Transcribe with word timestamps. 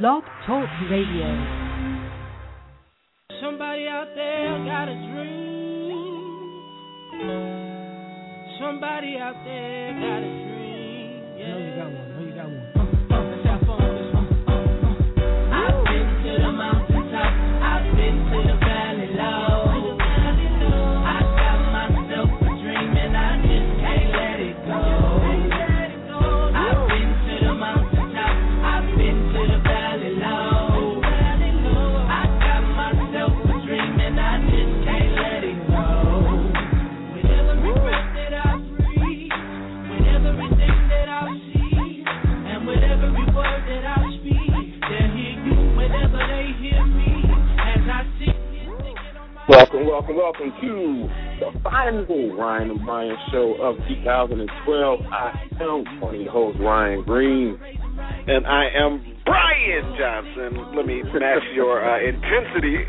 Blog 0.00 0.22
Talk 0.46 0.70
Radio. 0.90 1.28
Somebody 3.42 3.86
out 3.88 4.08
there 4.14 4.64
got 4.64 4.88
a 4.88 4.94
dream. 5.12 6.48
Somebody 8.58 9.18
out 9.20 9.36
there 9.44 9.92
got 9.92 10.16
a 10.16 10.32
dream. 10.32 10.51
Welcome, 49.92 50.16
welcome, 50.16 50.52
to 50.62 51.04
the 51.38 51.52
final 51.60 52.32
Ryan 52.32 52.70
and 52.70 52.80
Bryan 52.80 53.14
show 53.30 53.52
of 53.60 53.76
2012. 53.92 55.00
I 55.12 55.32
am 55.60 56.00
one 56.00 56.14
of 56.14 56.20
your 56.22 56.32
hosts, 56.32 56.58
Ryan 56.64 57.02
Green. 57.04 57.60
And 58.26 58.46
I 58.46 58.72
am 58.72 59.04
Bryan 59.26 59.94
Johnson. 60.00 60.72
Let 60.74 60.86
me 60.86 61.02
match 61.02 61.44
your 61.54 61.84
uh, 61.84 62.00
intensity. 62.08 62.88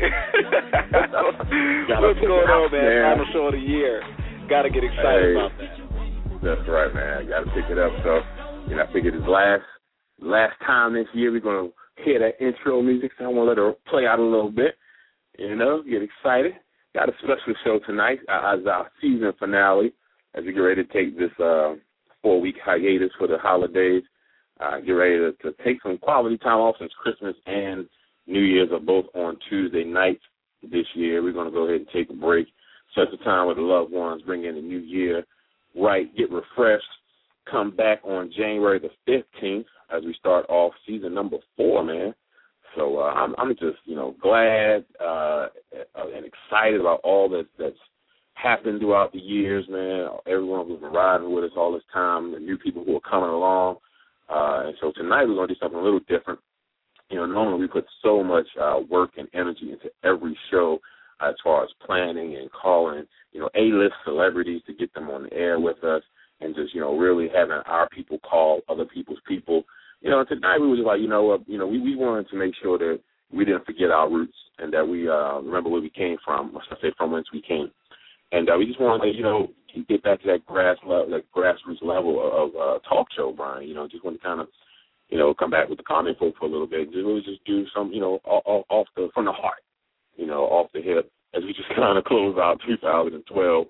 What's 1.92 2.24
going 2.24 2.48
on, 2.48 2.72
man? 2.72 2.80
man. 2.80 3.12
Final 3.12 3.26
show 3.34 3.46
of 3.48 3.52
the 3.52 3.60
year. 3.60 4.00
Got 4.48 4.62
to 4.62 4.70
get 4.70 4.82
excited 4.82 5.36
Hey. 5.36 5.36
about 5.36 5.52
that. 5.60 5.76
That's 6.40 6.68
right, 6.72 6.94
man. 6.94 7.28
Got 7.28 7.40
to 7.44 7.50
pick 7.52 7.68
it 7.68 7.76
up. 7.76 7.92
So, 8.02 8.20
you 8.66 8.76
know, 8.76 8.84
I 8.88 8.92
figured 8.94 9.12
this 9.12 9.28
last 9.28 9.60
last 10.22 10.54
time 10.66 10.94
this 10.94 11.04
year 11.12 11.30
we're 11.32 11.40
gonna 11.40 11.68
hear 12.02 12.18
that 12.18 12.40
intro 12.42 12.80
music. 12.80 13.12
So 13.18 13.26
I 13.26 13.28
want 13.28 13.44
to 13.44 13.48
let 13.50 13.58
her 13.58 13.74
play 13.90 14.06
out 14.06 14.18
a 14.20 14.22
little 14.24 14.50
bit. 14.50 14.76
You 15.38 15.54
know, 15.54 15.82
get 15.82 16.00
excited. 16.00 16.54
Got 16.94 17.08
a 17.08 17.12
special 17.18 17.54
show 17.64 17.80
tonight 17.84 18.20
uh, 18.28 18.54
as 18.54 18.66
our 18.66 18.88
season 19.00 19.32
finale. 19.38 19.92
As 20.34 20.44
we 20.44 20.52
get 20.52 20.60
ready 20.60 20.84
to 20.84 20.92
take 20.92 21.18
this 21.18 21.30
uh, 21.40 21.74
four 22.22 22.40
week 22.40 22.54
hiatus 22.64 23.10
for 23.18 23.26
the 23.26 23.36
holidays. 23.38 24.04
Uh, 24.60 24.78
get 24.78 24.92
ready 24.92 25.18
to, 25.18 25.32
to 25.42 25.52
take 25.64 25.82
some 25.82 25.98
quality 25.98 26.38
time 26.38 26.58
off 26.58 26.76
since 26.78 26.92
Christmas 27.02 27.34
and 27.46 27.88
New 28.28 28.40
Year's 28.40 28.70
are 28.72 28.78
both 28.78 29.06
on 29.14 29.36
Tuesday 29.48 29.82
nights 29.82 30.22
this 30.62 30.86
year. 30.94 31.20
We're 31.20 31.32
going 31.32 31.50
to 31.50 31.52
go 31.52 31.64
ahead 31.64 31.80
and 31.80 31.88
take 31.92 32.10
a 32.10 32.14
break, 32.14 32.46
set 32.94 33.10
the 33.10 33.22
time 33.24 33.48
with 33.48 33.56
the 33.56 33.62
loved 33.62 33.92
ones, 33.92 34.22
bring 34.22 34.44
in 34.44 34.54
the 34.54 34.62
new 34.62 34.78
year, 34.78 35.24
right, 35.76 36.14
get 36.16 36.30
refreshed, 36.30 36.84
come 37.50 37.74
back 37.74 38.00
on 38.04 38.32
January 38.36 38.78
the 38.78 38.90
15th 39.42 39.64
as 39.94 40.04
we 40.04 40.14
start 40.14 40.46
off 40.48 40.72
season 40.86 41.12
number 41.12 41.38
four, 41.56 41.84
man. 41.84 42.14
So 42.76 42.98
uh, 42.98 43.12
I'm, 43.12 43.34
I'm 43.38 43.50
just, 43.50 43.78
you 43.84 43.94
know, 43.94 44.14
glad 44.20 44.84
uh, 45.00 45.48
and 45.96 46.26
excited 46.26 46.80
about 46.80 47.00
all 47.04 47.28
that 47.30 47.46
that's 47.58 47.76
happened 48.34 48.80
throughout 48.80 49.12
the 49.12 49.18
years, 49.18 49.64
man. 49.68 50.08
Everyone 50.26 50.66
who's 50.66 50.80
been 50.80 50.92
riding 50.92 51.32
with 51.32 51.44
us 51.44 51.52
all 51.56 51.72
this 51.72 51.82
time, 51.92 52.32
the 52.32 52.38
new 52.38 52.58
people 52.58 52.84
who 52.84 52.96
are 52.96 53.10
coming 53.10 53.30
along. 53.30 53.76
Uh, 54.28 54.66
and 54.66 54.74
so 54.80 54.92
tonight 54.96 55.24
we're 55.24 55.46
to 55.46 55.54
do 55.54 55.58
something 55.60 55.78
a 55.78 55.82
little 55.82 56.00
different. 56.08 56.40
You 57.10 57.18
know, 57.18 57.26
normally 57.26 57.60
we 57.60 57.68
put 57.68 57.84
so 58.02 58.24
much 58.24 58.46
uh, 58.60 58.80
work 58.90 59.12
and 59.18 59.28
energy 59.34 59.70
into 59.70 59.90
every 60.02 60.36
show 60.50 60.78
uh, 61.20 61.28
as 61.28 61.34
far 61.44 61.62
as 61.62 61.70
planning 61.84 62.36
and 62.36 62.50
calling, 62.50 63.04
you 63.32 63.40
know, 63.40 63.50
A-list 63.54 63.94
celebrities 64.04 64.62
to 64.66 64.74
get 64.74 64.92
them 64.94 65.10
on 65.10 65.24
the 65.24 65.32
air 65.32 65.60
with 65.60 65.82
us 65.84 66.02
and 66.40 66.54
just, 66.54 66.74
you 66.74 66.80
know, 66.80 66.96
really 66.96 67.28
having 67.34 67.60
our 67.66 67.88
people 67.90 68.18
call 68.18 68.62
other 68.68 68.84
people's 68.84 69.20
people. 69.28 69.64
You 70.04 70.10
know, 70.10 70.22
tonight 70.22 70.58
we 70.60 70.76
just 70.76 70.86
like, 70.86 71.00
you 71.00 71.08
know 71.08 71.22
what, 71.22 71.48
you 71.48 71.56
know, 71.56 71.66
we, 71.66 71.80
we 71.80 71.96
wanted 71.96 72.28
to 72.28 72.36
make 72.36 72.52
sure 72.62 72.76
that 72.76 73.00
we 73.32 73.46
didn't 73.46 73.64
forget 73.64 73.90
our 73.90 74.10
roots 74.10 74.36
and 74.58 74.70
that 74.74 74.86
we 74.86 75.08
uh, 75.08 75.40
remember 75.40 75.70
where 75.70 75.80
we 75.80 75.88
came 75.88 76.18
from, 76.22 76.54
or 76.54 76.60
should 76.62 76.76
I 76.76 76.80
say 76.82 76.94
from 76.98 77.12
whence 77.12 77.28
we 77.32 77.40
came. 77.40 77.70
And 78.30 78.50
uh, 78.50 78.56
we 78.58 78.66
just 78.66 78.78
wanted 78.78 79.10
to, 79.10 79.16
you 79.16 79.22
know, 79.22 79.48
get 79.88 80.02
back 80.02 80.20
to 80.20 80.26
that 80.26 80.44
grass 80.44 80.76
level, 80.86 81.08
that 81.08 81.24
grassroots 81.34 81.80
level 81.80 82.20
of 82.20 82.50
uh, 82.54 82.78
talk 82.86 83.06
show, 83.16 83.32
Bryan. 83.32 83.66
You 83.66 83.72
know, 83.72 83.88
just 83.88 84.04
want 84.04 84.18
to 84.18 84.22
kind 84.22 84.42
of, 84.42 84.48
you 85.08 85.16
know, 85.16 85.32
come 85.32 85.50
back 85.50 85.70
with 85.70 85.78
the 85.78 85.84
comment 85.84 86.18
folk 86.18 86.34
for 86.38 86.44
a 86.44 86.50
little 86.50 86.66
bit. 86.66 86.92
Just 86.92 86.96
really 86.96 87.22
just 87.22 87.42
do 87.46 87.64
some, 87.74 87.90
you 87.90 88.00
know, 88.00 88.20
off, 88.26 88.66
off 88.68 88.86
the 88.96 89.08
from 89.14 89.24
the 89.24 89.32
heart, 89.32 89.62
you 90.16 90.26
know, 90.26 90.42
off 90.42 90.70
the 90.74 90.82
hip, 90.82 91.10
as 91.34 91.42
we 91.44 91.54
just 91.54 91.68
kind 91.76 91.96
of 91.96 92.04
close 92.04 92.36
out 92.36 92.60
2012 92.66 93.66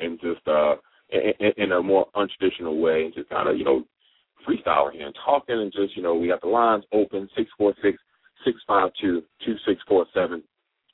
and 0.00 0.18
just 0.18 0.48
uh, 0.48 0.76
in, 1.10 1.52
in 1.58 1.72
a 1.72 1.82
more 1.82 2.06
untraditional 2.16 2.80
way, 2.80 3.12
just 3.14 3.28
kind 3.28 3.50
of, 3.50 3.58
you 3.58 3.64
know, 3.64 3.84
freestyling 4.46 4.94
here 4.94 5.06
and 5.06 5.16
talking 5.24 5.60
and 5.60 5.72
just, 5.72 5.96
you 5.96 6.02
know, 6.02 6.14
we 6.14 6.28
got 6.28 6.40
the 6.40 6.48
lines 6.48 6.84
open 6.92 7.28
six 7.36 7.50
four 7.58 7.74
six 7.82 7.98
six 8.44 8.58
five 8.66 8.90
two 9.00 9.22
two 9.44 9.56
six 9.66 9.80
four 9.88 10.06
seven. 10.14 10.42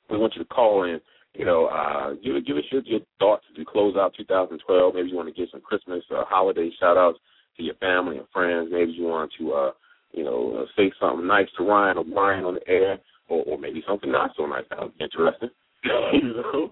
We 0.09 0.17
want 0.17 0.33
you 0.35 0.43
to 0.43 0.49
call 0.49 0.83
in 0.83 0.99
you 1.33 1.45
know, 1.45 1.67
uh, 1.67 2.13
give, 2.15 2.45
give 2.45 2.57
us 2.57 2.63
your, 2.71 2.81
your 2.83 2.99
thoughts 3.19 3.45
as 3.57 3.65
close 3.67 3.95
out 3.95 4.13
2012. 4.17 4.95
Maybe 4.95 5.09
you 5.09 5.15
want 5.15 5.29
to 5.29 5.33
give 5.33 5.49
some 5.51 5.61
Christmas 5.61 6.03
or 6.09 6.25
holiday 6.27 6.69
shout 6.79 6.97
outs 6.97 7.19
to 7.57 7.63
your 7.63 7.75
family 7.75 8.17
and 8.17 8.27
friends. 8.33 8.69
Maybe 8.71 8.91
you 8.91 9.05
want 9.05 9.31
to, 9.39 9.53
uh, 9.53 9.71
you 10.11 10.23
know, 10.23 10.61
uh, 10.61 10.65
say 10.75 10.91
something 10.99 11.25
nice 11.25 11.47
to 11.57 11.63
Ryan 11.63 11.97
or 11.97 12.03
Bryan 12.03 12.43
on 12.43 12.55
the 12.55 12.67
air, 12.67 12.99
or, 13.29 13.43
or 13.43 13.57
maybe 13.57 13.81
something 13.87 14.11
not 14.11 14.31
so 14.35 14.45
nice. 14.45 14.65
That 14.69 14.91
interesting. 14.99 15.49
you 16.13 16.33
know, 16.33 16.71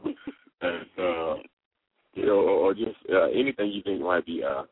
and, 0.61 0.85
uh, 0.97 1.35
you 2.15 2.25
know, 2.25 2.39
or 2.39 2.73
just 2.73 2.97
uh, 3.13 3.27
anything 3.27 3.71
you 3.71 3.81
think 3.81 4.01
might 4.01 4.25
be 4.25 4.43
uh, 4.43 4.63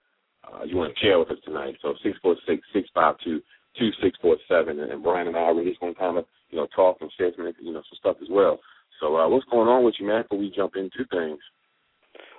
uh, 0.54 0.64
you 0.64 0.78
want 0.78 0.94
to 0.94 1.00
share 1.00 1.20
with 1.20 1.32
us 1.32 1.38
tonight. 1.44 1.76
So 1.82 1.94
six 2.04 2.18
four 2.22 2.36
six 2.48 2.62
six 2.74 2.90
five 2.94 3.16
two 3.24 3.42
two 3.78 3.90
six 4.02 4.18
four 4.22 4.38
seven, 4.48 4.80
and 4.80 5.04
Bryan 5.04 5.28
and 5.28 5.38
I 5.38 5.42
are 5.42 5.64
just 5.64 5.80
going 5.80 5.94
to 5.94 6.00
kind 6.00 6.18
of 6.18 6.26
you 6.50 6.58
know 6.58 6.68
talk 6.76 6.98
and 7.02 7.12
share 7.18 7.32
some 7.36 7.52
you 7.62 7.74
know 7.74 7.84
some 7.90 8.00
stuff 8.00 8.18
as 8.22 8.30
well. 8.30 8.60
So 9.00 9.16
uh, 9.16 9.30
what's 9.30 9.46
going 9.52 9.68
on 9.68 9.84
with 9.84 9.96
you, 10.00 10.08
man? 10.08 10.24
Before 10.24 10.40
we 10.40 10.52
jump 10.56 10.76
into 10.76 11.06
things. 11.12 11.40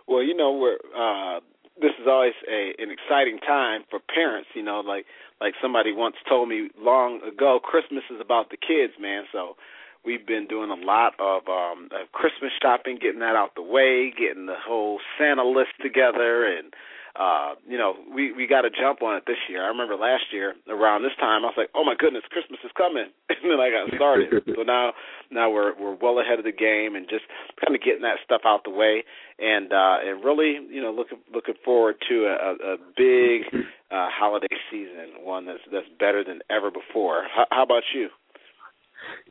Well, 0.07 0.23
you 0.23 0.35
know, 0.35 0.53
we're 0.53 0.79
uh 0.97 1.41
this 1.81 1.93
is 2.01 2.07
always 2.09 2.35
a 2.51 2.75
an 2.79 2.91
exciting 2.91 3.39
time 3.47 3.83
for 3.91 4.01
parents, 4.01 4.49
you 4.55 4.63
know, 4.63 4.81
like 4.81 5.07
like 5.41 5.55
somebody 5.63 5.93
once 5.93 6.17
told 6.29 6.49
me 6.49 6.71
long 6.79 7.21
ago, 7.23 7.61
Christmas 7.63 8.05
is 8.11 8.21
about 8.21 8.51
the 8.51 8.57
kids, 8.57 8.95
man. 9.01 9.25
So 9.33 9.57
we've 10.05 10.27
been 10.27 10.47
doing 10.49 10.71
a 10.71 10.85
lot 10.85 11.13
of 11.21 11.43
um 11.47 11.89
of 11.93 12.11
Christmas 12.13 12.51
shopping, 12.61 12.99
getting 13.01 13.21
that 13.21 13.37
out 13.37 13.55
the 13.55 13.63
way, 13.63 14.11
getting 14.11 14.47
the 14.47 14.59
whole 14.59 14.99
Santa 15.19 15.45
list 15.45 15.77
together 15.81 16.45
and 16.47 16.73
uh, 17.19 17.59
you 17.67 17.77
know, 17.77 17.95
we 18.15 18.31
we 18.33 18.47
got 18.47 18.63
to 18.63 18.71
jump 18.71 19.03
on 19.03 19.17
it 19.17 19.25
this 19.27 19.43
year. 19.51 19.65
I 19.65 19.69
remember 19.69 19.97
last 19.97 20.31
year 20.33 20.55
around 20.71 21.03
this 21.03 21.19
time, 21.19 21.43
I 21.43 21.51
was 21.51 21.59
like, 21.59 21.71
"Oh 21.75 21.83
my 21.85 21.95
goodness, 21.99 22.23
Christmas 22.31 22.61
is 22.65 22.71
coming!" 22.79 23.11
and 23.29 23.51
then 23.51 23.59
I 23.59 23.75
got 23.75 23.91
started. 23.97 24.31
so 24.55 24.63
now, 24.63 24.93
now 25.31 25.51
we're 25.51 25.75
we're 25.75 25.99
well 25.99 26.21
ahead 26.21 26.39
of 26.39 26.45
the 26.45 26.55
game 26.55 26.95
and 26.95 27.11
just 27.11 27.27
kind 27.59 27.75
of 27.75 27.83
getting 27.83 28.07
that 28.07 28.23
stuff 28.25 28.43
out 28.47 28.63
the 28.63 28.71
way, 28.71 29.03
and 29.39 29.73
uh, 29.73 29.99
and 30.07 30.25
really, 30.25 30.63
you 30.71 30.81
know, 30.81 30.95
looking 30.95 31.19
looking 31.35 31.59
forward 31.65 31.97
to 32.09 32.31
a, 32.31 32.75
a 32.75 32.77
big 32.95 33.51
uh, 33.91 34.07
holiday 34.15 34.55
season, 34.71 35.19
one 35.27 35.45
that's 35.45 35.67
that's 35.73 35.91
better 35.99 36.23
than 36.23 36.39
ever 36.55 36.71
before. 36.71 37.27
How, 37.35 37.47
how 37.51 37.63
about 37.65 37.83
you? 37.95 38.11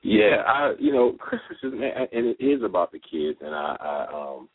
Yeah, 0.03 0.43
I 0.45 0.73
you 0.77 0.91
know 0.91 1.13
Christmas 1.13 1.57
is 1.63 1.71
and 1.71 2.35
it 2.35 2.43
is 2.43 2.63
about 2.63 2.91
the 2.91 2.99
kids, 2.99 3.39
and 3.39 3.55
I, 3.55 3.77
I 3.79 4.07
um, 4.11 4.49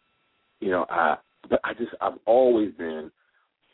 you 0.60 0.70
know 0.70 0.84
I 0.90 1.16
but 1.48 1.60
I 1.64 1.72
just 1.74 1.92
I've 2.00 2.18
always 2.26 2.72
been 2.74 3.10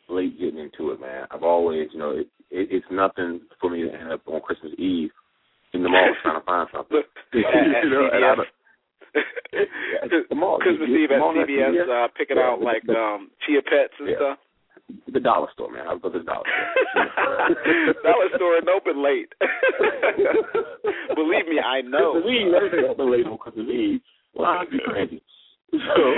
late 0.09 0.39
getting 0.39 0.59
into 0.59 0.91
it, 0.91 0.99
man. 1.01 1.25
I've 1.31 1.43
always 1.43 1.89
you 1.93 1.99
know 1.99 2.11
it, 2.11 2.27
it 2.51 2.67
it's 2.71 2.85
nothing 2.91 3.41
for 3.59 3.69
me 3.69 3.83
to 3.83 3.93
end 3.93 4.11
up 4.11 4.21
on 4.27 4.41
Christmas 4.41 4.73
Eve 4.77 5.09
in 5.73 5.83
the 5.83 5.89
mall 5.89 6.09
trying 6.23 6.39
to 6.39 6.45
find 6.45 6.67
something. 6.73 7.01
you 7.33 7.41
know, 7.43 8.09
and 8.11 8.25
I 8.25 8.35
don't, 8.35 8.47
Yeah, 9.53 10.19
the 10.29 10.35
mall. 10.35 10.59
Christmas 10.59 10.89
Eve 10.89 11.11
at 11.11 11.19
mall 11.19 11.33
CVS, 11.33 11.47
CVS. 11.85 12.05
uh, 12.05 12.07
picking 12.17 12.37
Yeah, 12.37 12.43
out 12.49 12.61
like 12.61 12.83
the- 12.85 12.97
um 12.97 13.31
chia 13.45 13.61
pets 13.61 13.93
and 13.99 14.09
Yeah. 14.09 14.15
stuff. 14.15 14.37
The 15.13 15.19
dollar 15.19 15.47
store, 15.53 15.71
man. 15.71 15.87
I 15.87 15.95
go 15.97 16.09
to 16.09 16.17
the 16.19 16.23
dollar 16.25 16.45
store. 16.91 17.93
Dollar 18.03 18.29
store 18.35 18.57
and 18.57 18.69
open 18.69 19.03
late. 19.03 19.31
Believe 21.15 21.47
me, 21.47 21.59
I 21.59 21.81
know. 21.81 22.13
Christmas 22.13 22.31
Eve, 22.33 22.53
everything 22.53 22.85
open 22.89 23.11
late 23.11 23.25
on 23.25 23.37
Christmas 23.37 23.67
Eve. 23.69 24.01
Well, 24.33 24.47
I'd 24.47 24.69
be 24.71 24.79
crazy. 24.85 25.21
So, 25.71 26.13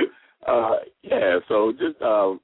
uh, 0.47 0.75
yeah. 1.03 1.39
So 1.49 1.73
just, 1.73 2.01
um, 2.01 2.39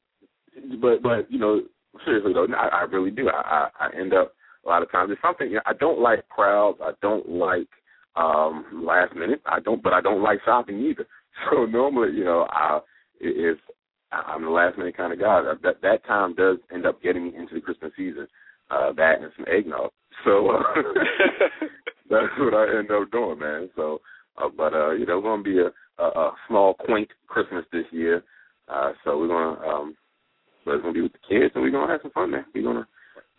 but 0.81 1.01
but 1.01 1.31
you 1.31 1.39
know, 1.39 1.62
seriously 2.06 2.33
though, 2.33 2.48
I, 2.56 2.68
I 2.68 2.81
really 2.83 3.12
do. 3.12 3.30
I, 3.30 3.69
I 3.80 3.88
I 3.88 4.00
end 4.00 4.13
up 4.13 4.33
a 4.65 4.69
lot 4.69 4.83
of 4.83 4.92
times. 4.92 5.12
It's 5.12 5.21
something 5.21 5.48
you 5.48 5.56
know, 5.56 5.62
I 5.65 5.74
don't 5.74 6.00
like 6.00 6.27
crowds. 6.30 6.80
I 6.81 6.92
don't 7.01 7.30
like 7.30 7.68
um 8.15 8.83
last 8.86 9.15
minute. 9.15 9.42
I 9.45 9.59
don't, 9.59 9.81
but 9.81 9.94
I 9.94 10.01
don't 10.01 10.24
like 10.24 10.39
shopping 10.45 10.80
either. 10.80 11.06
So 11.51 11.65
normally, 11.65 12.18
you 12.18 12.24
know, 12.25 12.48
I 12.50 12.80
if 13.19 13.59
I'm 14.12 14.44
the 14.44 14.50
last 14.50 14.77
minute 14.77 14.95
kind 14.95 15.13
of 15.13 15.19
guy. 15.19 15.42
That 15.63 15.81
that 15.81 16.06
time 16.06 16.36
does 16.36 16.57
end 16.74 16.86
up 16.86 17.01
getting 17.01 17.25
me 17.25 17.36
into 17.36 17.56
the 17.56 17.62
Christmas 17.62 17.92
season. 17.98 18.27
Uh, 18.69 18.92
that 18.94 19.21
and 19.21 19.31
some 19.36 19.45
eggnog. 19.48 19.92
So, 20.25 20.50
uh, 20.50 20.60
that's 22.10 22.33
what 22.39 22.56
I 22.56 22.80
end 22.80 22.89
up 22.89 23.12
doing, 23.12 23.38
man. 23.38 23.69
So, 23.75 24.01
uh, 24.42 24.50
but 24.50 24.74
uh, 24.74 24.92
you 24.92 25.06
know, 25.06 25.19
it's 25.19 25.24
gonna 25.24 25.44
be 25.44 25.60
a, 25.60 25.69
a, 26.03 26.07
a 26.07 26.36
small, 26.48 26.74
quaint 26.74 27.07
Christmas 27.27 27.65
this 27.71 27.86
year. 27.92 28.24
Uh, 28.68 28.94
so 29.03 29.19
we're 29.19 29.27
gonna, 29.27 29.62
um, 29.62 29.95
but 30.67 30.75
it's 30.75 30.81
gonna 30.83 30.93
be 30.93 31.01
with 31.01 31.13
the 31.13 31.23
kids, 31.23 31.55
and 31.55 31.63
we're 31.63 31.71
gonna 31.71 31.89
have 31.89 32.01
some 32.03 32.11
fun, 32.11 32.31
man. 32.31 32.45
We're 32.53 32.63
gonna, 32.63 32.85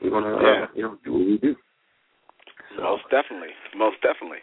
we're 0.01 0.11
gonna, 0.11 0.43
Yeah. 0.43 0.65
uh, 0.65 0.67
you 0.75 0.83
know, 0.83 0.97
do 1.05 1.13
what 1.13 1.27
we 1.27 1.37
do. 1.37 1.55
So, 2.75 2.83
Most 2.83 3.05
definitely, 3.11 3.53
most 3.77 4.01
definitely. 4.01 4.39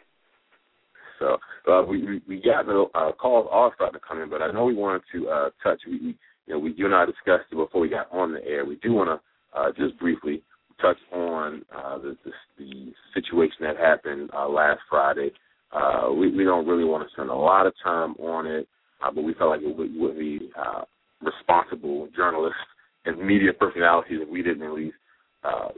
So 1.17 1.37
uh, 1.71 1.81
we, 1.83 2.05
we 2.05 2.21
we 2.27 2.41
got 2.41 2.67
the 2.67 2.85
uh, 2.93 3.11
calls 3.13 3.47
all 3.51 3.71
starting 3.73 3.99
to 3.99 4.05
come 4.05 4.21
in, 4.21 4.29
but 4.29 4.41
I 4.41 4.51
know 4.51 4.65
we 4.65 4.75
wanted 4.75 5.01
to 5.13 5.29
uh, 5.29 5.49
touch. 5.63 5.81
We, 5.87 5.93
we 5.93 6.07
you 6.45 6.53
know 6.53 6.59
we 6.59 6.73
you 6.77 6.85
and 6.85 6.93
I 6.93 7.05
discussed 7.05 7.49
it 7.51 7.55
before 7.55 7.81
we 7.81 7.89
got 7.89 8.11
on 8.11 8.33
the 8.33 8.45
air. 8.45 8.65
We 8.65 8.75
do 8.77 8.93
want 8.93 9.09
to 9.09 9.59
uh, 9.59 9.71
just 9.77 9.97
briefly 9.99 10.43
touch 10.81 10.97
on 11.11 11.63
uh, 11.75 11.97
the, 11.97 12.17
the 12.25 12.31
the 12.59 12.93
situation 13.13 13.57
that 13.61 13.77
happened 13.77 14.29
uh, 14.37 14.47
last 14.47 14.81
Friday. 14.89 15.31
Uh, 15.71 16.11
we 16.11 16.35
we 16.35 16.43
don't 16.43 16.67
really 16.67 16.83
want 16.83 17.07
to 17.07 17.13
spend 17.13 17.29
a 17.29 17.33
lot 17.33 17.65
of 17.65 17.73
time 17.83 18.13
on 18.19 18.45
it, 18.45 18.67
uh, 19.03 19.09
but 19.09 19.23
we 19.23 19.33
felt 19.33 19.51
like 19.51 19.61
it 19.61 19.75
would, 19.75 19.95
would 19.95 20.19
be 20.19 20.51
uh, 20.59 20.81
responsible 21.21 22.09
journalists 22.15 22.59
and 23.05 23.19
media 23.19 23.53
personalities 23.53 24.19
if 24.21 24.29
we 24.29 24.41
didn't 24.41 24.63
at 24.63 24.73
least 24.73 24.95
uh, 25.43 25.69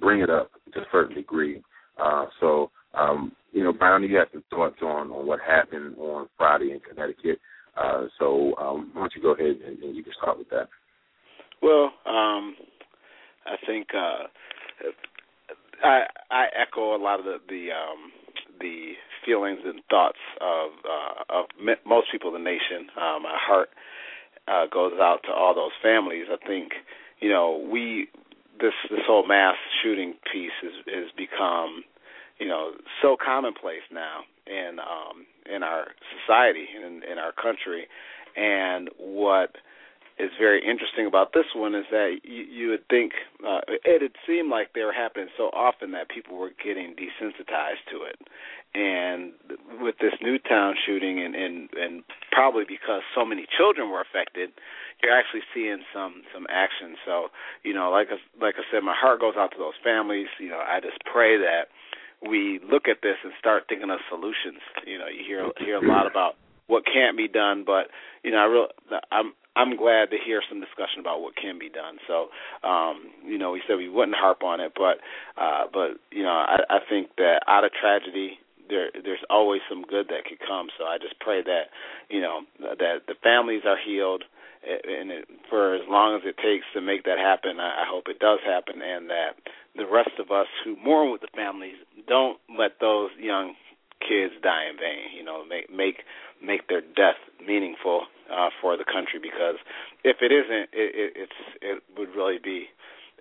bring 0.00 0.20
it 0.20 0.30
up 0.30 0.50
to 0.74 0.80
a 0.80 0.84
certain 0.92 1.14
degree. 1.14 1.62
Uh, 2.02 2.26
so, 2.40 2.70
um, 2.94 3.32
you 3.52 3.62
know, 3.62 3.72
Brown, 3.72 4.02
you 4.02 4.16
have 4.16 4.28
some 4.32 4.44
thoughts 4.50 4.76
on, 4.82 5.10
on 5.10 5.26
what 5.26 5.40
happened 5.40 5.96
on 5.98 6.28
Friday 6.36 6.72
in 6.72 6.80
Connecticut. 6.80 7.38
Uh, 7.76 8.06
so, 8.18 8.54
um, 8.58 8.90
why 8.92 9.02
don't 9.02 9.12
you 9.14 9.22
go 9.22 9.32
ahead 9.32 9.56
and, 9.66 9.78
and 9.82 9.96
you 9.96 10.02
can 10.02 10.12
start 10.20 10.38
with 10.38 10.48
that? 10.50 10.68
Well, 11.62 11.92
um, 12.06 12.54
I 13.46 13.56
think 13.66 13.88
uh, 13.94 14.24
I 15.84 16.04
I 16.30 16.46
echo 16.60 16.96
a 16.96 17.00
lot 17.00 17.18
of 17.18 17.24
the 17.24 17.38
the, 17.48 17.68
um, 17.72 18.12
the 18.60 18.92
feelings 19.24 19.60
and 19.64 19.80
thoughts 19.88 20.18
of 20.40 20.70
uh, 20.84 21.38
of 21.40 21.46
most 21.86 22.08
people 22.12 22.34
in 22.34 22.42
the 22.42 22.50
nation. 22.50 22.88
Uh, 22.96 23.18
my 23.22 23.36
heart 23.36 23.68
uh, 24.48 24.66
goes 24.72 24.94
out 25.00 25.20
to 25.24 25.32
all 25.32 25.54
those 25.54 25.72
families. 25.82 26.26
I 26.30 26.44
think 26.46 26.72
you 27.20 27.28
know 27.28 27.66
we 27.70 28.08
this 28.60 28.74
this 28.90 29.00
whole 29.06 29.26
mass 29.26 29.56
shooting 29.82 30.14
piece 30.32 30.56
is 30.62 30.74
is 30.86 31.10
become 31.16 31.84
you 32.38 32.48
know 32.48 32.72
so 33.02 33.16
commonplace 33.22 33.86
now 33.92 34.20
in 34.46 34.78
um 34.78 35.26
in 35.52 35.62
our 35.62 35.88
society 36.20 36.66
in 36.76 37.02
in 37.10 37.18
our 37.18 37.32
country 37.32 37.86
and 38.36 38.90
what 38.98 39.56
is 40.18 40.30
very 40.38 40.64
interesting 40.64 41.06
about 41.06 41.32
this 41.34 41.44
one 41.54 41.74
is 41.74 41.84
that 41.90 42.20
you, 42.24 42.44
you 42.44 42.70
would 42.70 42.88
think 42.88 43.12
uh, 43.46 43.60
it 43.68 44.00
had 44.00 44.16
seemed 44.26 44.50
like 44.50 44.72
they 44.72 44.82
were 44.82 44.92
happening 44.92 45.28
so 45.36 45.52
often 45.52 45.92
that 45.92 46.08
people 46.08 46.38
were 46.38 46.52
getting 46.62 46.96
desensitized 46.96 47.84
to 47.92 48.00
it, 48.02 48.16
and 48.74 49.32
with 49.80 49.96
this 50.00 50.14
Newtown 50.22 50.74
shooting, 50.86 51.20
and 51.20 51.34
and 51.34 51.68
and 51.76 52.02
probably 52.32 52.64
because 52.66 53.02
so 53.14 53.24
many 53.26 53.46
children 53.58 53.90
were 53.90 54.00
affected, 54.00 54.50
you're 55.02 55.16
actually 55.16 55.44
seeing 55.52 55.84
some 55.92 56.22
some 56.32 56.46
action. 56.48 56.96
So 57.04 57.28
you 57.62 57.74
know, 57.74 57.90
like 57.90 58.08
I, 58.08 58.16
like 58.42 58.54
I 58.56 58.64
said, 58.72 58.82
my 58.82 58.96
heart 58.96 59.20
goes 59.20 59.34
out 59.36 59.52
to 59.52 59.58
those 59.58 59.76
families. 59.84 60.28
You 60.40 60.48
know, 60.48 60.62
I 60.64 60.80
just 60.80 60.98
pray 61.04 61.36
that 61.36 61.68
we 62.26 62.60
look 62.64 62.88
at 62.88 63.02
this 63.02 63.16
and 63.22 63.32
start 63.38 63.64
thinking 63.68 63.90
of 63.90 64.00
solutions. 64.08 64.64
You 64.86 64.98
know, 64.98 65.08
you 65.08 65.24
hear 65.26 65.44
hear 65.58 65.76
a 65.76 65.86
lot 65.86 66.06
about 66.10 66.36
what 66.68 66.84
can't 66.86 67.16
be 67.16 67.28
done, 67.28 67.64
but 67.66 67.88
you 68.24 68.30
know, 68.30 68.38
I 68.38 68.44
real 68.46 68.66
I'm 69.12 69.32
I'm 69.56 69.76
glad 69.76 70.10
to 70.10 70.18
hear 70.20 70.42
some 70.48 70.60
discussion 70.60 71.00
about 71.00 71.22
what 71.22 71.34
can 71.34 71.58
be 71.58 71.70
done. 71.70 71.96
So, 72.06 72.28
um, 72.62 73.08
you 73.24 73.38
know, 73.38 73.52
we 73.52 73.62
said 73.66 73.76
we 73.76 73.88
wouldn't 73.88 74.16
harp 74.16 74.42
on 74.44 74.60
it, 74.60 74.72
but 74.76 75.00
uh, 75.40 75.64
but 75.72 75.96
you 76.12 76.22
know, 76.22 76.36
I, 76.36 76.58
I 76.68 76.78
think 76.88 77.08
that 77.16 77.40
out 77.48 77.64
of 77.64 77.72
tragedy, 77.72 78.38
there 78.68 78.90
there's 78.92 79.24
always 79.30 79.62
some 79.68 79.82
good 79.82 80.08
that 80.08 80.28
could 80.28 80.38
come. 80.46 80.68
So 80.78 80.84
I 80.84 80.98
just 80.98 81.18
pray 81.20 81.42
that 81.42 81.72
you 82.10 82.20
know 82.20 82.40
that 82.60 83.08
the 83.08 83.16
families 83.22 83.62
are 83.64 83.78
healed, 83.80 84.24
and 84.62 85.10
it, 85.10 85.24
for 85.48 85.74
as 85.74 85.88
long 85.88 86.20
as 86.20 86.22
it 86.28 86.36
takes 86.36 86.66
to 86.74 86.82
make 86.82 87.04
that 87.04 87.18
happen, 87.18 87.58
I, 87.58 87.82
I 87.82 87.84
hope 87.88 88.04
it 88.08 88.18
does 88.18 88.40
happen, 88.44 88.82
and 88.82 89.08
that 89.08 89.40
the 89.74 89.86
rest 89.86 90.20
of 90.20 90.30
us 90.30 90.48
who 90.64 90.76
mourn 90.84 91.12
with 91.12 91.22
the 91.22 91.32
families 91.34 91.76
don't 92.06 92.38
let 92.58 92.76
those 92.80 93.10
young 93.18 93.54
kids 94.00 94.34
die 94.42 94.68
in 94.68 94.76
vain. 94.76 95.16
You 95.16 95.24
know, 95.24 95.44
make 95.48 95.72
make 95.72 96.04
make 96.44 96.68
their 96.68 96.82
death 96.82 97.16
meaningful 97.40 98.04
uh, 98.30 98.50
for 98.60 98.76
the 98.76 98.84
country 98.84 99.20
because 99.20 99.56
if 100.04 100.18
it 100.20 100.32
isn't, 100.32 100.70
it, 100.72 100.90
it, 100.94 101.10
it's 101.16 101.40
it 101.62 101.82
would 101.98 102.10
really 102.14 102.38
be 102.42 102.66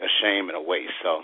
a 0.01 0.09
shame 0.21 0.49
and 0.49 0.57
a 0.57 0.61
waste. 0.61 0.97
So 1.03 1.21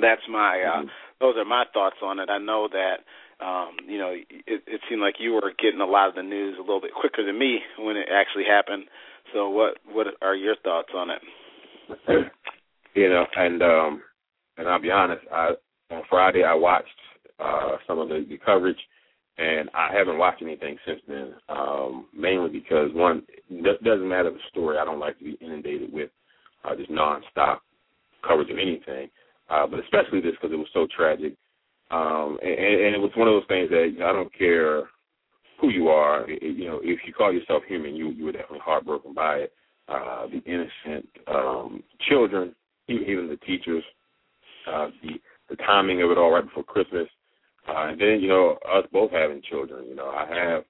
that's 0.00 0.22
my 0.28 0.62
uh, 0.62 0.82
those 1.20 1.36
are 1.36 1.44
my 1.44 1.64
thoughts 1.72 1.96
on 2.02 2.18
it. 2.18 2.28
I 2.30 2.38
know 2.38 2.68
that 2.72 3.04
um, 3.44 3.76
you 3.86 3.98
know 3.98 4.10
it, 4.10 4.62
it 4.66 4.80
seemed 4.88 5.00
like 5.00 5.16
you 5.18 5.32
were 5.32 5.52
getting 5.60 5.80
a 5.80 5.86
lot 5.86 6.08
of 6.08 6.14
the 6.14 6.22
news 6.22 6.56
a 6.58 6.62
little 6.62 6.80
bit 6.80 6.94
quicker 6.94 7.24
than 7.24 7.38
me 7.38 7.60
when 7.78 7.96
it 7.96 8.08
actually 8.12 8.44
happened. 8.44 8.84
So 9.32 9.48
what 9.48 9.78
what 9.90 10.06
are 10.22 10.34
your 10.34 10.56
thoughts 10.62 10.90
on 10.94 11.10
it? 11.10 11.22
you 12.94 13.08
know, 13.08 13.26
and 13.36 13.62
um, 13.62 14.02
and 14.56 14.68
I'll 14.68 14.80
be 14.80 14.90
honest, 14.90 15.22
I 15.32 15.50
on 15.90 16.02
Friday 16.08 16.42
I 16.44 16.54
watched 16.54 16.88
uh, 17.38 17.76
some 17.86 17.98
of 17.98 18.08
the, 18.08 18.24
the 18.28 18.38
coverage 18.38 18.78
and 19.38 19.68
I 19.74 19.92
haven't 19.92 20.18
watched 20.18 20.42
anything 20.42 20.76
since 20.86 21.00
then. 21.08 21.34
Um, 21.48 22.06
mainly 22.16 22.50
because 22.50 22.90
one, 22.92 23.22
it 23.50 23.84
doesn't 23.84 24.08
matter 24.08 24.30
the 24.30 24.38
story. 24.50 24.78
I 24.78 24.84
don't 24.84 25.00
like 25.00 25.18
to 25.18 25.24
be 25.24 25.38
inundated 25.40 25.92
with 25.92 26.10
uh, 26.64 26.76
just 26.76 26.90
nonstop 26.90 27.58
coverage 28.26 28.50
of 28.50 28.58
anything, 28.58 29.10
uh, 29.50 29.66
but 29.66 29.80
especially 29.80 30.20
this 30.20 30.32
because 30.32 30.52
it 30.52 30.58
was 30.58 30.68
so 30.72 30.86
tragic. 30.96 31.34
Um, 31.90 32.38
and, 32.42 32.52
and 32.52 32.94
it 32.94 33.00
was 33.00 33.10
one 33.14 33.28
of 33.28 33.34
those 33.34 33.48
things 33.48 33.70
that 33.70 34.04
I 34.04 34.12
don't 34.12 34.32
care 34.36 34.84
who 35.60 35.70
you 35.70 35.88
are. 35.88 36.28
It, 36.28 36.56
you 36.56 36.66
know, 36.66 36.80
if 36.82 37.00
you 37.06 37.12
call 37.12 37.32
yourself 37.32 37.62
human, 37.68 37.94
you 37.94 38.10
you 38.10 38.24
were 38.24 38.32
definitely 38.32 38.60
heartbroken 38.64 39.14
by 39.14 39.36
it. 39.36 39.52
Uh, 39.88 40.26
the 40.28 40.42
innocent 40.50 41.06
um, 41.28 41.82
children, 42.08 42.54
even 42.88 43.28
the 43.28 43.36
teachers, 43.46 43.84
uh, 44.72 44.88
the 45.02 45.10
the 45.50 45.56
timing 45.56 46.02
of 46.02 46.10
it 46.10 46.18
all 46.18 46.30
right 46.30 46.44
before 46.44 46.64
Christmas. 46.64 47.06
Uh, 47.68 47.88
and 47.88 48.00
then, 48.00 48.20
you 48.20 48.28
know, 48.28 48.58
us 48.74 48.84
both 48.92 49.10
having 49.10 49.40
children, 49.48 49.86
you 49.88 49.94
know, 49.94 50.08
I 50.08 50.26
have 50.28 50.64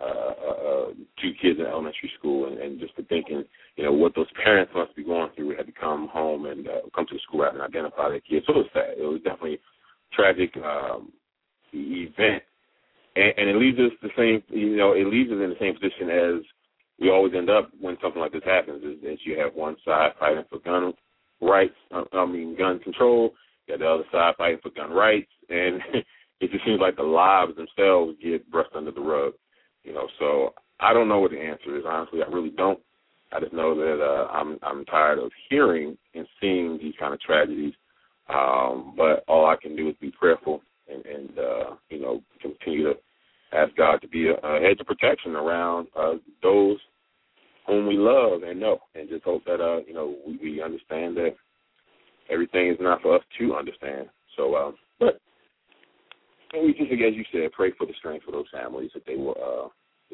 uh, 0.00 0.04
uh, 0.04 0.86
two 1.20 1.32
kids 1.42 1.60
in 1.60 1.66
elementary 1.66 2.10
school, 2.18 2.46
and, 2.46 2.58
and 2.58 2.80
just 2.80 2.94
thinking, 3.08 3.44
you 3.76 3.84
know, 3.84 3.92
what 3.92 4.14
those 4.14 4.26
parents 4.42 4.72
must 4.74 4.96
be 4.96 5.04
going 5.04 5.30
through. 5.36 5.48
We 5.48 5.56
had 5.56 5.66
to 5.66 5.72
come 5.72 6.08
home 6.08 6.46
and 6.46 6.66
uh, 6.66 6.80
come 6.94 7.06
to 7.06 7.14
the 7.14 7.20
school 7.20 7.42
and 7.42 7.60
identify 7.60 8.08
their 8.08 8.20
kids. 8.20 8.46
So 8.46 8.54
it 8.54 8.56
was 8.56 8.66
sad. 8.72 8.94
It 8.98 9.04
was 9.04 9.20
definitely 9.22 9.54
a 9.54 10.16
tragic 10.16 10.56
um, 10.56 11.12
event, 11.72 12.42
and, 13.14 13.32
and 13.36 13.50
it 13.50 13.56
leaves 13.56 13.78
us 13.78 13.92
the 14.02 14.08
same, 14.16 14.42
you 14.48 14.76
know, 14.76 14.92
it 14.92 15.06
leaves 15.06 15.30
us 15.30 15.38
in 15.42 15.50
the 15.50 15.60
same 15.60 15.74
position 15.74 16.08
as 16.08 16.44
we 16.98 17.10
always 17.10 17.34
end 17.36 17.50
up 17.50 17.70
when 17.80 17.96
something 18.02 18.20
like 18.20 18.32
this 18.32 18.44
happens. 18.44 18.82
Is 18.82 19.02
that 19.02 19.18
you 19.24 19.38
have 19.38 19.54
one 19.54 19.76
side 19.84 20.12
fighting 20.18 20.44
for 20.48 20.58
gun 20.60 20.94
rights, 21.40 21.76
I 21.92 22.26
mean, 22.26 22.56
gun 22.56 22.78
control. 22.80 23.34
You 23.66 23.74
have 23.74 23.80
the 23.80 23.86
other 23.86 24.04
side 24.10 24.34
fighting 24.36 24.60
for 24.62 24.70
gun 24.70 24.90
rights, 24.90 25.30
and 25.48 25.80
it 26.40 26.50
just 26.50 26.64
seems 26.64 26.80
like 26.80 26.96
the 26.96 27.02
lives 27.02 27.52
themselves 27.56 28.16
get 28.22 28.50
brushed 28.50 28.74
under 28.74 28.90
the 28.90 29.00
rug, 29.00 29.32
you 29.84 29.92
know. 29.92 30.08
So 30.18 30.54
I 30.80 30.92
don't 30.92 31.08
know 31.08 31.20
what 31.20 31.30
the 31.30 31.40
answer 31.40 31.76
is. 31.76 31.84
Honestly, 31.86 32.20
I 32.22 32.30
really 32.30 32.50
don't. 32.50 32.78
I 33.32 33.40
just 33.40 33.52
know 33.52 33.74
that 33.74 34.02
uh, 34.02 34.26
I'm 34.32 34.58
I'm 34.62 34.84
tired 34.86 35.18
of 35.18 35.30
hearing 35.48 35.96
and 36.14 36.26
seeing 36.40 36.78
these 36.78 36.94
kind 36.98 37.14
of 37.14 37.20
tragedies. 37.20 37.74
Um, 38.28 38.94
but 38.96 39.24
all 39.28 39.46
I 39.46 39.56
can 39.60 39.74
do 39.76 39.88
is 39.88 39.96
be 40.00 40.12
prayerful 40.18 40.62
and, 40.92 41.04
and 41.04 41.38
uh, 41.38 41.74
you 41.88 42.00
know 42.00 42.22
continue 42.40 42.84
to 42.84 42.94
ask 43.52 43.74
God 43.76 44.00
to 44.00 44.08
be 44.08 44.28
a, 44.28 44.34
a 44.34 44.60
hedge 44.60 44.80
of 44.80 44.86
protection 44.86 45.36
around 45.36 45.88
uh, 45.98 46.14
those 46.42 46.78
whom 47.66 47.86
we 47.86 47.96
love 47.96 48.42
and 48.42 48.58
know, 48.58 48.78
and 48.94 49.08
just 49.08 49.24
hope 49.24 49.44
that 49.44 49.60
uh, 49.60 49.80
you 49.86 49.94
know 49.94 50.16
we, 50.26 50.38
we 50.42 50.62
understand 50.62 51.16
that 51.16 51.34
everything 52.30 52.68
is 52.68 52.76
not 52.80 53.02
for 53.02 53.16
us 53.16 53.22
to 53.38 53.54
understand. 53.54 54.08
So, 54.36 54.56
um, 54.56 54.74
but 54.98 55.20
and 56.52 56.64
we 56.64 56.72
just, 56.72 56.90
as 56.90 57.14
you 57.14 57.24
said, 57.32 57.52
pray 57.52 57.72
for 57.76 57.86
the 57.86 57.94
strength 57.98 58.24
for 58.24 58.32
those 58.32 58.46
families 58.52 58.90
that 58.94 59.04
they 59.06 59.16
will 59.16 59.36
uh, 59.38 59.68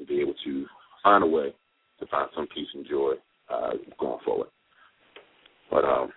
be 0.07 0.21
able 0.21 0.35
to 0.45 0.67
find 1.03 1.25
a 1.25 1.27
way 1.27 1.55
to 2.01 2.07
find 2.07 2.29
some 2.35 2.47
peace 2.55 2.69
and 2.75 2.87
joy 2.89 3.15
uh, 3.49 3.73
going 3.99 4.21
forward. 4.25 4.49
But 5.71 5.85
um, 5.85 6.13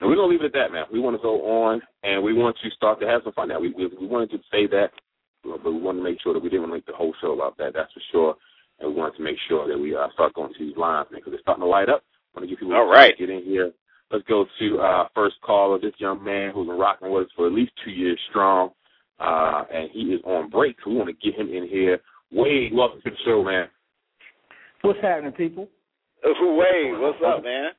and 0.00 0.08
we're 0.08 0.16
gonna 0.16 0.28
leave 0.28 0.42
it 0.42 0.46
at 0.46 0.52
that, 0.52 0.72
man. 0.72 0.84
We 0.92 1.00
want 1.00 1.16
to 1.16 1.22
go 1.22 1.62
on, 1.62 1.80
and 2.02 2.22
we 2.22 2.32
want 2.32 2.56
to 2.62 2.70
start 2.70 3.00
to 3.00 3.06
have 3.06 3.22
some 3.24 3.32
fun. 3.32 3.48
Now, 3.48 3.60
we 3.60 3.72
we, 3.72 3.86
we 4.00 4.06
wanted 4.06 4.30
to 4.30 4.38
say 4.50 4.66
that, 4.68 4.88
but 5.44 5.64
we 5.64 5.80
wanted 5.80 5.98
to 5.98 6.04
make 6.04 6.20
sure 6.22 6.32
that 6.34 6.42
we 6.42 6.48
didn't 6.48 6.62
want 6.62 6.72
to 6.72 6.76
make 6.76 6.86
the 6.86 6.92
whole 6.92 7.14
show 7.20 7.32
about 7.32 7.56
that. 7.58 7.72
That's 7.74 7.92
for 7.92 8.02
sure. 8.12 8.34
And 8.80 8.90
we 8.90 9.00
wanted 9.00 9.18
to 9.18 9.22
make 9.22 9.36
sure 9.48 9.68
that 9.68 9.78
we 9.78 9.94
uh, 9.94 10.08
start 10.14 10.34
going 10.34 10.52
to 10.52 10.58
these 10.58 10.76
lines, 10.76 11.08
man, 11.10 11.20
because 11.20 11.34
it's 11.34 11.42
starting 11.42 11.62
to 11.62 11.68
light 11.68 11.88
up. 11.90 12.02
I 12.34 12.40
want 12.40 12.48
to 12.48 12.50
give 12.50 12.60
people 12.60 12.74
All 12.74 12.90
right. 12.90 13.16
get 13.18 13.28
in 13.28 13.44
here. 13.44 13.72
Let's 14.10 14.24
go 14.26 14.46
to 14.58 14.78
uh, 14.78 15.08
first 15.14 15.36
caller. 15.44 15.78
This 15.78 15.92
young 15.98 16.24
man 16.24 16.52
who's 16.54 16.66
been 16.66 16.78
rocking 16.78 17.12
with 17.12 17.26
us 17.26 17.32
for 17.36 17.46
at 17.46 17.52
least 17.52 17.72
two 17.84 17.90
years 17.90 18.18
strong, 18.30 18.70
uh, 19.20 19.64
and 19.72 19.90
he 19.92 20.00
is 20.00 20.20
on 20.24 20.50
break. 20.50 20.76
So 20.82 20.90
we 20.90 20.96
want 20.96 21.08
to 21.08 21.30
get 21.30 21.38
him 21.38 21.48
in 21.48 21.68
here. 21.68 21.98
Wade, 22.32 22.72
welcome 22.72 23.00
to 23.04 23.10
the 23.10 23.16
show, 23.24 23.42
man. 23.44 23.68
What's 24.82 25.00
happening, 25.02 25.32
people? 25.32 25.68
Wade, 26.24 26.98
what's 26.98 27.18
up, 27.26 27.44
man? 27.44 27.70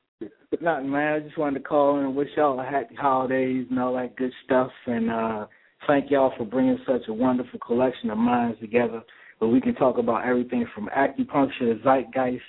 Nothing, 0.60 0.90
man. 0.90 1.14
I 1.14 1.20
just 1.20 1.38
wanted 1.38 1.58
to 1.58 1.64
call 1.64 1.98
and 1.98 2.14
wish 2.14 2.28
y'all 2.36 2.60
a 2.60 2.64
happy 2.64 2.94
holidays 2.94 3.66
and 3.70 3.78
all 3.78 3.94
that 3.94 4.16
good 4.16 4.32
stuff, 4.44 4.70
and 4.86 5.10
uh 5.10 5.46
thank 5.86 6.10
y'all 6.10 6.32
for 6.36 6.44
bringing 6.44 6.78
such 6.86 7.02
a 7.08 7.12
wonderful 7.12 7.58
collection 7.58 8.10
of 8.10 8.18
minds 8.18 8.60
together 8.60 9.02
where 9.38 9.50
we 9.50 9.60
can 9.60 9.74
talk 9.74 9.98
about 9.98 10.24
everything 10.24 10.64
from 10.74 10.88
acupuncture 10.96 11.58
to 11.58 11.80
zeitgeist 11.82 12.40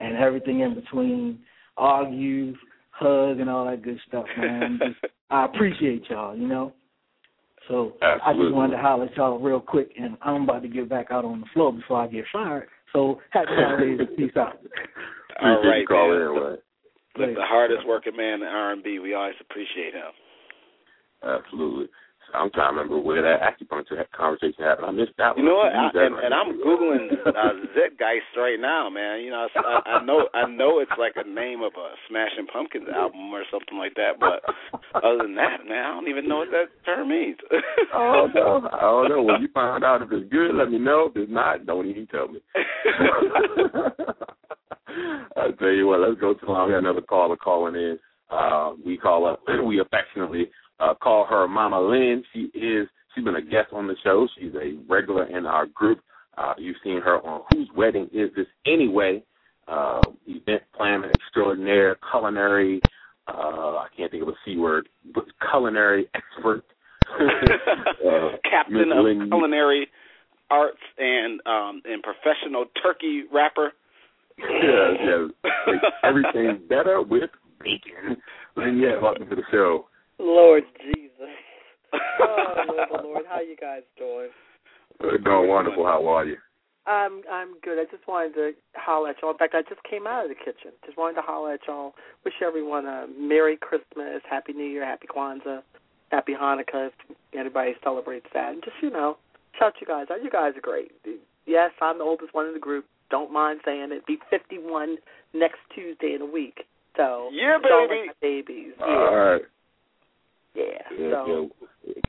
and 0.00 0.16
everything 0.18 0.60
in 0.60 0.74
between, 0.74 1.38
argue, 1.78 2.52
hug, 2.90 3.40
and 3.40 3.48
all 3.48 3.64
that 3.64 3.82
good 3.82 3.98
stuff, 4.06 4.26
man. 4.36 4.78
Just, 4.82 5.12
I 5.30 5.46
appreciate 5.46 6.02
y'all, 6.10 6.36
you 6.36 6.46
know. 6.46 6.74
So 7.68 7.94
I 8.00 8.32
just 8.32 8.54
wanted 8.54 8.76
to 8.76 8.82
holler 8.82 9.06
at 9.06 9.16
y'all 9.16 9.38
real 9.38 9.60
quick, 9.60 9.90
and 9.98 10.16
I'm 10.22 10.42
about 10.44 10.62
to 10.62 10.68
get 10.68 10.88
back 10.88 11.08
out 11.10 11.24
on 11.24 11.40
the 11.40 11.46
floor 11.52 11.72
before 11.72 12.00
I 12.00 12.06
get 12.06 12.24
fired. 12.32 12.68
So 12.92 13.20
happy 13.30 13.50
holidays 13.50 13.98
and 13.98 14.16
peace 14.16 14.36
out. 14.36 14.58
All 15.42 15.58
Appreciate 15.58 15.70
right, 15.70 15.80
you 15.80 15.86
calling 15.86 16.18
man. 16.18 16.28
in, 16.28 16.34
man. 16.34 16.58
Look, 17.18 17.34
the 17.36 17.44
hardest 17.44 17.86
working 17.86 18.16
man 18.16 18.42
in 18.42 18.48
R&B. 18.48 18.98
We 19.00 19.14
always 19.14 19.34
appreciate 19.40 19.94
him. 19.94 20.12
Absolutely. 21.22 21.88
I'm 22.34 22.50
trying 22.50 22.74
to 22.74 22.80
remember 22.80 22.98
where 22.98 23.22
that 23.22 23.40
acupuncture 23.40 24.04
conversation 24.12 24.64
happened. 24.64 24.86
I 24.86 24.90
missed 24.90 25.12
that 25.18 25.36
You 25.36 25.44
one. 25.44 25.52
know 25.52 25.58
what? 25.62 25.72
I, 25.72 25.90
and, 25.94 26.14
right 26.14 26.24
and. 26.24 26.34
I'm 26.34 26.58
googling 26.60 27.12
uh, 27.26 27.52
Zeitgeist 27.74 28.36
right 28.36 28.58
now, 28.60 28.88
man. 28.90 29.20
You 29.20 29.30
know, 29.30 29.46
I, 29.54 29.80
I 29.86 30.04
know 30.04 30.28
I 30.34 30.46
know 30.50 30.80
it's 30.80 30.90
like 30.98 31.12
a 31.16 31.28
name 31.28 31.62
of 31.62 31.72
a 31.78 31.88
Smashing 32.08 32.46
Pumpkins 32.52 32.88
album 32.94 33.32
or 33.32 33.44
something 33.50 33.78
like 33.78 33.94
that. 33.94 34.18
But 34.20 34.42
other 34.94 35.18
than 35.22 35.34
that, 35.36 35.64
man, 35.68 35.84
I 35.84 35.94
don't 35.94 36.08
even 36.08 36.28
know 36.28 36.38
what 36.38 36.50
that 36.50 36.66
term 36.84 37.08
means. 37.08 37.38
Oh 37.94 38.28
no! 38.34 38.68
I 38.72 38.80
don't 38.80 39.08
know. 39.08 39.22
When 39.22 39.40
you 39.40 39.48
find 39.54 39.84
out 39.84 40.02
if 40.02 40.10
it's 40.12 40.28
good, 40.30 40.54
let 40.54 40.70
me 40.70 40.78
know. 40.78 41.06
If 41.14 41.16
it's 41.16 41.30
not, 41.32 41.64
don't 41.66 41.86
even 41.86 42.06
tell 42.08 42.28
me. 42.28 42.40
I 45.36 45.50
tell 45.58 45.68
you 45.70 45.86
what, 45.86 46.00
let's 46.00 46.20
go 46.20 46.34
to 46.34 46.50
line. 46.52 46.66
We 46.68 46.72
got 46.72 46.78
another 46.78 47.00
caller 47.02 47.36
calling 47.36 47.74
in. 47.74 47.98
Uh, 48.30 48.72
we 48.84 48.96
call 48.96 49.26
up. 49.26 49.40
We 49.64 49.80
affectionately 49.80 50.50
uh, 50.80 50.94
call 50.94 51.26
her 51.26 51.46
Mama 51.48 51.80
Lynn. 51.80 52.22
She 52.32 52.50
is. 52.58 52.88
She's 53.14 53.24
been 53.24 53.36
a 53.36 53.42
guest 53.42 53.72
on 53.72 53.86
the 53.86 53.96
show. 54.04 54.28
She's 54.38 54.52
a 54.54 54.78
regular 54.88 55.24
in 55.24 55.46
our 55.46 55.66
group. 55.66 56.00
Uh, 56.36 56.52
you've 56.58 56.76
seen 56.84 57.00
her 57.00 57.24
on 57.26 57.42
Whose 57.52 57.68
Wedding 57.74 58.08
Is 58.12 58.30
This 58.36 58.46
Anyway? 58.66 59.22
Uh, 59.68 60.02
event 60.26 60.62
planner 60.76 61.10
extraordinaire, 61.10 61.96
culinary. 62.10 62.80
Uh, 63.26 63.78
I 63.78 63.86
can't 63.96 64.10
think 64.10 64.22
of 64.22 64.28
a 64.28 64.34
c 64.44 64.56
word, 64.56 64.88
but 65.12 65.24
culinary 65.50 66.08
expert. 66.14 66.62
uh, 67.20 68.36
Captain 68.48 68.92
of 68.92 69.04
Lynn- 69.04 69.28
culinary 69.28 69.88
arts 70.50 70.78
and 70.98 71.40
um 71.46 71.82
and 71.84 72.02
professional 72.02 72.66
turkey 72.80 73.24
wrapper. 73.32 73.72
yeah, 74.38 74.92
yeah. 75.04 75.72
Everything 76.04 76.60
better 76.68 77.02
with 77.02 77.30
bacon. 77.58 78.16
Lynn, 78.56 78.78
yeah, 78.78 79.00
welcome 79.02 79.28
to 79.28 79.34
the 79.34 79.42
show. 79.50 79.86
Lord 80.18 80.64
Jesus. 80.82 81.10
Oh, 82.18 82.54
Lord, 82.68 83.04
Lord, 83.04 83.24
how 83.28 83.40
you 83.40 83.56
guys 83.56 83.82
doing? 83.96 84.28
Uh, 85.00 85.16
doing 85.22 85.48
wonderful. 85.48 85.84
How 85.86 86.06
are 86.08 86.24
you? 86.24 86.36
I'm 86.86 87.22
I'm 87.30 87.58
good. 87.62 87.78
I 87.78 87.84
just 87.90 88.06
wanted 88.08 88.34
to 88.34 88.52
holler 88.74 89.10
at 89.10 89.16
y'all. 89.22 89.30
In 89.32 89.38
fact, 89.38 89.54
I 89.54 89.62
just 89.62 89.82
came 89.88 90.06
out 90.06 90.24
of 90.24 90.30
the 90.30 90.34
kitchen. 90.34 90.72
Just 90.84 90.98
wanted 90.98 91.14
to 91.16 91.22
holler 91.22 91.54
at 91.54 91.60
y'all. 91.66 91.94
Wish 92.24 92.34
everyone 92.44 92.86
a 92.86 93.06
Merry 93.18 93.56
Christmas, 93.56 94.20
Happy 94.28 94.52
New 94.52 94.64
Year, 94.66 94.84
Happy 94.84 95.06
Kwanzaa, 95.06 95.62
Happy 96.10 96.32
Hanukkah. 96.32 96.88
If 97.08 97.14
anybody 97.38 97.72
celebrates 97.82 98.26
that, 98.34 98.52
and 98.52 98.62
just 98.64 98.76
you 98.82 98.90
know, 98.90 99.16
shout 99.58 99.74
you 99.80 99.86
guys 99.86 100.06
out. 100.10 100.22
You 100.22 100.30
guys 100.30 100.52
are 100.56 100.60
great. 100.60 100.90
Yes, 101.46 101.70
I'm 101.80 101.98
the 101.98 102.04
oldest 102.04 102.34
one 102.34 102.46
in 102.46 102.52
the 102.54 102.60
group. 102.60 102.84
Don't 103.10 103.32
mind 103.32 103.60
saying 103.64 103.88
it. 103.92 104.04
Be 104.06 104.18
51 104.30 104.96
next 105.34 105.58
Tuesday 105.74 106.14
in 106.14 106.22
a 106.22 106.26
week. 106.26 106.64
So 106.96 107.30
Yeah, 107.32 107.58
y'all 107.62 107.86
baby. 107.88 108.00
are 108.00 108.06
my 108.06 108.12
babies. 108.20 108.72
Yeah, 108.78 108.86
All 108.86 109.16
right. 109.16 109.42
Yeah. 110.56 110.64
Yeah, 110.98 111.10
So. 111.10 111.50
yeah. 111.84 112.02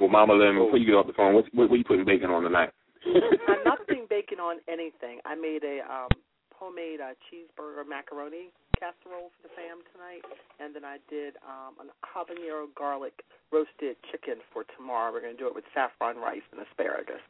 Well, 0.00 0.10
Mama 0.10 0.34
Lynn, 0.34 0.58
before 0.58 0.78
you 0.78 0.86
get 0.86 0.98
off 0.98 1.06
the 1.06 1.14
phone, 1.14 1.30
what, 1.30 1.46
what, 1.54 1.70
what 1.70 1.78
you 1.78 1.86
putting 1.86 2.04
bacon 2.04 2.26
on 2.26 2.42
tonight? 2.42 2.74
I'm 3.06 3.62
not 3.62 3.78
putting 3.86 4.10
bacon 4.10 4.42
on 4.42 4.58
anything. 4.66 5.22
I 5.24 5.38
made 5.38 5.62
a 5.62 5.86
um 5.86 6.10
homemade 6.58 6.98
uh, 6.98 7.14
cheeseburger 7.30 7.86
macaroni 7.86 8.50
casserole 8.78 9.30
for 9.30 9.46
the 9.46 9.54
fam 9.54 9.78
tonight, 9.94 10.26
and 10.58 10.74
then 10.74 10.82
I 10.82 10.98
did 11.06 11.38
um 11.46 11.78
an 11.78 11.94
habanero 12.02 12.66
garlic 12.74 13.22
roasted 13.54 13.94
chicken 14.10 14.42
for 14.50 14.66
tomorrow. 14.74 15.12
We're 15.14 15.22
going 15.22 15.38
to 15.38 15.38
do 15.38 15.46
it 15.46 15.54
with 15.54 15.70
saffron 15.70 16.18
rice 16.18 16.42
and 16.50 16.58
asparagus. 16.66 17.22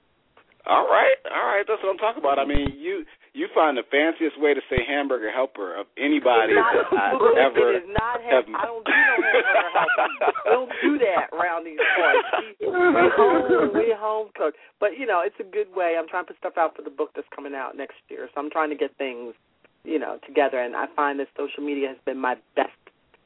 All 0.66 0.86
right, 0.86 1.18
all 1.26 1.46
right. 1.50 1.64
That's 1.66 1.82
what 1.82 1.90
I'm 1.90 1.98
talking 1.98 2.22
about. 2.22 2.38
I 2.38 2.44
mean, 2.46 2.78
you 2.78 3.02
you 3.34 3.48
find 3.54 3.74
the 3.76 3.82
fanciest 3.90 4.38
way 4.38 4.54
to 4.54 4.60
say 4.70 4.78
hamburger 4.86 5.32
helper 5.32 5.74
of 5.74 5.86
anybody 5.98 6.54
that 6.54 6.86
I've 6.92 7.18
ever. 7.50 7.72
it 7.74 7.82
is 7.82 7.90
not 7.90 8.20
have- 8.22 8.46
ha- 8.46 8.62
I 8.62 8.66
don't 8.70 8.84
do 8.86 8.92
no 8.92 9.14
hamburger 9.26 9.68
helper. 9.74 10.32
don't 10.46 10.72
do 10.84 10.92
that 11.02 11.26
around 11.34 11.64
these 11.66 11.80
parts. 11.98 12.28
We, 12.60 12.68
we 12.70 13.06
home 13.18 13.74
we 13.74 13.86
home 13.98 14.28
cook. 14.38 14.54
But 14.78 14.94
you 14.98 15.06
know, 15.06 15.22
it's 15.26 15.38
a 15.40 15.48
good 15.48 15.74
way. 15.74 15.96
I'm 15.98 16.06
trying 16.06 16.24
to 16.26 16.28
put 16.30 16.38
stuff 16.38 16.54
out 16.56 16.76
for 16.76 16.82
the 16.82 16.94
book 16.94 17.10
that's 17.16 17.28
coming 17.34 17.54
out 17.58 17.74
next 17.76 17.98
year. 18.08 18.28
So 18.30 18.40
I'm 18.40 18.50
trying 18.50 18.70
to 18.70 18.76
get 18.78 18.94
things, 18.98 19.34
you 19.82 19.98
know, 19.98 20.18
together 20.26 20.62
and 20.62 20.76
I 20.76 20.86
find 20.94 21.18
that 21.18 21.28
social 21.36 21.64
media 21.64 21.88
has 21.88 21.98
been 22.06 22.18
my 22.22 22.36
best 22.54 22.78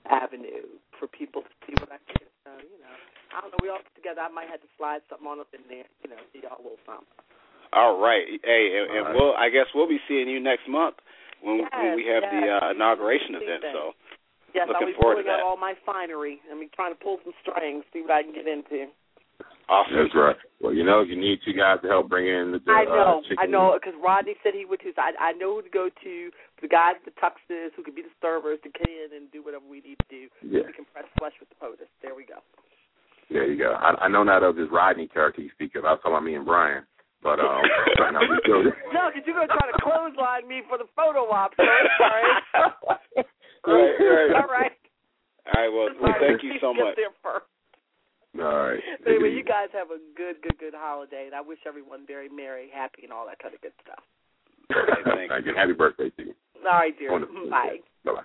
avenue 0.08 0.64
for 0.98 1.04
people 1.06 1.42
to 1.42 1.52
see 1.66 1.74
what 1.76 1.92
I 1.92 2.00
do. 2.16 2.24
So, 2.46 2.50
you 2.64 2.80
know. 2.80 2.94
I 3.36 3.42
don't 3.42 3.50
know, 3.52 3.58
we 3.60 3.68
all 3.68 3.82
together. 3.92 4.22
I 4.24 4.32
might 4.32 4.48
have 4.48 4.62
to 4.64 4.70
slide 4.78 5.02
something 5.10 5.26
on 5.28 5.40
up 5.42 5.50
in 5.52 5.60
there, 5.68 5.84
you 6.00 6.08
know, 6.08 6.16
see 6.32 6.40
y'all 6.40 6.56
a 6.56 6.62
little 6.62 6.80
something. 6.88 7.04
All 7.72 8.00
right. 8.00 8.24
Hey, 8.44 8.78
and, 8.78 8.90
and 8.90 8.98
All 8.98 9.04
right. 9.04 9.14
we'll 9.14 9.34
I 9.34 9.48
guess 9.50 9.66
we'll 9.74 9.88
be 9.88 10.00
seeing 10.08 10.28
you 10.28 10.40
next 10.40 10.68
month 10.68 10.96
when, 11.42 11.58
when 11.64 11.96
we 11.96 12.06
have 12.06 12.22
Yes, 12.22 12.32
the 12.32 12.42
uh, 12.46 12.70
inauguration 12.72 13.34
event. 13.36 13.62
that. 13.62 13.72
So 13.74 13.92
Yes, 14.54 14.68
Looking 14.72 14.88
I'll 14.88 14.92
be 14.94 14.96
forward 14.96 15.20
to 15.20 15.28
pulling 15.28 15.36
out 15.36 15.44
that. 15.44 15.44
all 15.44 15.60
my 15.60 15.74
finery. 15.84 16.40
I'm 16.50 16.64
trying 16.72 16.94
to 16.96 17.00
pull 17.00 17.18
some 17.24 17.34
strings, 17.44 17.84
see 17.92 18.00
what 18.00 18.12
I 18.16 18.22
can 18.24 18.32
get 18.32 18.48
into. 18.48 18.88
awesome. 19.68 19.92
That's 20.00 20.14
right. 20.16 20.36
Well, 20.64 20.72
you 20.72 20.80
know, 20.80 21.02
you 21.04 21.12
need 21.12 21.44
two 21.44 21.52
guys 21.52 21.84
to 21.84 21.88
help 21.92 22.08
bring 22.08 22.24
in 22.24 22.56
the, 22.56 22.60
the 22.64 22.72
I 22.72 22.84
know, 22.88 23.20
uh. 23.20 23.34
I 23.36 23.44
know, 23.44 23.76
because 23.76 23.92
Rodney 24.00 24.32
said 24.40 24.54
he 24.56 24.64
would 24.64 24.80
too. 24.80 24.96
So 24.96 25.02
I, 25.04 25.12
I 25.20 25.32
know 25.36 25.60
who 25.60 25.62
to 25.62 25.68
go 25.68 25.90
to. 25.92 26.14
The 26.62 26.68
guys, 26.72 26.96
the 27.04 27.12
tuxes, 27.20 27.76
who 27.76 27.84
can 27.84 27.92
be 27.94 28.00
the 28.00 28.14
servers, 28.22 28.56
to 28.64 28.70
get 28.72 28.88
in 28.88 29.12
and 29.12 29.28
do 29.30 29.44
whatever 29.44 29.68
we 29.68 29.84
need 29.84 30.00
to 30.00 30.08
do. 30.08 30.22
Yeah. 30.40 30.64
We 30.64 30.72
can 30.72 30.88
press 30.88 31.04
flush 31.20 31.36
with 31.36 31.50
the 31.52 31.58
POTUS. 31.60 31.92
There 32.00 32.14
we 32.16 32.24
go. 32.24 32.40
There 33.28 33.44
you 33.44 33.58
go. 33.60 33.76
I, 33.76 34.06
I 34.06 34.08
know 34.08 34.22
not 34.24 34.42
of 34.42 34.56
this 34.56 34.72
Rodney 34.72 35.06
character 35.06 35.42
you 35.42 35.50
speak 35.52 35.76
of. 35.76 35.84
I 35.84 35.92
was 35.92 36.00
talking 36.00 36.12
about 36.16 36.24
me 36.24 36.32
and 36.34 36.46
Brian. 36.46 36.84
But 37.22 37.40
um, 37.40 37.62
right 37.98 38.12
now 38.12 38.20
we 38.20 38.38
still. 38.42 38.62
No, 38.92 39.10
because 39.10 39.24
you're 39.26 39.34
going 39.34 39.48
to 39.48 39.54
try 39.54 39.66
to 39.66 39.78
clothesline 39.82 40.46
me 40.46 40.62
for 40.68 40.78
the 40.78 40.86
photo 40.94 41.26
op. 41.32 41.52
So 41.56 41.64
it's 41.64 42.00
all 42.00 42.12
right. 42.12 43.26
Right, 43.66 43.98
right. 43.98 44.30
All 44.36 44.46
right. 44.46 44.72
All 45.50 45.58
right. 45.58 45.70
Well, 45.72 45.88
well 46.00 46.14
thank 46.20 46.42
you 46.42 46.54
so 46.60 46.72
much. 46.72 46.94
All 48.38 48.44
right. 48.44 48.80
But 49.02 49.10
anyway, 49.10 49.32
you 49.32 49.42
guys 49.42 49.68
have 49.72 49.88
a 49.90 49.98
good, 50.16 50.36
good, 50.42 50.58
good 50.58 50.74
holiday, 50.76 51.24
and 51.26 51.34
I 51.34 51.40
wish 51.40 51.58
everyone 51.66 52.06
very 52.06 52.28
merry, 52.28 52.68
happy, 52.72 53.02
and 53.04 53.12
all 53.12 53.26
that 53.26 53.38
kind 53.40 53.54
of 53.54 53.60
good 53.60 53.72
stuff. 53.82 54.04
thank 55.04 55.30
Thank 55.30 55.46
you. 55.46 55.54
Happy 55.56 55.72
birthday 55.72 56.10
to 56.10 56.22
you. 56.30 56.34
All 56.64 56.78
right, 56.78 56.96
dear. 56.98 57.12
Wonderful. 57.12 57.48
Bye. 57.50 57.78
Bye 58.04 58.12
bye. 58.12 58.20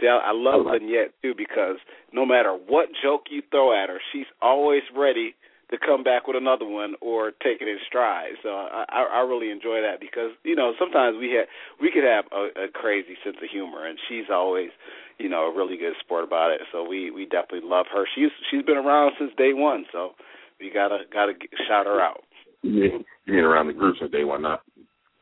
See, 0.00 0.06
I, 0.06 0.16
I 0.16 0.32
love 0.32 0.66
I 0.66 0.72
like- 0.72 0.82
Lynette 0.82 1.14
too 1.22 1.34
because 1.36 1.76
no 2.12 2.26
matter 2.26 2.52
what 2.52 2.88
joke 3.02 3.22
you 3.30 3.42
throw 3.50 3.72
at 3.72 3.88
her, 3.88 3.98
she's 4.12 4.26
always 4.42 4.82
ready 4.96 5.34
to 5.70 5.76
come 5.78 6.02
back 6.02 6.26
with 6.26 6.36
another 6.36 6.64
one 6.66 6.94
or 7.00 7.30
take 7.30 7.60
it 7.60 7.68
in 7.68 7.76
stride. 7.86 8.32
So 8.42 8.48
I, 8.48 8.84
I, 8.88 9.00
I 9.02 9.20
really 9.20 9.50
enjoy 9.50 9.80
that 9.82 10.00
because 10.00 10.30
you 10.44 10.56
know 10.56 10.72
sometimes 10.78 11.16
we 11.18 11.32
had 11.32 11.46
we 11.80 11.90
could 11.90 12.04
have 12.04 12.24
a, 12.32 12.64
a 12.64 12.68
crazy 12.72 13.16
sense 13.24 13.36
of 13.42 13.48
humor, 13.50 13.86
and 13.86 13.98
she's 14.08 14.30
always 14.32 14.70
you 15.18 15.28
know 15.28 15.50
a 15.52 15.56
really 15.56 15.76
good 15.76 15.94
sport 16.00 16.24
about 16.24 16.50
it. 16.52 16.60
So 16.72 16.84
we 16.88 17.10
we 17.10 17.24
definitely 17.26 17.68
love 17.68 17.86
her. 17.92 18.04
She's 18.14 18.30
she's 18.50 18.62
been 18.64 18.78
around 18.78 19.12
since 19.18 19.32
day 19.36 19.52
one, 19.52 19.84
so 19.92 20.12
we 20.60 20.70
gotta 20.72 21.00
gotta 21.12 21.34
g- 21.34 21.48
shout 21.68 21.86
her 21.86 22.00
out. 22.00 22.22
Mean, 22.62 23.04
you 23.26 23.34
mean 23.34 23.44
around 23.44 23.68
the 23.68 23.72
group 23.74 23.96
since 24.00 24.10
day 24.10 24.24
one, 24.24 24.42
not 24.42 24.62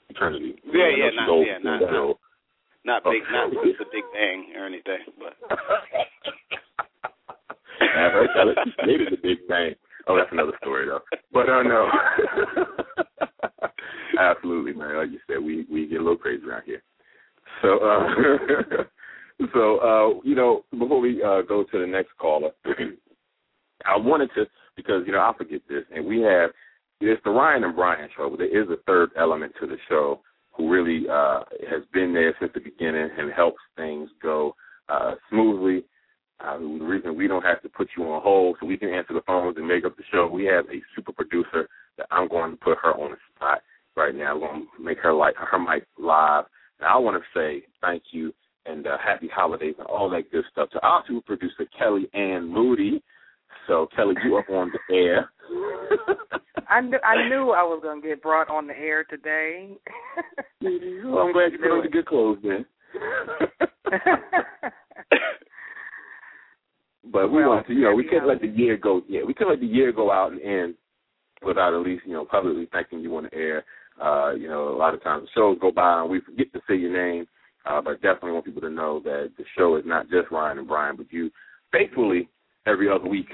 eternity. 0.08 0.56
Yeah, 0.64 0.84
I 0.84 0.88
yeah, 0.96 1.10
not- 1.14 1.28
old, 1.28 1.46
yeah, 1.46 1.58
not- 1.62 1.80
not- 1.82 2.16
Not 2.86 3.02
big, 3.04 3.22
not 3.32 3.50
since 3.50 3.76
the 3.80 3.84
Big 3.92 4.04
Bang 4.14 4.52
or 4.56 4.64
anything, 4.64 5.02
but 5.18 5.34
Yeah, 7.80 8.06
right, 8.14 8.28
tell 8.34 8.48
it. 8.48 8.58
Maybe 8.86 9.04
the 9.10 9.16
Big 9.20 9.46
Bang. 9.48 9.74
Oh, 10.06 10.16
that's 10.16 10.32
another 10.32 10.52
story 10.60 10.86
though. 10.86 11.00
But 11.32 11.48
uh, 11.48 11.62
no. 11.62 11.88
Absolutely, 14.18 14.72
man. 14.72 14.96
Like 14.96 15.10
you 15.10 15.18
said, 15.26 15.44
we 15.44 15.66
we 15.70 15.86
get 15.86 16.00
a 16.00 16.02
little 16.02 16.16
crazy 16.16 16.44
around 16.44 16.62
here. 16.64 16.82
So, 17.62 17.78
uh, 17.78 18.84
so 19.54 19.78
uh, 19.78 20.20
you 20.24 20.34
know, 20.34 20.64
before 20.70 21.00
we 21.00 21.22
uh, 21.22 21.42
go 21.42 21.64
to 21.64 21.78
the 21.78 21.86
next 21.86 22.10
caller, 22.18 22.50
I 23.84 23.96
wanted 23.96 24.30
to 24.36 24.46
because 24.76 25.02
you 25.06 25.12
know 25.12 25.20
I 25.20 25.32
forget 25.36 25.60
this, 25.68 25.84
and 25.94 26.06
we 26.06 26.20
have 26.22 26.50
it's 27.00 27.22
the 27.24 27.30
Ryan 27.30 27.64
and 27.64 27.76
Bryan 27.76 28.08
show, 28.16 28.30
but 28.30 28.38
there 28.38 28.62
is 28.62 28.68
a 28.70 28.82
third 28.86 29.10
element 29.18 29.52
to 29.60 29.66
the 29.66 29.76
show 29.88 30.20
who 30.52 30.70
really 30.70 31.06
uh, 31.10 31.40
has 31.70 31.82
been 31.92 32.14
there 32.14 32.34
since 32.40 32.52
the 32.54 32.60
beginning 32.60 33.10
and 33.18 33.30
helps 33.32 33.58
things 33.76 34.08
go 34.22 34.54
uh, 34.88 35.14
smoothly. 35.28 35.84
Reason 36.96 37.14
we 37.14 37.28
don't 37.28 37.42
have 37.42 37.60
to 37.62 37.68
put 37.68 37.88
you 37.96 38.04
on 38.04 38.22
hold 38.22 38.56
so 38.58 38.66
we 38.66 38.78
can 38.78 38.88
answer 38.88 39.12
the 39.12 39.20
phones 39.26 39.58
and 39.58 39.68
make 39.68 39.84
up 39.84 39.96
the 39.96 40.02
show, 40.10 40.26
we 40.26 40.46
have 40.46 40.64
a 40.66 40.80
super 40.94 41.12
producer 41.12 41.68
that 41.98 42.06
I'm 42.10 42.26
going 42.26 42.52
to 42.52 42.56
put 42.56 42.78
her 42.82 42.94
on 42.94 43.10
the 43.10 43.16
spot 43.34 43.60
right 43.96 44.14
now. 44.14 44.32
I'm 44.32 44.40
going 44.40 44.66
to 44.78 44.82
make 44.82 44.98
her 45.00 45.12
like 45.12 45.34
her 45.36 45.58
mic 45.58 45.86
live. 45.98 46.44
And 46.78 46.88
I 46.88 46.96
want 46.96 47.22
to 47.22 47.38
say 47.38 47.66
thank 47.82 48.02
you 48.12 48.32
and 48.64 48.86
uh, 48.86 48.96
happy 48.96 49.28
holidays 49.28 49.74
and 49.78 49.86
all 49.88 50.08
that 50.10 50.30
good 50.32 50.44
stuff 50.50 50.70
to 50.70 50.80
our 50.80 51.04
super 51.06 51.36
producer 51.36 51.66
Kelly 51.78 52.08
Ann 52.14 52.48
Moody. 52.48 53.02
So 53.66 53.88
Kelly, 53.94 54.14
you 54.24 54.38
up 54.38 54.48
on 54.48 54.72
the 54.72 54.94
air. 54.94 55.30
I 56.68 56.80
knew 56.80 56.98
I 57.04 57.28
knew 57.28 57.50
I 57.50 57.62
was 57.62 57.80
gonna 57.82 58.00
get 58.00 58.22
brought 58.22 58.48
on 58.48 58.66
the 58.66 58.76
air 58.76 59.04
today. 59.04 59.76
well, 60.62 61.18
I'm 61.18 61.32
glad 61.32 61.52
you 61.52 61.58
put 61.58 61.70
on 61.70 61.82
the 61.82 61.90
good 61.90 62.06
clothes 62.06 62.38
then. 62.42 62.64
but 67.12 67.30
we 67.30 67.40
Well, 67.40 67.50
want 67.50 67.66
to, 67.66 67.72
you 67.72 67.82
know, 67.82 67.94
we 67.94 68.04
couldn't 68.04 68.28
let 68.28 68.40
the 68.40 68.48
year 68.48 68.76
go. 68.76 69.02
Yeah, 69.08 69.22
we 69.26 69.34
couldn't 69.34 69.52
let 69.52 69.60
the 69.60 69.66
year 69.66 69.92
go 69.92 70.10
out 70.10 70.32
and 70.32 70.40
end 70.42 70.74
without 71.44 71.74
at 71.74 71.80
least, 71.80 72.02
you 72.06 72.12
know, 72.12 72.24
publicly 72.24 72.68
thanking 72.72 73.00
you 73.00 73.16
on 73.16 73.24
the 73.24 73.34
air. 73.34 73.64
Uh, 74.02 74.32
you 74.32 74.48
know, 74.48 74.68
a 74.68 74.76
lot 74.76 74.94
of 74.94 75.02
times 75.02 75.24
the 75.24 75.28
shows 75.34 75.58
go 75.60 75.70
by 75.70 76.00
and 76.00 76.10
we 76.10 76.20
forget 76.20 76.52
to 76.52 76.60
say 76.68 76.76
your 76.76 76.92
name. 76.92 77.26
Uh, 77.64 77.80
but 77.80 77.94
definitely 77.94 78.30
want 78.30 78.44
people 78.44 78.60
to 78.60 78.70
know 78.70 79.00
that 79.00 79.32
the 79.36 79.44
show 79.56 79.76
is 79.76 79.82
not 79.84 80.08
just 80.08 80.30
Ryan 80.30 80.58
and 80.58 80.68
Bryan, 80.68 80.96
but 80.96 81.06
you 81.10 81.30
faithfully 81.72 82.28
every 82.66 82.88
other 82.88 83.08
week, 83.08 83.26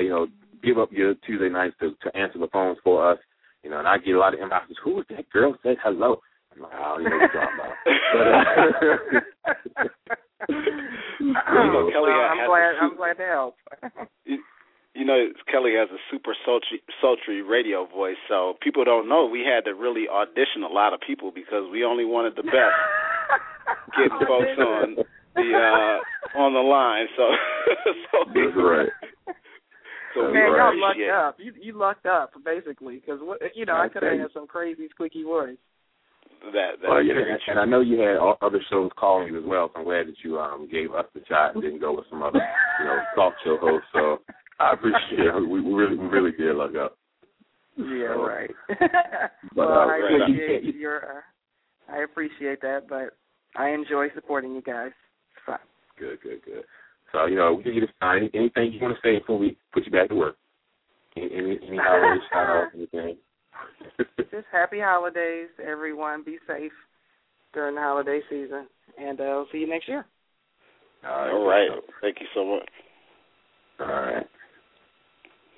you 0.00 0.08
know, 0.08 0.26
give 0.64 0.78
up 0.78 0.90
your 0.92 1.14
Tuesday 1.26 1.48
nights 1.50 1.74
to, 1.80 1.94
to 2.02 2.16
answer 2.16 2.38
the 2.38 2.48
phones 2.52 2.78
for 2.82 3.10
us. 3.10 3.18
You 3.62 3.70
know, 3.70 3.78
and 3.78 3.88
I 3.88 3.98
get 3.98 4.14
a 4.14 4.18
lot 4.18 4.32
of 4.32 4.40
inboxes. 4.40 4.76
Who 4.82 5.00
is 5.00 5.06
that 5.10 5.28
girl? 5.30 5.56
Said 5.62 5.76
hello. 5.82 6.20
I'm 6.54 6.62
like, 6.62 6.72
I 6.72 6.78
don't 6.78 7.00
even 7.00 7.10
know 7.10 7.18
what 7.18 7.34
you're 7.34 7.42
talking 7.42 7.60
about. 7.60 7.76
But, 9.44 9.82
uh, 9.82 10.14
You 11.18 11.32
know, 11.32 11.88
Kelly 11.90 12.12
well, 12.12 12.28
has 12.28 12.36
I'm 12.36 12.46
glad 12.46 12.72
super- 12.74 12.84
I'm 12.84 12.96
glad 12.96 13.16
to 13.16 13.24
help. 13.24 13.56
you, 14.26 14.38
you 14.94 15.04
know, 15.04 15.28
Kelly 15.50 15.72
has 15.78 15.88
a 15.90 15.96
super 16.10 16.34
sultry, 16.44 16.82
sultry 17.00 17.40
radio 17.42 17.86
voice, 17.86 18.16
so 18.28 18.54
people 18.62 18.84
don't 18.84 19.08
know 19.08 19.24
we 19.26 19.40
had 19.40 19.64
to 19.64 19.74
really 19.74 20.08
audition 20.08 20.62
a 20.62 20.68
lot 20.68 20.92
of 20.92 21.00
people 21.00 21.30
because 21.34 21.64
we 21.72 21.84
only 21.84 22.04
wanted 22.04 22.34
the 22.36 22.42
best 22.42 22.76
getting 23.96 24.26
folks 24.28 24.56
on 24.58 24.96
the 25.34 25.48
uh 25.56 26.38
on 26.38 26.52
the 26.52 26.60
line. 26.60 27.06
So, 27.16 27.24
so 28.12 28.18
That's 28.34 28.56
right. 28.56 28.88
So 30.14 30.26
we 30.28 30.32
Man, 30.32 30.52
y'all 30.52 30.78
lucked 30.80 30.96
appreciate- 30.96 31.10
up. 31.10 31.36
You 31.38 31.52
you 31.60 31.72
lucked 31.78 32.06
up 32.06 32.32
basically 32.44 32.96
because 32.96 33.20
you 33.54 33.64
know 33.66 33.74
I 33.74 33.84
I 33.84 33.88
could 33.88 34.02
have 34.02 34.18
had 34.18 34.32
some 34.34 34.46
crazy 34.46 34.88
squeaky 34.90 35.22
voice. 35.24 35.56
That. 36.52 36.80
that 36.82 36.88
Well, 36.88 37.02
yeah, 37.02 37.14
and 37.48 37.58
I 37.58 37.64
know 37.64 37.80
you 37.80 37.98
had 38.00 38.16
all 38.16 38.38
other 38.42 38.60
shows 38.70 38.90
calling 38.96 39.34
as 39.36 39.42
well, 39.44 39.70
so 39.72 39.80
I'm 39.80 39.84
glad 39.84 40.08
that 40.08 40.16
you 40.22 40.38
um 40.38 40.68
gave 40.70 40.92
us 40.92 41.06
the 41.14 41.20
shot 41.28 41.54
and 41.54 41.62
didn't 41.62 41.80
go 41.80 41.94
with 41.94 42.06
some 42.10 42.22
other, 42.22 42.40
you 42.80 42.84
know, 42.86 42.98
talk 43.14 43.34
show 43.44 43.58
host. 43.60 43.84
So 43.92 44.20
I 44.58 44.72
appreciate 44.72 45.26
it. 45.26 45.48
We, 45.48 45.60
we 45.60 45.72
really, 45.72 45.96
we 45.96 46.06
really 46.06 46.32
did 46.32 46.56
luck 46.56 46.74
up. 46.74 46.96
Yeah, 47.76 48.16
right. 48.16 48.50
But, 49.54 49.68
well, 49.68 49.78
uh, 49.78 49.86
I 49.86 49.98
right. 49.98 50.22
appreciate 50.22 50.74
your. 50.74 50.96
Uh, 50.96 51.92
I 51.92 52.02
appreciate 52.02 52.60
that, 52.62 52.88
but 52.88 53.16
I 53.54 53.70
enjoy 53.70 54.08
supporting 54.14 54.54
you 54.54 54.62
guys. 54.62 54.90
It's 55.32 55.46
fun. 55.46 55.58
Good, 55.98 56.20
good, 56.22 56.42
good. 56.44 56.64
So, 57.12 57.26
you 57.26 57.36
know, 57.36 57.54
we 57.54 57.62
can 57.62 57.74
get 57.74 57.84
it 57.84 57.90
started. 57.96 58.30
Anything 58.34 58.72
you 58.72 58.80
want 58.80 58.96
to 58.96 59.00
say 59.02 59.18
before 59.18 59.38
we 59.38 59.56
put 59.72 59.86
you 59.86 59.92
back 59.92 60.08
to 60.08 60.14
work? 60.14 60.36
Any, 61.16 61.30
any, 61.32 61.58
any 61.66 61.76
holiday 61.80 62.20
shout 62.30 62.46
out, 62.48 62.68
anything? 62.74 63.16
Just 64.30 64.46
happy 64.52 64.80
holidays, 64.80 65.48
everyone. 65.64 66.22
Be 66.24 66.38
safe 66.46 66.72
during 67.54 67.74
the 67.74 67.80
holiday 67.80 68.20
season, 68.28 68.66
and 68.98 69.20
uh, 69.20 69.24
I'll 69.24 69.46
see 69.52 69.58
you 69.58 69.68
next 69.68 69.88
year. 69.88 70.04
All 71.08 71.46
right. 71.46 71.68
Thank 72.00 72.16
you 72.20 72.26
so 72.34 72.44
much. 72.44 72.68
All 73.80 73.86
right. 73.86 74.26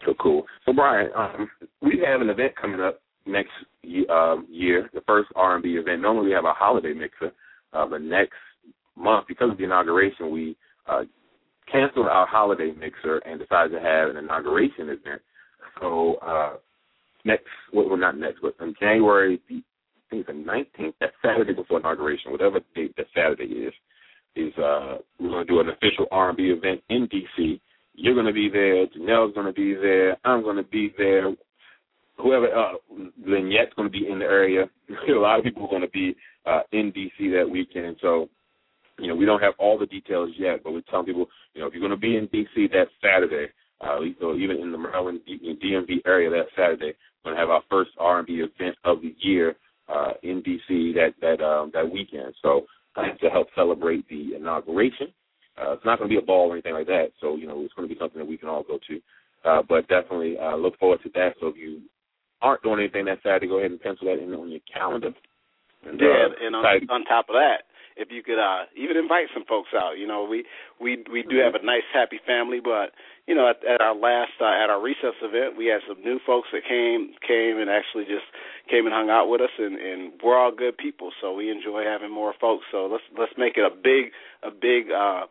So 0.07 0.15
cool. 0.21 0.45
So 0.65 0.73
Bryan, 0.73 1.11
um, 1.17 1.51
we 1.83 2.03
have 2.07 2.21
an 2.21 2.31
event 2.31 2.55
coming 2.61 2.81
up 2.81 3.01
next 3.27 3.51
ye- 3.83 4.07
um, 4.09 4.47
year, 4.51 4.89
the 4.95 5.01
first 5.07 5.29
R&B 5.35 5.71
event. 5.71 6.03
Normally 6.03 6.27
we 6.27 6.33
have 6.33 6.45
a 6.45 6.53
holiday 6.53 6.95
mixer, 6.95 7.33
uh, 7.73 7.87
but 7.87 8.03
next 8.03 8.35
month, 8.97 9.27
because 9.29 9.51
of 9.51 9.59
the 9.59 9.65
inauguration, 9.65 10.31
we 10.31 10.57
uh, 10.87 11.03
canceled 11.71 12.07
our 12.07 12.27
holiday 12.27 12.73
mixer 12.79 13.19
and 13.19 13.41
decided 13.41 13.73
to 13.73 13.81
have 13.81 14.11
an 14.11 14.17
inauguration 14.17 14.89
event. 14.89 15.21
So 15.81 16.15
uh, 16.17 16.55
next, 17.29 17.45
well, 17.73 17.97
not 17.97 18.19
next, 18.19 18.41
but 18.43 18.55
on 18.61 18.75
January, 18.81 19.41
the, 19.49 19.57
I 19.57 20.11
think 20.11 20.27
it's 20.27 20.29
the 20.29 20.83
19th, 20.83 20.95
that 21.01 21.13
Saturday 21.23 21.53
before 21.53 21.79
inauguration, 21.79 22.33
whatever 22.33 22.61
date 22.75 22.95
that 22.97 23.07
Saturday 23.15 23.45
is, 23.45 23.75
is 24.35 24.53
uh, 24.59 24.97
we're 25.21 25.31
to 25.47 25.53
do 25.53 25.61
an 25.61 25.69
official 25.69 26.07
R&B 26.11 26.45
event 26.45 26.81
in 26.89 27.07
D.C. 27.11 27.61
You're 27.95 28.15
to 28.27 28.33
be 28.33 28.49
there. 28.49 28.87
Janelle's 28.87 29.35
to 29.47 29.53
be 29.53 29.75
there. 29.75 30.17
I'm 30.25 30.43
to 30.57 30.63
be 30.63 30.93
there. 30.97 31.35
Whoever, 32.17 32.47
uh, 32.47 32.73
Lynette's 33.27 33.75
to 33.77 33.89
be 33.89 34.09
in 34.11 34.21
the 34.21 34.25
area. 34.25 34.65
a 35.09 35.13
lot 35.13 35.39
of 35.39 35.45
people 35.45 35.65
are 35.65 35.69
to 35.83 35.89
be 35.89 36.17
uh, 36.47 36.61
in 36.73 36.91
D.C. 36.93 37.31
that 37.31 37.49
weekend. 37.49 37.97
So, 38.01 38.29
you 38.99 39.09
know, 39.09 39.15
we 39.15 39.27
don't 39.27 39.43
have 39.43 39.55
all 39.59 39.79
the 39.79 39.87
details 39.87 40.31
yet, 40.39 40.65
but 40.65 40.73
we're 40.73 40.81
telling 40.83 41.07
people, 41.07 41.27
you 41.55 41.61
know, 41.61 41.67
if 41.67 41.75
you're 41.75 41.81
to 41.91 41.97
be 41.97 42.17
in 42.17 42.27
D.C. 42.27 42.69
that 42.73 42.89
Saturday, 43.03 43.53
uh, 43.81 43.99
or 44.23 44.35
even 44.37 44.59
in 44.59 44.73
the 44.73 44.79
Maryland 44.79 45.21
DMV 45.29 45.99
area 46.07 46.31
that 46.31 46.47
Saturday, 46.57 46.95
we're 47.25 47.33
going 47.33 47.37
to 47.37 47.41
have 47.41 47.51
our 47.51 47.63
first 47.71 47.91
R&B 47.99 48.35
event 48.35 48.77
of 48.85 49.03
the 49.03 49.15
year 49.21 49.57
uh, 49.89 50.13
in 50.23 50.43
D.C. 50.43 50.95
that 50.95 51.15
that 51.21 51.43
um, 51.45 51.71
that 51.75 51.91
weekend. 51.91 52.35
So 52.43 52.67
uh, 52.97 53.03
to 53.21 53.31
help 53.31 53.49
celebrate 53.55 54.09
the 54.09 54.35
inauguration. 54.35 55.09
Uh, 55.57 55.73
it's 55.73 55.85
not 55.85 55.99
going 55.99 56.09
to 56.09 56.15
be 56.15 56.23
a 56.23 56.25
ball 56.25 56.51
or 56.51 56.55
anything 56.55 56.75
like 56.75 56.87
that, 56.87 57.09
so 57.21 57.37
you 57.37 57.47
know 57.47 57.61
it's 57.63 57.75
going 57.75 57.89
to 57.89 57.93
be 57.93 57.99
something 57.99 58.19
that 58.19 58.29
we 58.29 58.37
can 58.37 58.49
all 58.49 58.63
go 58.63 58.79
to. 58.89 59.01
Uh, 59.45 59.63
but 59.69 59.87
definitely 59.89 60.37
uh, 60.39 60.57
look 60.57 60.79
forward 60.79 61.01
to 61.03 61.11
that. 61.15 61.35
So 61.41 61.49
if 61.49 61.57
you 61.57 61.81
aren't 62.43 62.63
doing 62.63 62.81
anything 62.81 63.05
that 63.07 63.19
Saturday, 63.23 63.47
go 63.47 63.59
ahead 63.59 63.71
and 63.71 63.81
pencil 63.81 64.07
that 64.07 64.23
in 64.23 64.35
on 64.35 64.51
your 64.51 64.61
calendar. 64.73 65.11
And, 65.87 66.01
Yeah, 66.01 66.27
uh, 66.27 66.47
and 66.47 66.57
on, 66.57 66.65
on 66.91 67.05
top 67.05 67.27
of 67.29 67.35
that, 67.35 67.68
if 67.99 68.09
you 68.11 68.23
could 68.23 68.39
uh 68.39 68.65
even 68.77 68.97
invite 68.97 69.27
some 69.35 69.45
folks 69.45 69.71
out, 69.75 69.99
you 69.99 70.07
know, 70.07 70.25
we 70.25 70.45
we 70.81 71.05
we 71.11 71.23
do 71.23 71.37
have 71.43 71.55
a 71.55 71.65
nice 71.65 71.85
happy 71.93 72.21
family, 72.25 72.61
but 72.63 72.95
you 73.27 73.35
know, 73.35 73.51
at, 73.51 73.61
at 73.67 73.83
our 73.83 73.95
last 73.95 74.39
uh, 74.41 74.47
at 74.47 74.71
our 74.71 74.81
recess 74.81 75.19
event, 75.21 75.59
we 75.59 75.67
had 75.67 75.83
some 75.87 76.01
new 76.03 76.19
folks 76.25 76.49
that 76.53 76.63
came 76.63 77.13
came 77.27 77.59
and 77.59 77.69
actually 77.69 78.05
just 78.05 78.25
came 78.71 78.87
and 78.87 78.95
hung 78.95 79.11
out 79.11 79.29
with 79.29 79.43
us, 79.43 79.53
and 79.59 79.77
and 79.77 80.13
we're 80.23 80.39
all 80.39 80.55
good 80.55 80.79
people, 80.79 81.11
so 81.21 81.35
we 81.35 81.51
enjoy 81.51 81.83
having 81.85 82.11
more 82.11 82.33
folks. 82.41 82.65
So 82.71 82.87
let's 82.87 83.05
let's 83.19 83.35
make 83.37 83.59
it 83.59 83.67
a 83.67 83.75
big 83.75 84.15
a 84.43 84.51
big 84.51 84.91
uh 84.95 85.27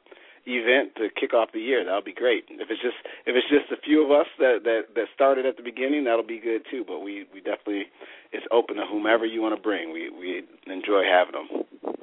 event 0.47 0.95
to 0.95 1.09
kick 1.09 1.33
off 1.33 1.51
the 1.53 1.59
year. 1.59 1.83
That'll 1.83 2.01
be 2.01 2.13
great. 2.13 2.45
If 2.49 2.69
it's 2.69 2.81
just 2.81 2.95
if 3.25 3.35
it's 3.35 3.49
just 3.49 3.71
a 3.71 3.81
few 3.83 4.03
of 4.03 4.11
us 4.11 4.27
that 4.39 4.63
that 4.63 4.95
that 4.95 5.07
started 5.13 5.45
at 5.45 5.57
the 5.57 5.63
beginning, 5.63 6.05
that'll 6.05 6.27
be 6.27 6.39
good 6.39 6.63
too. 6.69 6.83
But 6.87 6.99
we 6.99 7.25
we 7.33 7.39
definitely 7.41 7.87
it's 8.31 8.45
open 8.51 8.77
to 8.77 8.85
whomever 8.85 9.25
you 9.25 9.41
want 9.41 9.55
to 9.55 9.61
bring. 9.61 9.91
We 9.91 10.09
we 10.09 10.43
enjoy 10.71 11.03
having 11.03 11.35
them. 11.35 11.96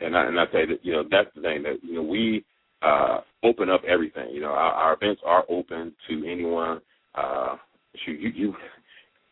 And 0.00 0.16
I, 0.16 0.26
and 0.26 0.38
I 0.38 0.44
say 0.46 0.66
that 0.66 0.78
you 0.82 0.92
know 0.92 1.04
that's 1.10 1.28
the 1.34 1.42
thing 1.42 1.62
that 1.62 1.82
you 1.82 1.94
know 1.94 2.02
we 2.02 2.44
uh, 2.82 3.20
open 3.42 3.70
up 3.70 3.82
everything. 3.84 4.30
You 4.32 4.40
know 4.40 4.50
our, 4.50 4.72
our 4.72 4.94
events 4.94 5.22
are 5.24 5.44
open 5.48 5.92
to 6.08 6.30
anyone. 6.30 6.80
Uh, 7.14 7.56
shoot, 8.04 8.20
you 8.20 8.30
you. 8.34 8.54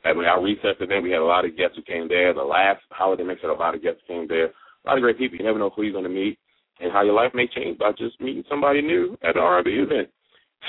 At 0.06 0.18
our 0.18 0.42
recess 0.42 0.76
event, 0.80 1.02
we 1.02 1.12
had 1.12 1.20
a 1.20 1.24
lot 1.24 1.46
of 1.46 1.56
guests 1.56 1.76
who 1.76 1.82
came 1.82 2.08
there. 2.08 2.34
The 2.34 2.42
last 2.42 2.82
holiday 2.90 3.22
mix 3.22 3.40
had 3.40 3.48
a 3.48 3.54
lot 3.54 3.74
of 3.74 3.82
guests 3.82 4.02
came 4.06 4.28
there. 4.28 4.46
A 4.46 4.86
lot 4.86 4.98
of 4.98 5.02
great 5.02 5.16
people. 5.16 5.38
You 5.38 5.44
never 5.44 5.58
know 5.58 5.70
who 5.74 5.82
you're 5.82 5.92
going 5.92 6.04
to 6.04 6.10
meet 6.10 6.38
and 6.80 6.92
how 6.92 7.02
your 7.02 7.14
life 7.14 7.32
may 7.34 7.46
change 7.46 7.78
by 7.78 7.92
just 7.92 8.20
meeting 8.20 8.44
somebody 8.48 8.82
new 8.82 9.16
at 9.22 9.36
an 9.36 9.42
R&B 9.42 9.70
event. 9.70 10.08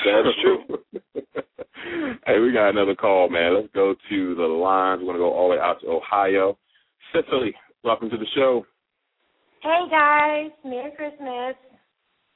That's 0.06 0.38
true. 0.42 0.78
hey, 2.26 2.40
we 2.40 2.54
got 2.54 2.70
another 2.70 2.96
call, 2.96 3.30
man. 3.30 3.56
Let's 3.56 3.74
go 3.74 3.96
to 4.10 4.36
the 4.36 4.44
lines. 4.44 5.00
We're 5.02 5.14
going 5.14 5.18
to 5.18 5.24
go 5.24 5.34
all 5.34 5.50
the 5.50 5.56
way 5.56 5.62
out 5.62 5.82
to 5.82 5.88
Ohio. 5.88 6.58
Cicely, 7.14 7.54
welcome 7.84 8.10
to 8.10 8.18
the 8.18 8.26
show. 8.36 8.66
Hey 9.66 9.90
guys, 9.90 10.52
Merry 10.64 10.92
Christmas. 10.96 11.58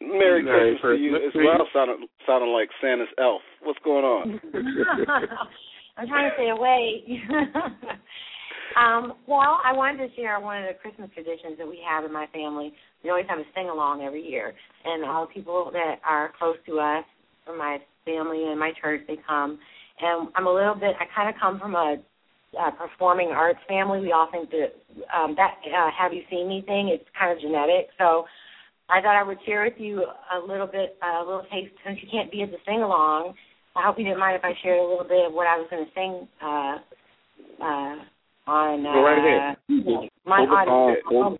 Merry, 0.02 0.42
Merry 0.42 0.74
Christmas, 0.82 0.98
to 0.98 1.04
you 1.04 1.12
Christmas 1.12 1.30
as 1.30 1.34
to 1.34 1.40
you. 1.40 1.46
well. 1.46 1.68
Sounding 1.72 2.08
sounding 2.26 2.50
like 2.50 2.70
Santa's 2.82 3.14
elf. 3.22 3.46
What's 3.62 3.78
going 3.86 4.02
on? 4.04 4.42
I'm 5.98 6.08
trying 6.08 6.32
to 6.32 6.36
stay 6.36 6.50
away. 6.50 7.06
um, 8.82 9.14
well, 9.28 9.62
I 9.62 9.78
wanted 9.78 10.10
to 10.10 10.16
share 10.16 10.40
one 10.40 10.58
of 10.58 10.74
the 10.74 10.80
Christmas 10.82 11.12
traditions 11.14 11.60
that 11.60 11.68
we 11.68 11.78
have 11.88 12.04
in 12.04 12.12
my 12.12 12.26
family. 12.34 12.74
We 13.04 13.12
always 13.12 13.30
have 13.30 13.38
a 13.38 13.46
sing 13.54 13.70
along 13.70 14.02
every 14.02 14.26
year, 14.26 14.52
and 14.86 15.06
all 15.06 15.28
the 15.28 15.34
people 15.34 15.70
that 15.72 16.02
are 16.10 16.34
close 16.40 16.58
to 16.66 16.80
us, 16.80 17.06
from 17.46 17.60
my 17.60 17.78
family 18.06 18.50
and 18.50 18.60
my 18.60 18.72
church, 18.82 19.02
they 19.08 19.18
come. 19.28 19.60
And 20.02 20.30
I'm 20.34 20.48
a 20.48 20.52
little 20.52 20.74
bit. 20.74 20.98
I 21.00 21.06
kind 21.16 21.30
of 21.30 21.40
come 21.40 21.60
from 21.60 21.76
a 21.76 21.98
uh, 22.58 22.72
performing 22.72 23.30
arts 23.30 23.60
family. 23.68 24.00
We 24.00 24.12
all 24.12 24.30
think 24.32 24.50
that 24.52 24.74
um, 25.14 25.36
that 25.36 25.56
uh, 25.66 25.90
"Have 25.98 26.14
you 26.14 26.22
seen 26.30 26.48
me?" 26.48 26.64
thing 26.66 26.90
is 26.90 27.06
kind 27.18 27.32
of 27.32 27.42
genetic. 27.42 27.90
So 27.98 28.26
I 28.90 29.02
thought 29.02 29.20
I 29.20 29.24
would 29.24 29.38
share 29.46 29.64
with 29.64 29.78
you 29.78 30.04
a 30.04 30.40
little 30.40 30.68
bit, 30.68 30.98
a 31.04 31.20
little 31.20 31.46
taste, 31.52 31.74
since 31.86 32.00
you 32.02 32.10
can't 32.12 32.32
be 32.32 32.42
at 32.42 32.52
the 32.52 32.58
sing 32.66 32.82
along. 32.82 33.36
I 33.76 33.86
hope 33.86 33.98
you 33.98 34.04
didn't 34.04 34.20
mind 34.20 34.36
if 34.36 34.44
I 34.44 34.54
shared 34.64 34.80
a 34.80 34.88
little 34.88 35.06
bit 35.06 35.28
of 35.28 35.34
what 35.34 35.46
I 35.46 35.58
was 35.58 35.68
going 35.70 35.86
to 35.86 35.92
sing 35.94 36.28
uh, 36.42 36.76
uh, 37.62 37.96
on 38.50 38.82
uh, 38.82 38.94
Go 38.94 39.02
right 39.06 39.22
ahead. 39.22 40.10
my 40.26 40.42
Hold 40.42 40.50
the 40.50 41.06
phone, 41.06 41.22
audio. 41.22 41.38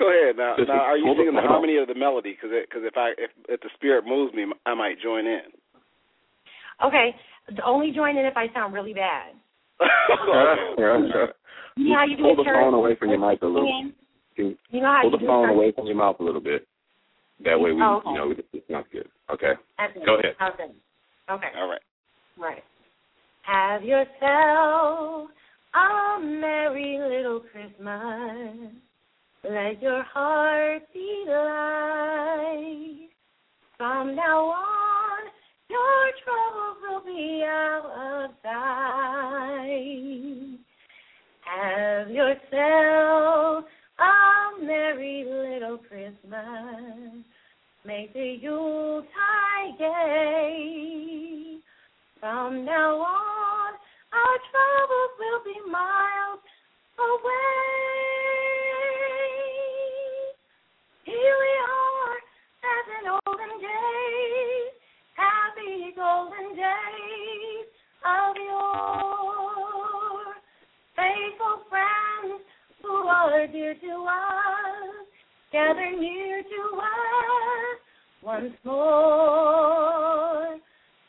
Go 0.00 0.08
ahead 0.08 0.36
now. 0.40 0.56
Now, 0.56 0.80
are 0.88 0.96
you 0.96 1.04
hold 1.04 1.18
singing 1.20 1.34
the 1.36 1.44
phone. 1.44 1.52
harmony 1.52 1.76
or 1.76 1.84
the 1.84 1.94
melody? 1.94 2.32
Because 2.32 2.56
because 2.64 2.82
if 2.88 2.96
I 2.96 3.12
if 3.20 3.30
if 3.48 3.60
the 3.60 3.68
spirit 3.76 4.08
moves 4.08 4.32
me, 4.32 4.48
I 4.64 4.72
might 4.72 4.96
join 5.02 5.26
in. 5.26 5.52
Okay, 6.80 7.12
only 7.64 7.92
join 7.92 8.16
in 8.16 8.24
if 8.24 8.36
I 8.36 8.48
sound 8.54 8.72
really 8.72 8.94
bad. 8.94 9.36
Okay. 9.80 11.32
You 11.76 11.88
know 11.90 11.96
how 11.96 12.04
you 12.04 12.16
do 12.16 12.22
Hold 12.24 12.38
the 12.38 12.44
phone 12.44 12.74
away 12.74 12.96
from 12.96 13.08
your 13.10 13.18
mic 13.18 13.42
a 13.42 13.46
little. 13.46 13.92
You 14.36 14.56
know 14.72 14.86
how 14.86 15.00
Hold 15.02 15.12
you 15.14 15.18
the 15.18 15.24
do 15.24 15.26
phone 15.26 15.48
away 15.48 15.72
from 15.72 15.86
your 15.86 15.96
mouth 15.96 16.16
a 16.20 16.22
little 16.22 16.40
bit. 16.40 16.66
That 17.44 17.58
way 17.58 17.72
we, 17.72 17.80
Oh, 17.82 17.98
okay. 17.98 18.10
you 18.10 18.16
know, 18.16 18.34
it's 18.52 18.68
not 18.68 18.90
good. 18.90 19.08
Okay. 19.32 19.52
It. 19.78 20.04
Go 20.04 20.18
ahead. 20.18 20.34
That? 20.38 20.60
Okay. 21.34 21.48
All 21.56 21.68
right. 21.68 21.80
Right. 22.38 22.62
Have 23.42 23.82
yourself 23.82 25.30
a 25.74 26.20
merry 26.20 26.98
little 27.00 27.40
Christmas. 27.40 28.72
Let 29.42 29.80
your 29.80 30.02
heart 30.02 30.82
be 30.92 31.24
light. 31.28 33.08
From 33.78 34.14
now 34.14 34.44
on, 34.44 34.79
your 35.70 36.10
troubles 36.24 36.78
will 36.82 37.04
be 37.04 37.44
out 37.46 37.86
of 37.86 38.30
sight. 38.42 39.70
Have 41.46 42.10
yourself 42.10 43.64
a 43.98 44.64
merry 44.64 45.24
little 45.24 45.78
Christmas. 45.78 47.24
Make 47.84 48.12
the 48.12 48.38
Yuletide 48.42 49.78
gay. 49.78 51.58
From 52.18 52.64
now 52.64 52.96
on, 52.96 53.74
our 54.12 54.38
troubles 54.50 55.12
will 55.18 55.42
be 55.44 55.70
miles 55.70 56.40
away. 56.98 57.89
Dear 73.70 73.90
to 73.90 73.96
us, 74.04 75.06
gather 75.52 75.90
near 75.98 76.42
to 76.42 76.78
us 76.78 77.78
once 78.22 78.52
more. 78.64 80.56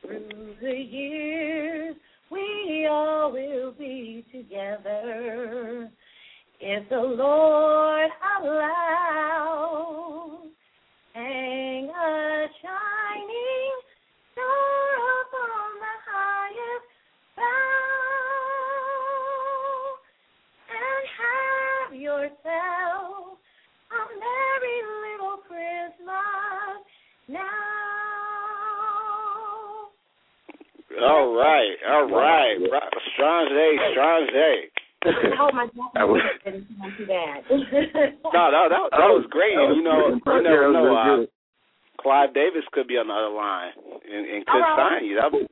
Through 0.01 0.55
the 0.61 0.73
years, 0.73 1.95
we 2.29 2.87
all 2.89 3.31
will 3.31 3.71
be 3.71 4.25
together. 4.31 5.89
If 6.59 6.89
the 6.89 6.97
Lord 6.97 8.11
allows, 8.39 8.80
All 31.01 31.33
right. 31.35 31.75
All 31.89 32.07
right. 32.09 32.55
Right. 32.71 32.91
Strange 33.13 33.49
day. 33.49 33.73
Strange 33.91 34.29
day. 34.31 34.57
I 35.03 35.35
hope 35.35 35.53
my 35.53 35.65
I 35.97 36.05
didn't 36.45 36.67
sound 36.77 36.93
too 36.97 37.07
bad. 37.07 37.43
No, 38.33 38.49
no, 38.53 38.69
that 38.69 38.93
that 38.93 39.09
was 39.11 39.25
great. 39.29 39.55
That 39.57 39.73
was 39.73 39.77
you 39.77 39.83
know, 39.83 40.13
good. 40.13 40.37
you 40.37 40.43
never 40.43 40.71
know. 40.71 40.95
Uh. 40.95 41.25
Clive 42.01 42.33
Davis 42.33 42.63
could 42.71 42.87
be 42.87 42.97
on 42.97 43.07
the 43.07 43.13
other 43.13 43.33
line 43.33 43.73
and, 44.09 44.25
and 44.25 44.45
could 44.45 44.61
All 44.61 44.77
right. 44.77 45.01
sign 45.01 45.05
you. 45.05 45.15
That 45.17 45.29
would 45.33 45.47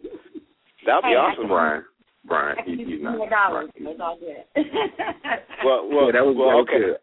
that'd 0.86 1.04
be 1.04 1.14
Hey, 1.14 1.18
awesome. 1.18 1.48
Bryan. 1.48 1.86
Bryan, 2.26 2.58
I 2.58 2.62
he, 2.66 2.74
he's 2.86 3.02
not. 3.02 3.18
more 3.18 3.30
dollars. 3.30 3.70
Bryan, 3.78 3.94
It's 3.94 4.02
all 4.02 4.18
good. 4.18 4.44
Well, 5.66 5.90
well, 5.90 6.06
yeah, 6.08 6.12
that 6.14 6.26
was, 6.26 6.36
well, 6.38 6.50
that 6.50 6.60
was 6.62 6.68
okay. 6.70 6.80
good. 6.94 6.98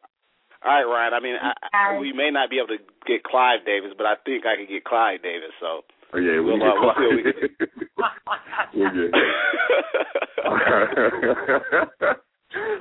All 0.65 0.73
right, 0.73 0.87
Ryan. 0.87 1.13
I 1.15 1.21
mean, 1.21 1.37
I, 1.37 1.53
I, 1.75 1.99
we 1.99 2.13
may 2.13 2.31
not 2.31 2.49
be 2.51 2.59
able 2.59 2.73
to 2.75 2.83
get 3.07 3.23
Clive 3.23 3.67
Davis, 3.67 3.93
but 3.97 4.07
I 4.07 4.15
think 4.25 4.47
I 4.47 4.57
could 4.57 4.69
get 4.71 4.85
Clive 4.85 5.23
Davis. 5.23 5.53
So 5.61 5.83
Oh, 6.15 6.19
yeah, 6.19 6.41
we 6.41 6.45
Well, 6.45 6.59
get 6.59 6.69
uh, 6.69 6.81
we'll 6.81 6.95
see 6.97 7.07
what 7.07 8.75
we 8.75 8.81
We're 8.81 8.93
good. 8.95 9.13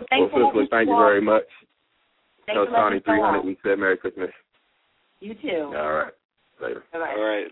Thanks 0.09 0.31
for 0.31 0.39
well, 0.39 0.53
letting 0.55 0.61
Cicely, 0.61 0.67
thank 0.71 0.87
you 0.89 0.95
very 0.95 1.21
much. 1.21 1.43
Thanks 2.45 2.57
Tell 2.57 2.65
for 2.65 2.71
Tony 2.71 2.97
us 2.97 3.03
go 3.05 3.11
300 3.13 3.37
out. 3.39 3.45
we 3.45 3.57
said 3.63 3.79
Merry 3.79 3.97
Christmas. 3.97 4.29
You 5.19 5.33
too. 5.35 5.73
All 5.75 5.93
right. 5.93 6.13
Later. 6.61 6.83
Bye-bye. 6.93 7.13
All 7.17 7.23
right. 7.25 7.47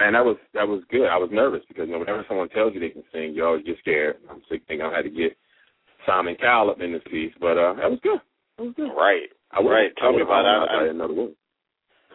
Man, 0.00 0.14
that 0.14 0.24
was 0.24 0.36
that 0.54 0.66
was 0.66 0.82
good. 0.90 1.06
I 1.08 1.18
was 1.18 1.28
nervous 1.30 1.60
because 1.68 1.86
you 1.86 1.92
know, 1.92 1.98
whenever 1.98 2.24
someone 2.26 2.48
tells 2.48 2.72
you 2.72 2.80
they 2.80 2.88
can 2.88 3.04
sing, 3.12 3.34
you 3.34 3.44
always 3.44 3.64
get 3.64 3.76
scared. 3.80 4.16
I'm 4.30 4.40
sick 4.50 4.62
thinking 4.66 4.86
I 4.86 4.96
had 4.96 5.02
to 5.02 5.10
get 5.10 5.36
Simon 6.06 6.36
Cowell 6.40 6.70
up 6.70 6.80
in 6.80 6.92
this 6.92 7.02
piece, 7.10 7.32
but 7.38 7.58
uh 7.58 7.74
that 7.74 7.90
was 7.90 8.00
good. 8.02 8.18
That 8.56 8.64
was 8.64 8.74
good. 8.76 8.88
Right. 8.96 9.28
I 9.52 9.60
Right. 9.60 9.92
Tell 9.98 10.08
I 10.08 10.16
me 10.16 10.22
about 10.22 10.40
it. 10.40 10.46
harmonized 10.48 10.70
I- 10.72 10.76
I 10.76 10.80
didn't 10.84 10.98
know 10.98 11.08
the 11.08 11.14
word. 11.14 11.32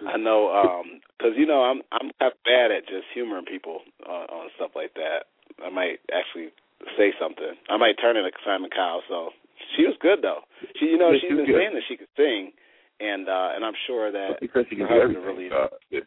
I 0.03 0.17
know, 0.17 0.51
um 0.51 0.99
'cause 1.19 1.34
you 1.38 1.45
know 1.45 1.63
I'm 1.63 1.81
I'm 1.91 2.12
kind 2.19 2.31
of 2.31 2.43
bad 2.43 2.71
at 2.71 2.88
just 2.88 3.08
humoring 3.13 3.45
people 3.45 3.81
on, 4.05 4.27
on 4.27 4.49
stuff 4.55 4.71
like 4.75 4.93
that. 4.95 5.27
I 5.63 5.69
might 5.69 5.99
actually 6.12 6.51
say 6.97 7.13
something. 7.19 7.55
I 7.69 7.77
might 7.77 7.95
turn 8.01 8.17
into 8.17 8.31
Simon 8.43 8.69
Cowell. 8.69 9.03
So 9.08 9.31
she 9.75 9.86
was 9.88 9.95
good 10.01 10.19
though. 10.21 10.41
She, 10.79 10.86
you 10.91 10.97
know, 10.97 11.12
Yeah, 11.12 11.19
she's 11.23 11.29
she 11.31 11.36
been 11.36 11.45
good. 11.47 11.55
saying 11.55 11.73
that 11.73 11.84
she 11.88 11.95
could 11.95 12.12
sing, 12.17 12.51
and 12.99 13.29
uh 13.29 13.55
and 13.55 13.63
I'm 13.63 13.77
sure 13.88 14.12
that 14.12 14.39
because 14.41 14.65
you 14.69 14.77
can 14.77 14.88
her 14.88 15.08
do 15.08 15.21
really 15.21 15.49
Uh, 15.51 15.67
yeah. 15.89 16.01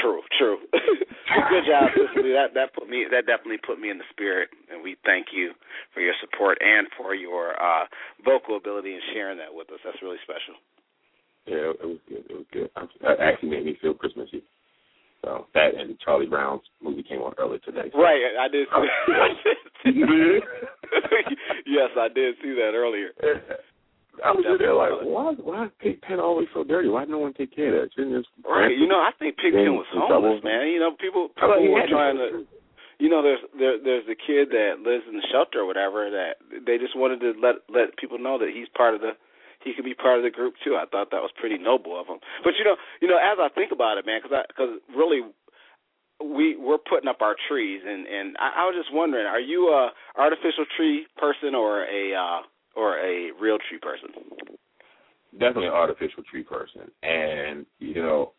True, 0.00 0.22
true. 0.38 0.58
good 0.72 1.64
job, 1.68 1.92
Cicely. 1.92 2.32
That 2.32 2.54
that 2.54 2.72
put 2.74 2.88
me 2.88 3.04
that 3.10 3.26
definitely 3.26 3.60
put 3.60 3.78
me 3.78 3.90
in 3.90 3.98
the 3.98 4.08
spirit, 4.10 4.48
and 4.72 4.82
we 4.82 4.96
thank 5.04 5.28
you 5.32 5.52
for 5.92 6.00
your 6.00 6.14
support 6.20 6.58
and 6.64 6.88
for 6.96 7.14
your 7.14 7.52
uh 7.62 7.84
vocal 8.24 8.56
ability 8.56 8.92
and 8.94 9.02
sharing 9.12 9.38
that 9.38 9.52
with 9.52 9.70
us. 9.70 9.78
That's 9.84 10.00
really 10.02 10.18
special. 10.24 10.56
Yeah, 11.46 11.76
it 11.76 11.84
was 11.84 11.98
good. 12.08 12.24
It 12.28 12.34
was 12.34 12.46
good. 12.52 12.70
It 12.72 13.20
actually 13.20 13.50
made 13.50 13.66
me 13.66 13.76
feel 13.80 13.94
Christmassy. 13.94 14.42
So 15.24 15.46
that 15.54 15.74
and 15.76 15.96
Charlie 16.04 16.26
Brown's 16.26 16.62
movie 16.82 17.02
came 17.02 17.20
on 17.20 17.32
earlier 17.38 17.58
today. 17.60 17.88
So. 17.92 18.00
Right, 18.00 18.20
I 18.38 18.48
did. 18.48 18.68
See 19.82 19.92
that. 20.00 20.40
yes, 21.66 21.90
I 21.96 22.08
did 22.08 22.36
see 22.42 22.52
that 22.60 22.72
earlier. 22.76 23.08
I 24.22 24.30
was 24.30 24.46
just 24.46 24.62
there 24.62 24.76
like, 24.78 24.94
why 25.02 25.34
why 25.42 25.66
is 25.66 25.74
Pigpen 25.80 26.20
always 26.20 26.46
so 26.54 26.62
dirty? 26.62 26.88
Why 26.88 27.04
no 27.04 27.18
one 27.18 27.34
take 27.34 27.50
care 27.50 27.74
of 27.74 27.82
that? 27.82 27.94
Shouldn't 27.96 28.14
just 28.14 28.30
Right, 28.46 28.70
you 28.70 28.86
know, 28.86 29.00
I 29.02 29.10
think 29.18 29.36
Pigpen 29.36 29.74
was 29.74 29.88
homeless, 29.90 30.44
man. 30.44 30.68
You 30.68 30.78
know, 30.78 30.92
people 30.94 31.28
people 31.34 31.72
were 31.72 31.88
trying 31.88 32.16
to. 32.16 32.46
You 33.02 33.10
know, 33.10 33.26
there's 33.26 33.42
there 33.58 33.76
there's 33.82 34.06
the 34.06 34.14
kid 34.14 34.54
that 34.54 34.86
lives 34.86 35.02
in 35.10 35.18
the 35.18 35.26
shelter 35.32 35.60
or 35.60 35.66
whatever 35.66 36.08
that 36.14 36.38
they 36.64 36.78
just 36.78 36.94
wanted 36.94 37.18
to 37.26 37.34
let 37.42 37.66
let 37.66 37.98
people 37.98 38.22
know 38.22 38.38
that 38.38 38.54
he's 38.54 38.70
part 38.76 38.94
of 38.94 39.00
the 39.00 39.18
he 39.64 39.72
could 39.74 39.84
be 39.84 39.94
part 39.94 40.18
of 40.18 40.24
the 40.24 40.30
group 40.30 40.54
too. 40.64 40.76
I 40.76 40.86
thought 40.86 41.10
that 41.10 41.24
was 41.24 41.32
pretty 41.40 41.58
noble 41.58 41.98
of 41.98 42.06
him. 42.06 42.18
But 42.44 42.54
you 42.58 42.64
know, 42.64 42.76
you 43.00 43.08
know, 43.08 43.16
as 43.18 43.38
I 43.40 43.48
think 43.54 43.72
about 43.72 43.98
it, 43.98 44.06
man, 44.06 44.20
because 44.22 44.36
because 44.48 44.78
really 44.94 45.20
we 46.22 46.56
we're 46.56 46.78
putting 46.78 47.08
up 47.08 47.20
our 47.20 47.34
trees, 47.48 47.82
and 47.84 48.06
and 48.06 48.36
I, 48.38 48.62
I 48.62 48.70
was 48.70 48.76
just 48.76 48.94
wondering, 48.94 49.26
are 49.26 49.40
you 49.40 49.68
a 49.72 49.90
artificial 50.16 50.64
tree 50.76 51.06
person 51.16 51.54
or 51.54 51.84
a 51.84 52.14
uh 52.14 52.40
or 52.76 52.98
a 52.98 53.32
real 53.40 53.58
tree 53.68 53.78
person? 53.80 54.10
definitely 55.38 55.66
an 55.66 55.72
artificial 55.72 56.22
tree 56.30 56.42
person. 56.42 56.90
And, 57.02 57.66
you 57.78 58.02
know, 58.02 58.32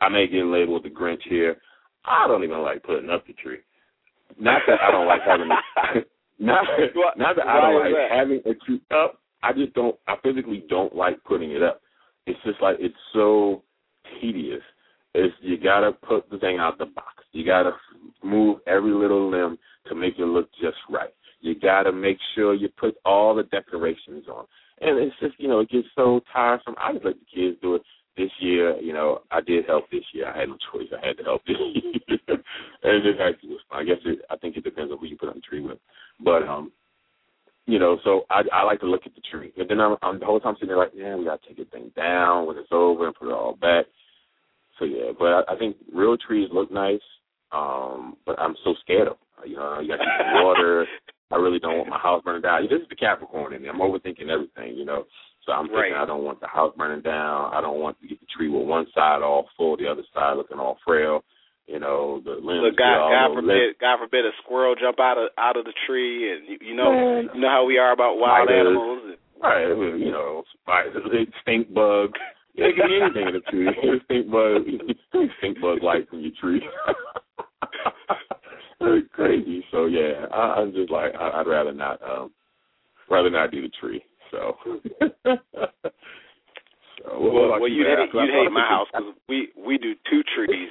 I 0.00 0.08
may 0.08 0.26
get 0.26 0.44
labeled 0.44 0.84
the 0.84 0.90
Grinch 0.90 1.22
here. 1.28 1.56
I 2.04 2.26
don't 2.28 2.44
even 2.44 2.60
like 2.60 2.82
putting 2.82 3.10
up 3.10 3.26
the 3.26 3.32
tree. 3.34 3.58
Not 4.38 4.62
that 4.66 4.80
I 4.82 4.90
don't 4.90 5.06
like 5.06 5.20
having 5.26 5.48
not 6.38 6.64
not 7.16 7.36
that 7.36 7.46
I 7.46 7.60
don't 7.60 7.80
like 7.80 7.92
that? 7.92 8.08
having 8.10 8.40
a 8.44 8.54
tree 8.64 8.80
up. 8.90 9.20
I 9.44 9.52
just 9.52 9.74
don't 9.74 9.96
I 10.08 10.14
physically 10.22 10.64
don't 10.68 10.94
like 10.96 11.22
putting 11.24 11.52
it 11.52 11.62
up. 11.62 11.80
It's 12.26 12.38
just 12.44 12.60
like 12.62 12.76
it's 12.80 12.94
so 13.12 13.62
tedious. 14.20 14.62
It's 15.14 15.34
you 15.40 15.58
gotta 15.58 15.92
put 15.92 16.28
the 16.30 16.38
thing 16.38 16.58
out 16.58 16.78
the 16.78 16.86
box. 16.86 17.24
You 17.32 17.44
gotta 17.44 17.72
move 18.22 18.58
every 18.66 18.92
little 18.92 19.30
limb 19.30 19.58
to 19.88 19.94
make 19.94 20.18
it 20.18 20.24
look 20.24 20.48
just 20.60 20.78
right. 20.90 21.14
You 21.40 21.54
gotta 21.54 21.92
make 21.92 22.16
sure 22.34 22.54
you 22.54 22.68
put 22.78 22.96
all 23.04 23.34
the 23.34 23.42
decorations 23.44 24.24
on. 24.28 24.46
And 24.80 24.98
it's 24.98 25.14
just, 25.20 25.38
you 25.38 25.46
know, 25.46 25.60
it 25.60 25.70
gets 25.70 25.86
so 25.94 26.20
tiresome. 26.32 26.74
I 26.78 26.92
just 26.94 27.04
let 27.04 27.14
the 27.14 27.26
kids 27.34 27.58
do 27.62 27.74
it. 27.76 27.82
This 28.16 28.30
year, 28.38 28.76
you 28.80 28.92
know, 28.92 29.22
I 29.32 29.40
did 29.40 29.66
help 29.66 29.90
this 29.90 30.04
year. 30.12 30.28
I 30.28 30.38
had 30.38 30.48
no 30.48 30.56
choice. 30.72 30.86
I 30.92 31.04
had 31.04 31.16
to 31.18 31.24
help 31.24 31.44
this 31.46 31.56
year. 31.74 32.18
and 32.28 33.06
it 33.06 33.20
actually 33.20 33.50
was 33.50 33.60
fun. 33.68 33.80
I 33.80 33.84
guess 33.84 33.98
it, 34.04 34.20
I 34.30 34.36
think 34.36 34.56
it 34.56 34.62
depends 34.62 34.92
on 34.92 34.98
who 34.98 35.06
you 35.06 35.16
put 35.16 35.28
on 35.28 35.34
the 35.34 35.40
tree 35.40 35.60
with. 35.60 35.78
But, 36.20 36.44
um, 36.44 36.70
you 37.66 37.78
know, 37.78 37.98
so 38.04 38.24
I 38.30 38.42
I 38.52 38.62
like 38.64 38.80
to 38.80 38.86
look 38.86 39.02
at 39.06 39.14
the 39.14 39.22
tree. 39.30 39.52
And 39.56 39.68
then 39.68 39.80
I'm, 39.80 39.96
I'm 40.02 40.18
the 40.20 40.26
whole 40.26 40.40
time 40.40 40.54
sitting 40.56 40.68
there 40.68 40.78
like, 40.78 40.92
yeah, 40.94 41.16
we 41.16 41.24
got 41.24 41.42
to 41.42 41.48
take 41.48 41.56
the 41.58 41.64
thing 41.64 41.90
down 41.96 42.46
when 42.46 42.58
it's 42.58 42.68
over 42.72 43.06
and 43.06 43.14
put 43.14 43.28
it 43.28 43.32
all 43.34 43.56
back. 43.56 43.86
So, 44.78 44.84
yeah, 44.84 45.12
but 45.18 45.26
I, 45.26 45.54
I 45.54 45.58
think 45.58 45.76
real 45.92 46.16
trees 46.16 46.48
look 46.52 46.70
nice. 46.70 47.00
Um, 47.52 48.16
but 48.26 48.38
I'm 48.38 48.56
so 48.64 48.74
scared 48.82 49.08
of 49.08 49.14
them. 49.14 49.50
You 49.50 49.56
know, 49.56 49.80
you 49.80 49.88
got 49.88 49.96
to 49.96 50.04
keep 50.04 50.26
the 50.26 50.42
water. 50.44 50.86
I 51.30 51.36
really 51.36 51.58
don't 51.58 51.78
want 51.78 51.88
my 51.88 51.98
house 51.98 52.22
burning 52.24 52.42
down. 52.42 52.62
This 52.64 52.82
is 52.82 52.88
the 52.88 52.96
Capricorn 52.96 53.54
in 53.54 53.62
me. 53.62 53.68
I'm 53.68 53.80
overthinking 53.80 54.28
everything, 54.28 54.76
you 54.76 54.84
know. 54.84 55.04
So 55.46 55.52
I'm 55.52 55.66
thinking 55.66 55.92
Right. 55.92 56.02
I 56.02 56.06
don't 56.06 56.24
want 56.24 56.40
the 56.40 56.46
house 56.46 56.74
burning 56.76 57.02
down. 57.02 57.52
I 57.54 57.60
don't 57.60 57.80
want 57.80 58.00
to 58.00 58.08
get 58.08 58.20
the 58.20 58.26
tree 58.36 58.48
with 58.48 58.66
one 58.66 58.86
side 58.94 59.22
all 59.22 59.48
full, 59.56 59.76
the 59.76 59.86
other 59.88 60.02
side 60.14 60.36
looking 60.36 60.58
all 60.58 60.78
frail. 60.84 61.22
You 61.66 61.80
know, 61.80 62.20
the 62.24 62.32
limbs. 62.32 62.60
Look, 62.60 62.76
God, 62.76 63.08
God 63.08 63.30
over 63.30 63.40
forbid, 63.40 63.80
God 63.80 63.98
forbid, 63.98 64.26
a 64.26 64.30
squirrel 64.44 64.74
jump 64.74 65.00
out 65.00 65.16
of 65.16 65.30
out 65.38 65.56
of 65.56 65.64
the 65.64 65.72
tree, 65.86 66.30
and 66.30 66.46
you, 66.48 66.58
you 66.60 66.76
know, 66.76 66.92
Man. 66.92 67.30
you 67.34 67.40
know 67.40 67.48
how 67.48 67.64
we 67.64 67.78
are 67.78 67.92
about 67.92 68.16
wild 68.18 68.48
Spiders. 68.48 68.66
animals. 68.68 69.02
And, 69.06 69.16
Right, 69.42 69.68
well, 69.76 69.98
you 69.98 70.10
know, 70.10 70.42
spiders, 70.62 71.04
stink 71.42 71.72
bugs. 71.72 72.18
It 72.56 72.76
can 72.76 72.86
be 72.86 73.02
anything 73.02 73.28
in 73.28 73.34
a 73.34 73.40
tree. 73.50 74.00
stink 74.04 74.30
bug, 74.30 74.62
stink 75.38 75.60
bug 75.60 75.82
lights 75.82 76.06
in 76.12 76.20
your 76.20 76.30
tree. 76.40 76.62
crazy. 79.14 79.64
So 79.70 79.86
yeah, 79.86 80.26
I, 80.32 80.60
I'm 80.60 80.72
just 80.72 80.90
like 80.90 81.14
I, 81.18 81.40
I'd 81.40 81.46
rather 81.46 81.72
not 81.72 82.00
um 82.02 82.30
rather 83.10 83.30
not 83.30 83.50
do 83.50 83.62
the 83.62 83.70
tree. 83.80 84.04
So. 84.30 84.56
so 85.24 85.38
what 87.18 87.32
well, 87.32 87.60
well, 87.60 87.68
you, 87.68 87.78
you'd 87.78 87.86
hate, 87.86 88.08
you'd 88.12 88.30
hate 88.30 88.52
my 88.52 88.66
house 88.68 88.88
because 88.92 89.14
we 89.28 89.48
we 89.56 89.78
do 89.78 89.94
two 90.10 90.22
trees. 90.34 90.70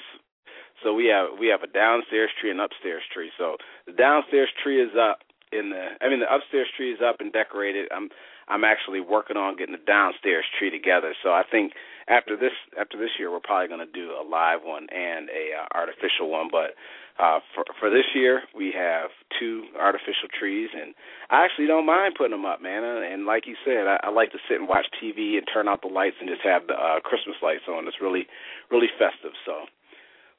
So 0.83 0.93
we 0.93 1.07
have 1.07 1.39
we 1.39 1.47
have 1.47 1.63
a 1.63 1.71
downstairs 1.71 2.29
tree 2.39 2.51
and 2.51 2.61
upstairs 2.61 3.03
tree. 3.13 3.31
So 3.37 3.57
the 3.87 3.93
downstairs 3.93 4.49
tree 4.61 4.81
is 4.81 4.91
up 4.99 5.19
in 5.51 5.69
the 5.69 5.95
I 6.01 6.09
mean 6.09 6.19
the 6.19 6.33
upstairs 6.33 6.67
tree 6.75 6.91
is 6.91 6.99
up 7.01 7.17
and 7.19 7.31
decorated. 7.31 7.87
I'm 7.91 8.09
I'm 8.47 8.63
actually 8.63 8.99
working 8.99 9.37
on 9.37 9.55
getting 9.55 9.75
the 9.75 9.85
downstairs 9.87 10.45
tree 10.59 10.69
together. 10.69 11.15
So 11.23 11.29
I 11.29 11.43
think 11.49 11.73
after 12.07 12.35
this 12.35 12.51
after 12.79 12.97
this 12.97 13.15
year 13.17 13.31
we're 13.31 13.39
probably 13.39 13.67
going 13.67 13.85
to 13.85 13.93
do 13.93 14.11
a 14.11 14.23
live 14.23 14.59
one 14.63 14.87
and 14.91 15.29
a 15.29 15.63
uh, 15.63 15.77
artificial 15.77 16.29
one. 16.29 16.49
But 16.51 16.75
uh, 17.21 17.39
for 17.55 17.63
for 17.79 17.89
this 17.89 18.09
year 18.13 18.43
we 18.55 18.73
have 18.75 19.11
two 19.39 19.65
artificial 19.79 20.27
trees, 20.37 20.69
and 20.73 20.93
I 21.29 21.45
actually 21.45 21.67
don't 21.67 21.85
mind 21.85 22.15
putting 22.17 22.35
them 22.35 22.45
up, 22.45 22.61
man. 22.61 22.83
And 22.83 23.25
like 23.25 23.47
you 23.47 23.55
said, 23.63 23.87
I, 23.87 23.99
I 24.03 24.09
like 24.09 24.31
to 24.33 24.41
sit 24.49 24.59
and 24.59 24.67
watch 24.67 24.87
TV 24.99 25.37
and 25.37 25.47
turn 25.47 25.67
out 25.67 25.81
the 25.81 25.93
lights 25.93 26.17
and 26.19 26.27
just 26.27 26.43
have 26.43 26.67
the 26.67 26.75
uh, 26.75 26.99
Christmas 26.99 27.37
lights 27.41 27.69
on. 27.69 27.87
It's 27.87 28.01
really 28.01 28.27
really 28.71 28.91
festive. 28.99 29.37
So 29.45 29.71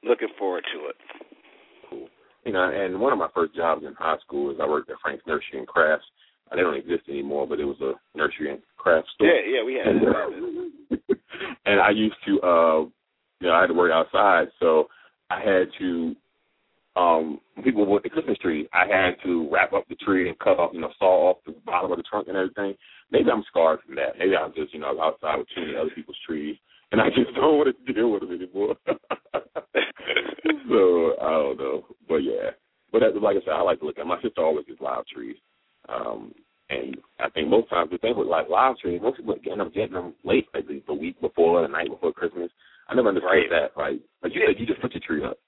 looking 0.07 0.29
forward 0.39 0.65
to 0.75 0.89
it. 0.89 0.97
Cool. 1.91 2.09
You 2.45 2.53
know, 2.53 2.71
and 2.71 3.01
one 3.01 3.13
of 3.13 3.19
my 3.19 3.29
first 3.35 3.55
jobs 3.55 3.85
in 3.87 3.95
high 3.95 4.19
school 4.19 4.51
is 4.51 4.59
I 4.61 4.69
worked 4.69 4.91
at 4.91 4.97
Frank's 5.03 5.27
Nursery 5.27 5.59
and 5.59 5.67
Crafts. 5.67 6.05
Uh, 6.51 6.57
They 6.57 6.63
don't 6.63 6.77
exist 6.77 7.09
anymore, 7.09 7.47
but 7.47 7.61
it 7.61 7.65
was 7.65 7.81
a 7.81 7.95
nursery 8.17 8.51
and 8.51 8.61
craft 8.77 9.09
store. 9.15 9.29
Yeah, 9.29 9.41
yeah, 9.59 9.65
we 9.65 9.75
had 9.75 9.97
that. 9.97 11.17
and 11.67 11.81
I 11.81 11.91
used 11.91 12.17
to, 12.27 12.41
uh, 12.43 12.81
you 13.41 13.49
know, 13.49 13.53
I 13.55 13.63
had 13.63 13.69
to 13.69 13.75
work 13.75 13.93
outside, 13.93 14.49
so 14.61 14.89
I 15.31 15.41
had 15.41 15.69
to. 15.79 16.15
Um, 16.97 17.41
people 17.65 17.85
with 17.87 18.05
the 18.05 18.09
Christmas 18.09 18.39
tree, 18.39 18.69
I 18.73 18.87
had 18.87 19.17
to 19.25 19.49
wrap 19.51 19.73
up 19.73 19.83
the 19.89 19.97
tree 19.97 20.29
and 20.29 20.39
cut 20.39 20.61
off, 20.61 20.71
you 20.73 20.81
know, 20.81 20.91
saw 20.97 21.31
off 21.31 21.39
the 21.45 21.53
bottom 21.67 21.91
of 21.91 21.97
the 21.97 22.05
trunk 22.05 22.29
and 22.29 22.37
everything. 22.37 22.77
Maybe 23.11 23.29
I'm 23.33 23.43
scarred 23.49 23.81
from 23.85 23.97
that. 23.97 24.17
Maybe 24.17 24.37
I'm 24.37 24.55
just, 24.55 24.73
you 24.73 24.79
know, 24.79 25.01
outside 25.03 25.39
with 25.39 25.49
too 25.53 25.63
many 25.63 25.77
other 25.77 25.91
people's 25.93 26.17
trees, 26.25 26.57
and 26.95 27.03
I 27.03 27.11
just 27.11 27.35
don't 27.35 27.59
want 27.59 27.75
to 27.75 27.93
deal 27.93 28.13
with 28.13 28.23
them 28.23 28.31
anymore. 28.39 28.77
so 30.71 31.19
I 31.19 31.31
don't 31.31 31.59
know, 31.59 31.87
but 32.09 32.23
yeah. 32.23 32.55
But 32.93 33.01
that, 33.01 33.21
like 33.21 33.35
I 33.37 33.41
said, 33.43 33.51
I 33.51 33.63
like 33.63 33.81
to 33.81 33.87
look 33.87 33.99
at. 33.99 34.07
My 34.07 34.23
sister 34.23 34.39
always 34.39 34.65
gets 34.67 34.81
live 34.81 35.03
trees, 35.13 35.35
um, 35.89 36.31
and 36.71 36.97
I 37.19 37.29
think 37.31 37.49
most 37.49 37.69
times 37.69 37.91
the 37.91 37.99
thing 37.99 38.15
with 38.17 38.29
like 38.29 38.49
live 38.49 38.79
trees, 38.79 39.01
most 39.03 39.17
people 39.17 39.35
end 39.51 39.61
up 39.61 39.75
getting 39.75 39.95
them 39.99 40.15
late, 40.23 40.47
like 40.55 40.69
the, 40.69 40.81
the 40.87 40.95
week 40.95 41.21
before, 41.21 41.63
the 41.63 41.69
night 41.69 41.91
before 41.91 42.13
Christmas. 42.13 42.51
I 42.87 42.95
never 42.95 43.09
understood 43.09 43.31
Right. 43.31 43.51
that. 43.51 43.75
Like, 43.75 43.99
like 44.23 44.31
you 44.35 44.47
said, 44.47 44.61
you 44.61 44.67
just 44.67 44.81
put 44.81 44.93
your 44.95 45.03
tree 45.03 45.25
up, 45.25 45.39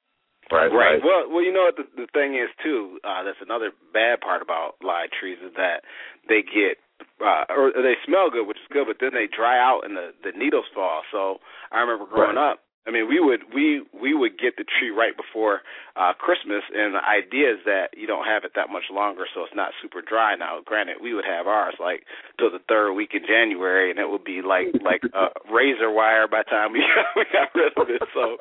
right? 0.51 0.67
Right. 0.67 0.99
Like, 0.99 1.05
Well, 1.05 1.31
well, 1.31 1.45
you 1.45 1.53
know 1.53 1.71
what 1.71 1.77
the, 1.77 1.87
the 1.95 2.09
thing 2.11 2.35
is 2.35 2.51
too. 2.65 2.99
Uh, 3.05 3.23
that's 3.23 3.39
another 3.45 3.71
bad 3.95 4.19
part 4.21 4.43
about 4.43 4.75
live 4.83 5.15
trees 5.15 5.39
is 5.45 5.53
that 5.55 5.87
they 6.29 6.43
get 6.43 6.83
uh, 7.21 7.45
or 7.51 7.73
they 7.73 7.95
smell 8.07 8.31
good, 8.31 8.47
which 8.47 8.59
is 8.59 8.69
good, 8.73 8.87
but 8.87 8.97
then 9.01 9.11
they 9.15 9.27
dry 9.27 9.59
out 9.59 9.83
and 9.85 9.97
the 9.97 10.13
the 10.25 10.33
needles 10.37 10.67
fall. 10.75 11.03
So 11.13 11.39
I 11.73 11.81
remember 11.81 12.07
growing 12.07 12.37
Right. 12.37 12.53
up. 12.53 12.61
I 12.87 12.93
mean, 12.93 13.09
we 13.09 13.19
would 13.19 13.41
we 13.53 13.83
we 13.91 14.15
would 14.15 14.39
get 14.39 14.55
the 14.57 14.65
tree 14.79 14.91
right 14.91 15.17
before 15.17 15.63
uh 15.97 16.13
Christmas, 16.15 16.63
and 16.73 16.95
the 16.95 17.03
idea 17.03 17.51
is 17.55 17.59
that 17.67 17.91
you 17.97 18.07
don't 18.07 18.27
have 18.27 18.45
it 18.45 18.53
that 18.55 18.71
much 18.71 18.85
longer, 18.93 19.27
so 19.35 19.43
it's 19.43 19.55
not 19.57 19.73
super 19.83 20.01
dry. 20.01 20.37
Now, 20.37 20.61
granted, 20.65 20.99
we 21.03 21.13
would 21.13 21.25
have 21.27 21.49
ours 21.49 21.75
like 21.81 22.05
till 22.39 22.51
the 22.51 22.61
third 22.69 22.93
week 22.95 23.11
in 23.13 23.27
January, 23.27 23.91
and 23.91 23.99
it 23.99 24.09
would 24.09 24.23
be 24.23 24.41
like 24.41 24.69
like 24.85 25.03
uh, 25.15 25.35
razor 25.51 25.91
wire 25.91 26.29
by 26.29 26.43
the 26.47 26.51
time 26.51 26.73
we 26.73 26.81
got, 26.95 27.07
we 27.17 27.25
got 27.33 27.51
rid 27.59 27.73
of 27.77 27.91
it. 27.91 28.03
So, 28.15 28.37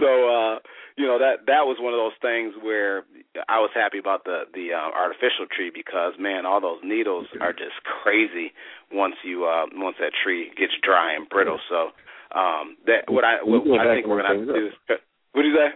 so 0.00 0.08
uh, 0.32 0.58
you 0.96 1.06
know 1.06 1.18
that 1.18 1.44
that 1.46 1.68
was 1.68 1.76
one 1.80 1.92
of 1.92 2.00
those 2.00 2.16
things 2.24 2.56
where 2.64 3.04
I 3.48 3.60
was 3.60 3.70
happy 3.76 3.98
about 3.98 4.24
the 4.24 4.48
the 4.52 4.72
uh, 4.72 4.90
artificial 4.96 5.44
tree 5.48 5.70
because 5.72 6.14
man, 6.18 6.46
all 6.46 6.60
those 6.60 6.80
needles 6.82 7.26
are 7.40 7.52
just 7.52 7.76
crazy 7.84 8.52
once 8.92 9.14
you 9.24 9.44
uh 9.44 9.66
once 9.76 9.96
that 10.00 10.12
tree 10.24 10.50
gets 10.56 10.72
dry 10.82 11.14
and 11.14 11.28
brittle. 11.28 11.60
So 11.68 11.92
um 12.32 12.76
that 12.86 13.06
what 13.08 13.24
I 13.24 13.44
what 13.44 13.64
can't 13.64 13.80
I 13.80 13.94
think 13.94 14.06
we're 14.06 14.22
gonna 14.22 14.40
have 14.40 14.46
to 14.46 14.52
do 14.52 14.66
is 14.66 14.74
what 15.32 15.42
do 15.42 15.48
you 15.48 15.56
say? 15.56 15.70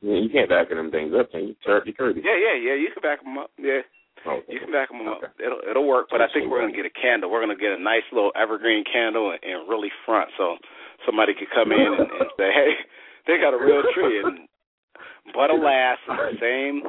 yeah, 0.00 0.18
you 0.20 0.30
can't 0.32 0.48
vacuum 0.48 0.78
them 0.78 0.90
things 0.90 1.12
up, 1.12 1.30
can 1.30 1.52
you? 1.52 1.54
Turkey 1.64 1.92
Kirby. 1.92 2.22
Yeah, 2.24 2.36
yeah, 2.36 2.56
yeah. 2.56 2.76
You 2.76 2.88
can 2.92 3.04
back 3.04 3.20
them 3.20 3.36
up. 3.36 3.50
Yeah, 3.60 3.84
Oh, 4.26 4.40
you 4.48 4.58
can 4.58 4.72
back 4.72 4.88
them 4.88 5.06
up. 5.06 5.22
Okay. 5.22 5.44
It'll 5.44 5.62
it'll 5.62 5.86
work. 5.86 6.08
But 6.10 6.24
I 6.24 6.26
think 6.32 6.50
we're 6.50 6.64
gonna 6.64 6.74
get 6.74 6.88
a 6.88 6.96
candle. 6.96 7.30
We're 7.30 7.44
gonna 7.44 7.60
get 7.60 7.76
a 7.76 7.82
nice 7.82 8.06
little 8.10 8.32
evergreen 8.34 8.82
candle 8.82 9.30
and, 9.30 9.40
and 9.44 9.68
really 9.68 9.92
front, 10.08 10.30
so 10.34 10.56
somebody 11.04 11.32
could 11.36 11.52
come 11.54 11.70
in 11.70 11.78
and, 11.78 12.08
and 12.08 12.30
say, 12.40 12.50
hey, 12.50 12.72
they 13.26 13.38
got 13.38 13.54
a 13.54 13.58
real 13.58 13.82
tree. 13.94 14.22
And 14.22 14.48
but 15.34 15.50
alas, 15.50 15.98
the 16.06 16.38
same 16.40 16.82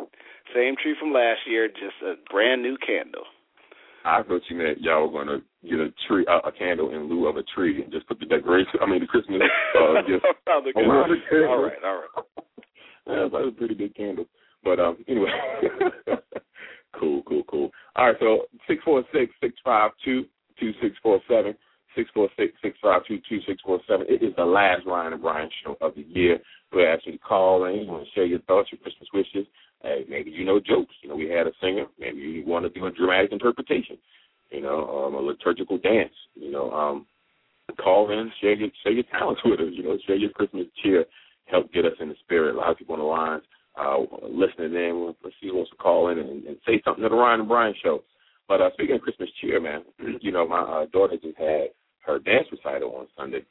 same 0.56 0.76
tree 0.82 0.96
from 1.00 1.12
last 1.14 1.40
year, 1.48 1.68
just 1.68 2.00
a 2.06 2.16
brand 2.32 2.62
new 2.62 2.78
candle. 2.86 3.24
I 4.06 4.24
thought 4.24 4.42
you 4.50 4.56
meant 4.56 4.80
y'all 4.80 5.10
were 5.10 5.26
gonna 5.26 5.40
get 5.64 5.80
a 5.80 5.90
tree, 6.08 6.26
uh, 6.30 6.48
a 6.48 6.52
candle 6.52 6.92
in 6.92 7.10
lieu 7.10 7.28
of 7.28 7.36
a 7.36 7.44
tree, 7.44 7.84
and 7.84 7.92
just 7.92 8.08
put 8.08 8.20
the 8.20 8.26
decoration. 8.26 8.80
I 8.82 8.90
mean, 8.90 9.02
the 9.02 9.08
Christmas 9.08 9.42
uh, 9.76 10.02
gift 10.08 10.26
around 10.46 10.64
the 10.64 10.74
candle. 10.74 11.50
All 11.50 11.64
right, 11.64 11.84
all 11.84 12.02
right. 12.16 12.26
Yeah, 13.08 13.24
that 13.24 13.32
was 13.32 13.54
a 13.56 13.58
pretty 13.58 13.74
big 13.74 13.96
candle. 13.96 14.26
But 14.66 14.82
um, 14.82 14.98
anyway, 15.08 15.30
cool, 17.00 17.24
cool, 17.24 17.44
cool. 17.50 17.70
All 17.96 18.08
right, 18.08 18.16
so 18.20 18.48
six 18.68 18.84
four 18.84 19.02
six 19.14 19.32
six 19.42 19.56
five 19.64 19.92
two 20.04 20.26
two 20.60 20.72
six 20.82 20.94
four 21.02 21.22
seven 21.30 21.56
six 21.98 22.10
four 22.14 22.30
six 22.38 22.54
six 22.62 22.78
five 22.82 23.02
two 23.08 23.20
two 23.28 23.40
six 23.48 23.62
four 23.66 23.80
seven. 23.88 24.06
It 24.08 24.24
is 24.24 24.34
the 24.38 24.46
last 24.46 24.86
Ryan 24.86 25.14
and 25.14 25.22
Bryan 25.22 25.50
show 25.64 25.76
of 25.82 25.96
the 25.96 26.04
year. 26.04 26.40
We 26.72 26.86
ask 26.86 27.06
you 27.06 27.14
to 27.14 27.18
call 27.18 27.66
in. 27.66 27.82
You 27.82 27.92
want 27.92 28.06
to 28.06 28.12
share 28.14 28.26
your 28.26 28.40
thoughts, 28.42 28.70
your 28.72 28.80
Christmas 28.80 29.10
wishes. 29.14 29.48
Hey, 29.82 30.06
maybe 30.08 30.32
you 30.32 30.46
know 30.46 30.60
jokes. 30.60 30.94
You 31.02 31.10
know, 31.10 31.16
we 31.16 31.30
had 31.30 31.48
a 31.48 31.52
singer. 31.62 31.86
Maybe 32.00 32.20
you 32.20 32.44
want 32.46 32.66
to 32.66 32.80
do 32.80 32.86
a 32.86 32.92
dramatic 32.92 33.32
interpretation. 33.32 33.98
You 34.52 34.62
know, 34.62 35.06
um, 35.06 35.16
a 35.16 35.20
liturgical 35.20 35.78
dance. 35.78 36.14
You 36.36 36.52
know, 36.52 36.72
um, 36.72 37.06
call 37.82 38.12
in, 38.12 38.32
share 38.40 38.54
your 38.54 38.70
share 38.84 38.94
your 38.94 39.04
talents 39.12 39.42
with 39.44 39.60
us. 39.60 39.74
You 39.74 39.84
know, 39.84 39.98
share 40.06 40.16
your 40.16 40.32
Christmas 40.32 40.68
cheer. 40.84 41.06
Help 41.46 41.72
get 41.74 41.86
us 41.86 41.94
in 42.00 42.10
the 42.10 42.16
spirit. 42.24 42.56
A 42.56 42.58
lot 42.58 42.72
of 42.72 42.78
people 42.78 42.96
on 42.96 43.00
the 43.00 43.06
lines 43.06 43.44
uh, 43.80 43.98
listening 44.30 44.74
in. 44.74 45.14
Let's 45.24 45.36
see 45.42 45.48
who 45.48 45.58
wants 45.58 45.72
to 45.72 45.78
call 45.78 46.10
in 46.10 46.20
and, 46.20 46.44
and 46.46 46.58
say 46.66 46.82
something 46.84 47.04
to 47.04 47.10
the 47.10 47.16
Ryan 47.16 47.42
and 47.42 47.50
Bryan 47.50 47.74
show. 47.84 48.04
But 48.48 48.62
uh, 48.62 48.70
speaking 48.74 48.96
of 48.96 49.02
Christmas 49.02 49.30
cheer, 49.42 49.60
man, 49.60 49.84
you 50.22 50.32
know, 50.32 50.48
my 50.48 50.62
uh, 50.62 50.86
daughter 50.92 51.18
just 51.22 51.38
had 51.38 51.70
her 52.08 52.20
dance 52.20 52.48
recital 52.52 52.96
on 52.96 53.08
Sunday, 53.18 53.46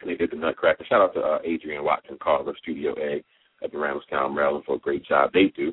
and 0.00 0.10
they 0.10 0.14
did 0.14 0.30
the 0.30 0.36
Nutcracker. 0.36 0.84
Shout 0.88 1.02
out 1.02 1.14
to 1.14 1.20
uh, 1.20 1.38
Adrian 1.44 1.84
Watson 1.84 2.16
Carver, 2.22 2.54
Studio 2.62 2.94
A 2.98 3.22
at 3.64 3.72
the 3.72 3.78
Randallstown, 3.78 4.34
Maryland, 4.34 4.64
for 4.64 4.76
a 4.76 4.78
great 4.78 5.04
job 5.04 5.30
they 5.32 5.52
do. 5.56 5.72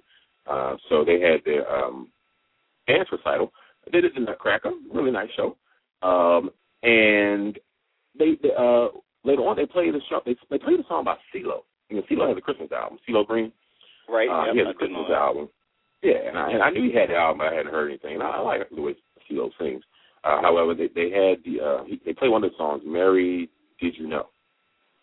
Uh, 0.49 0.75
so 0.89 1.05
they 1.05 1.19
had 1.19 1.41
their 1.45 1.71
um, 1.71 2.09
dance 2.87 3.07
recital. 3.11 3.51
They 3.91 4.01
did 4.01 4.11
the 4.15 4.21
Nutcracker, 4.21 4.71
really 4.93 5.11
nice 5.11 5.29
show. 5.35 5.55
Um, 6.01 6.49
and 6.83 7.57
they, 8.17 8.37
they 8.41 8.49
uh, 8.57 8.89
later 9.23 9.41
on 9.41 9.55
they 9.55 9.65
played 9.65 9.95
a 9.95 9.99
show. 10.09 10.21
They, 10.25 10.35
they 10.49 10.57
played 10.57 10.79
a 10.79 10.87
song 10.87 11.01
about 11.01 11.17
CeeLo. 11.33 11.61
You 11.89 11.97
know, 11.97 12.03
CeeLo 12.09 12.27
has 12.27 12.37
a 12.37 12.41
Christmas 12.41 12.71
album, 12.71 12.99
CeeLo 13.07 13.25
Green. 13.25 13.51
Right. 14.07 14.29
Uh, 14.29 14.45
yep, 14.45 14.53
he 14.53 14.59
has 14.59 14.67
I 14.67 14.71
a 14.71 14.73
Christmas 14.73 15.09
album. 15.13 15.49
Yeah, 16.01 16.27
and 16.27 16.37
I, 16.37 16.51
and 16.51 16.63
I 16.63 16.69
knew 16.69 16.83
he 16.89 16.97
had 16.97 17.09
the 17.09 17.15
album, 17.15 17.39
but 17.39 17.47
I 17.47 17.55
hadn't 17.55 17.71
heard 17.71 17.89
anything. 17.89 18.15
And 18.15 18.23
I, 18.23 18.29
I 18.29 18.39
like 18.39 18.61
the 18.69 18.81
way 18.81 18.95
CeeLo 19.29 19.49
sings. 19.59 19.83
Uh, 20.23 20.41
however, 20.41 20.73
they 20.75 20.87
they 20.93 21.09
had 21.11 21.37
the 21.45 21.59
uh, 21.63 21.83
he, 21.85 22.01
they 22.05 22.13
play 22.13 22.29
one 22.29 22.43
of 22.43 22.51
the 22.51 22.57
songs, 22.57 22.83
"Mary, 22.85 23.49
Did 23.79 23.95
You 23.97 24.07
Know?" 24.07 24.27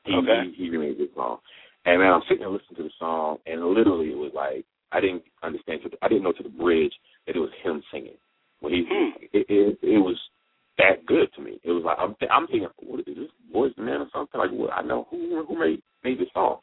He, 0.04 0.14
Okay. 0.14 0.52
he, 0.56 0.64
he 0.64 0.70
remade 0.70 0.98
this 0.98 1.08
song, 1.14 1.38
and 1.84 2.00
man, 2.00 2.12
I'm 2.12 2.22
sitting 2.22 2.40
there 2.40 2.48
listening 2.50 2.76
to 2.76 2.82
the 2.84 2.90
song, 2.98 3.38
and 3.46 3.64
literally 3.66 4.12
it 4.12 4.18
was 4.18 4.32
like 4.34 4.64
I 4.92 5.00
didn't 5.00 5.22
understand. 5.42 5.82
To 5.82 5.88
the, 5.88 5.96
I 6.02 6.08
didn't 6.08 6.22
know 6.22 6.32
to 6.32 6.42
the 6.42 6.48
bridge 6.48 6.94
that 7.26 7.36
it 7.36 7.40
was 7.40 7.50
him 7.62 7.82
singing. 7.92 8.16
When 8.60 8.72
he 8.72 8.84
Hmm. 8.88 9.22
it, 9.32 9.46
it 9.48 9.78
it 9.82 9.98
was 9.98 10.16
that 10.78 11.04
good 11.06 11.32
to 11.34 11.40
me. 11.40 11.58
It 11.64 11.72
was 11.72 11.82
like 11.84 11.98
I'm 11.98 12.14
th- 12.16 12.30
I'm 12.32 12.46
thinking, 12.46 12.68
what 12.78 13.00
is 13.00 13.06
this 13.06 13.30
Boyz 13.54 13.76
II 13.78 13.84
Men 13.84 14.02
or 14.02 14.08
something? 14.12 14.38
Like 14.38 14.50
what? 14.50 14.72
I 14.72 14.82
know 14.82 15.06
who 15.10 15.44
who 15.44 15.58
made 15.58 15.82
made 16.04 16.18
this 16.20 16.28
song, 16.32 16.58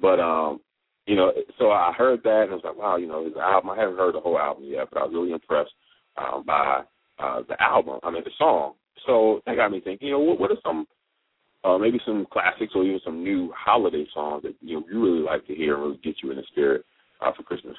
but 0.00 0.20
um 0.20 0.60
you 1.06 1.16
know, 1.16 1.32
so 1.58 1.70
I 1.70 1.92
heard 1.96 2.22
that 2.24 2.42
and 2.42 2.50
I 2.52 2.54
was 2.54 2.64
like, 2.64 2.76
wow, 2.76 2.96
you 2.96 3.06
know, 3.08 3.24
his 3.24 3.34
album. 3.34 3.70
I 3.70 3.78
haven't 3.80 3.96
heard 3.96 4.14
the 4.14 4.20
whole 4.20 4.38
album 4.38 4.64
yet, 4.66 4.88
but 4.92 5.00
I 5.00 5.04
was 5.04 5.14
really 5.14 5.32
impressed 5.32 5.72
um, 6.18 6.44
by 6.46 6.82
uh, 7.18 7.42
the 7.48 7.60
album. 7.62 8.00
I 8.02 8.10
mean, 8.10 8.22
the 8.24 8.30
song. 8.38 8.74
So 9.06 9.40
that 9.46 9.56
got 9.56 9.70
me 9.70 9.80
thinking. 9.80 10.08
You 10.08 10.14
know, 10.14 10.20
what, 10.20 10.40
what 10.40 10.50
are 10.50 10.56
some 10.64 10.86
uh, 11.64 11.78
maybe 11.78 11.98
some 12.06 12.26
classics 12.32 12.72
or 12.74 12.84
even 12.84 13.00
some 13.04 13.22
new 13.22 13.52
holiday 13.56 14.06
songs 14.14 14.42
that 14.44 14.54
you 14.60 14.78
know 14.80 14.86
you 14.90 15.02
really 15.02 15.20
like 15.24 15.46
to 15.46 15.54
hear 15.54 15.74
and 15.74 15.82
really 15.84 16.00
get 16.04 16.16
you 16.22 16.30
in 16.30 16.36
the 16.36 16.44
spirit 16.50 16.84
uh, 17.20 17.32
for 17.36 17.42
Christmas? 17.42 17.76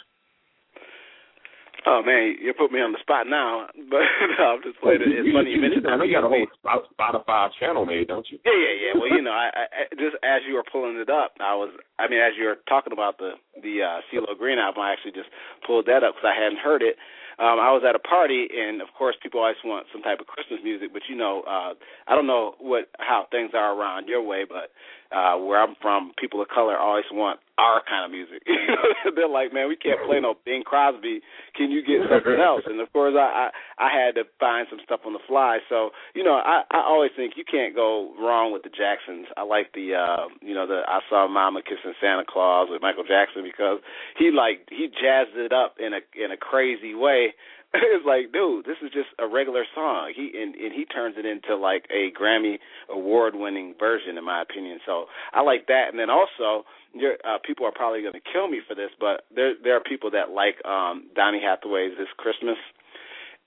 Oh 1.87 2.03
man, 2.05 2.35
you 2.43 2.51
put 2.53 2.71
me 2.75 2.81
on 2.83 2.91
the 2.91 2.99
spot 2.99 3.25
now. 3.27 3.67
But 3.89 4.03
no, 4.37 4.43
I'm 4.59 4.61
just 4.61 4.77
playing. 4.83 4.99
it. 5.01 5.07
It's 5.23 5.31
funny 5.31 5.51
you 5.55 5.61
mentioned 5.63 5.87
I 5.87 5.95
know 5.95 6.03
you 6.03 6.11
got 6.13 6.27
a 6.27 6.29
whole 6.29 6.45
Spotify 6.91 7.47
channel 7.59 7.85
made, 7.85 8.07
don't 8.11 8.27
you? 8.29 8.37
Yeah, 8.43 8.51
yeah, 8.51 8.75
yeah. 8.83 8.93
Well, 8.99 9.09
you 9.09 9.23
know, 9.23 9.31
I, 9.31 9.47
I 9.55 9.63
I- 9.87 9.95
just 9.95 10.19
as 10.21 10.43
you 10.47 10.55
were 10.59 10.67
pulling 10.67 10.97
it 10.99 11.09
up, 11.09 11.33
I 11.39 11.55
was, 11.55 11.71
I 11.97 12.07
mean, 12.11 12.19
as 12.19 12.35
you 12.37 12.45
were 12.51 12.59
talking 12.67 12.91
about 12.91 13.17
the 13.17 13.39
the 13.63 13.79
uh, 13.81 13.99
CeeLo 14.11 14.37
Green 14.37 14.59
album, 14.59 14.83
I 14.83 14.91
actually 14.91 15.15
just 15.15 15.31
pulled 15.65 15.87
that 15.87 16.03
up 16.03 16.19
because 16.19 16.27
I 16.27 16.35
hadn't 16.35 16.59
heard 16.59 16.83
it. 16.83 16.95
Um, 17.39 17.55
I 17.55 17.71
was 17.71 17.83
at 17.87 17.95
a 17.95 17.99
party, 17.99 18.47
and 18.51 18.81
of 18.81 18.89
course, 18.97 19.15
people 19.23 19.39
always 19.39 19.55
want 19.63 19.87
some 19.93 20.01
type 20.03 20.19
of 20.19 20.27
Christmas 20.27 20.59
music. 20.61 20.91
But 20.91 21.03
you 21.07 21.15
know, 21.15 21.41
uh, 21.47 21.73
I 22.07 22.13
don't 22.13 22.27
know 22.27 22.55
what 22.59 22.89
how 22.99 23.27
things 23.31 23.51
are 23.53 23.73
around 23.73 24.09
your 24.09 24.21
way, 24.21 24.43
but 24.43 24.75
uh 25.11 25.37
where 25.37 25.61
I'm 25.61 25.75
from, 25.81 26.11
people 26.19 26.41
of 26.41 26.47
color 26.47 26.77
always 26.77 27.05
want 27.11 27.39
our 27.59 27.83
kind 27.83 28.05
of 28.07 28.11
music. 28.11 28.41
They're 29.15 29.27
like, 29.27 29.51
man, 29.51 29.67
we 29.67 29.75
can't 29.75 29.99
play 30.07 30.19
no 30.21 30.35
Bing 30.45 30.63
Crosby. 30.63 31.19
Can 31.55 31.71
you 31.71 31.83
get 31.83 32.07
something 32.07 32.39
else? 32.39 32.63
And 32.65 32.79
of 32.79 32.91
course, 32.93 33.15
I, 33.17 33.49
I 33.77 33.87
I 33.87 33.89
had 33.91 34.15
to 34.15 34.23
find 34.39 34.65
some 34.69 34.79
stuff 34.83 35.01
on 35.05 35.13
the 35.13 35.23
fly. 35.27 35.59
So 35.67 35.91
you 36.15 36.23
know, 36.23 36.39
I 36.39 36.63
I 36.71 36.81
always 36.87 37.11
think 37.15 37.33
you 37.35 37.43
can't 37.43 37.75
go 37.75 38.13
wrong 38.19 38.53
with 38.53 38.63
the 38.63 38.69
Jacksons. 38.69 39.27
I 39.35 39.43
like 39.43 39.73
the 39.73 39.95
uh 39.95 40.27
you 40.41 40.55
know 40.55 40.65
the 40.65 40.81
I 40.87 40.99
saw 41.09 41.27
Mama 41.27 41.61
kissing 41.61 41.93
Santa 41.99 42.23
Claus 42.27 42.69
with 42.71 42.81
Michael 42.81 43.03
Jackson 43.03 43.43
because 43.43 43.79
he 44.17 44.31
like 44.31 44.67
he 44.69 44.87
jazzed 44.87 45.35
it 45.35 45.51
up 45.51 45.75
in 45.79 45.93
a 45.93 46.01
in 46.15 46.31
a 46.31 46.37
crazy 46.37 46.95
way 46.95 47.33
it's 47.73 48.05
like, 48.05 48.33
dude, 48.33 48.65
this 48.65 48.77
is 48.81 48.89
just 48.91 49.09
a 49.19 49.27
regular 49.27 49.63
song. 49.75 50.11
He 50.15 50.31
and, 50.33 50.55
and 50.55 50.73
he 50.73 50.85
turns 50.85 51.15
it 51.17 51.25
into 51.25 51.55
like 51.55 51.85
a 51.93 52.09
Grammy 52.19 52.57
award 52.89 53.35
winning 53.35 53.75
version, 53.79 54.17
in 54.17 54.25
my 54.25 54.41
opinion. 54.41 54.79
So 54.85 55.05
I 55.33 55.41
like 55.41 55.67
that. 55.67 55.89
And 55.91 55.99
then 55.99 56.09
also, 56.09 56.65
there, 56.99 57.17
uh, 57.23 57.37
people 57.45 57.67
are 57.67 57.71
probably 57.71 58.01
going 58.01 58.13
to 58.13 58.25
kill 58.33 58.47
me 58.47 58.61
for 58.67 58.73
this, 58.73 58.89
but 58.99 59.25
there 59.35 59.53
there 59.63 59.77
are 59.77 59.83
people 59.83 60.09
that 60.11 60.31
like 60.31 60.57
um 60.65 61.09
Donny 61.15 61.39
Hathaway's 61.43 61.93
"This 61.97 62.07
Christmas," 62.17 62.57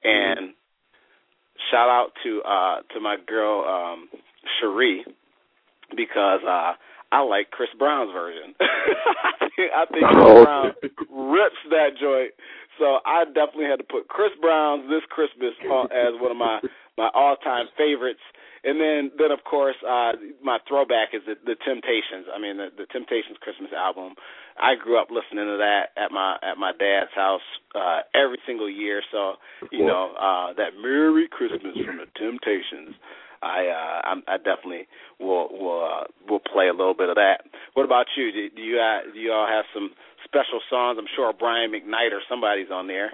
and 0.05 0.55
mm-hmm. 0.55 1.71
shout 1.73 1.89
out 1.89 2.13
to 2.23 2.43
uh 2.43 2.77
to 2.95 3.01
my 3.01 3.17
girl 3.27 3.65
um 3.67 4.09
Cherie 4.61 5.05
because 5.97 6.41
uh 6.47 6.75
I 7.13 7.21
like 7.21 7.51
Chris 7.51 7.69
Brown's 7.79 8.11
version. 8.13 8.55
I 8.61 9.85
think 9.93 10.07
Chris 10.07 10.25
oh. 10.25 10.45
Brown 10.45 10.73
rips 11.11 11.61
that 11.69 11.91
joint 12.01 12.33
so 12.79 12.99
I 13.05 13.25
definitely 13.25 13.69
had 13.71 13.79
to 13.79 13.89
put 13.89 14.09
Chris 14.09 14.33
Brown's 14.41 14.89
"This 14.89 15.05
Christmas" 15.11 15.55
as 15.91 16.15
one 16.21 16.31
of 16.31 16.37
my 16.37 16.61
my 16.99 17.11
all 17.15 17.37
time 17.37 17.67
favorites. 17.77 18.23
And 18.65 18.79
then, 18.79 19.11
then 19.19 19.33
of 19.33 19.43
course, 19.43 19.75
uh, 19.83 20.13
my 20.41 20.59
throwback 20.69 21.11
is 21.13 21.23
the, 21.27 21.35
the 21.35 21.59
Temptations. 21.67 22.31
I 22.31 22.39
mean, 22.39 22.59
the, 22.59 22.71
the 22.71 22.87
Temptations 22.87 23.35
Christmas 23.41 23.75
album. 23.75 24.15
I 24.55 24.79
grew 24.79 25.01
up 25.01 25.09
listening 25.11 25.51
to 25.51 25.59
that 25.59 25.91
at 25.99 26.13
my 26.13 26.39
at 26.43 26.59
my 26.59 26.71
dad's 26.71 27.11
house 27.15 27.43
uh, 27.75 28.07
every 28.15 28.39
single 28.47 28.71
year. 28.71 29.03
So, 29.11 29.35
you 29.73 29.85
know, 29.85 30.15
uh, 30.15 30.55
that 30.55 30.79
"Merry 30.81 31.27
Christmas" 31.27 31.75
from 31.85 31.99
the 31.99 32.07
Temptations. 32.15 32.95
I 33.43 33.67
uh, 33.67 34.01
I'm, 34.07 34.23
I 34.29 34.37
definitely 34.37 34.87
will 35.19 35.51
will 35.51 35.83
uh, 35.83 36.05
will 36.31 36.39
play 36.41 36.69
a 36.69 36.77
little 36.77 36.95
bit 36.95 37.09
of 37.09 37.17
that. 37.17 37.43
What 37.75 37.85
about 37.85 38.07
you? 38.17 38.31
Do, 38.31 38.51
do 38.55 38.63
you 38.63 38.79
uh, 38.79 39.11
do 39.13 39.19
you 39.19 39.33
all 39.33 39.49
have 39.49 39.65
some 39.75 39.91
special 40.33 40.61
songs? 40.71 40.97
I'm 40.99 41.07
sure 41.15 41.33
Brian 41.39 41.71
McKnight 41.71 42.13
or 42.13 42.23
somebody's 42.29 42.71
on 42.73 42.87
there. 42.87 43.13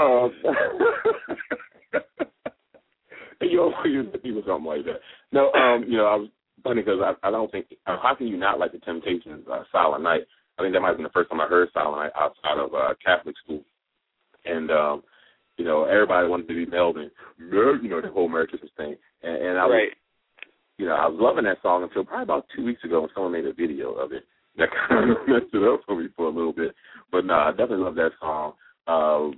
um, 0.00 0.32
you 3.40 3.62
always 3.62 4.06
people 4.22 4.42
something 4.46 4.66
like 4.66 4.84
that. 4.84 5.00
No, 5.32 5.52
um, 5.52 5.84
you 5.88 5.96
know, 5.96 6.06
I 6.06 6.16
was 6.16 6.28
funny 6.64 6.82
because 6.82 7.00
I, 7.00 7.14
I 7.26 7.30
don't 7.30 7.50
think 7.50 7.66
uh, 7.86 7.96
how 8.02 8.14
can 8.16 8.26
you 8.26 8.36
not 8.36 8.58
like 8.58 8.72
the 8.72 8.78
Temptations 8.78 9.46
uh, 9.50 9.62
Silent 9.70 10.02
Night? 10.02 10.22
I 10.58 10.62
think 10.62 10.74
that 10.74 10.80
might 10.80 10.88
have 10.88 10.96
been 10.96 11.04
the 11.04 11.10
first 11.10 11.30
time 11.30 11.40
I 11.40 11.46
heard 11.46 11.68
Silent 11.72 12.02
Night 12.02 12.12
outside 12.18 12.58
of 12.58 12.74
uh, 12.74 12.94
Catholic 13.04 13.36
school, 13.44 13.62
and 14.44 14.70
um, 14.70 15.02
you 15.56 15.64
know, 15.64 15.84
everybody 15.84 16.28
wanted 16.28 16.48
to 16.48 16.54
be 16.54 16.66
Melvin, 16.66 17.10
you 17.38 17.88
know, 17.88 18.00
the 18.00 18.08
whole 18.08 18.28
Merry 18.28 18.46
Christmas 18.46 18.70
thing. 18.76 18.96
And, 19.22 19.36
and 19.36 19.58
I 19.58 19.66
was, 19.66 19.74
right. 19.74 19.96
you 20.78 20.86
know, 20.86 20.94
I 20.94 21.06
was 21.06 21.18
loving 21.20 21.44
that 21.44 21.62
song 21.62 21.82
until 21.82 22.04
probably 22.04 22.22
about 22.22 22.46
two 22.54 22.64
weeks 22.64 22.84
ago 22.84 23.00
when 23.00 23.10
someone 23.14 23.32
made 23.32 23.44
a 23.44 23.52
video 23.52 23.92
of 23.92 24.12
it. 24.12 24.24
That 24.58 24.68
kind 24.88 25.10
of 25.10 25.16
messed 25.26 25.54
it 25.54 25.62
up 25.62 25.80
for 25.86 26.00
me 26.00 26.08
for 26.16 26.26
a 26.26 26.30
little 26.30 26.52
bit. 26.52 26.74
But 27.10 27.24
no, 27.24 27.34
I 27.34 27.50
definitely 27.50 27.84
love 27.84 27.94
that 27.94 28.10
song. 28.20 28.52
Uh, 28.86 29.30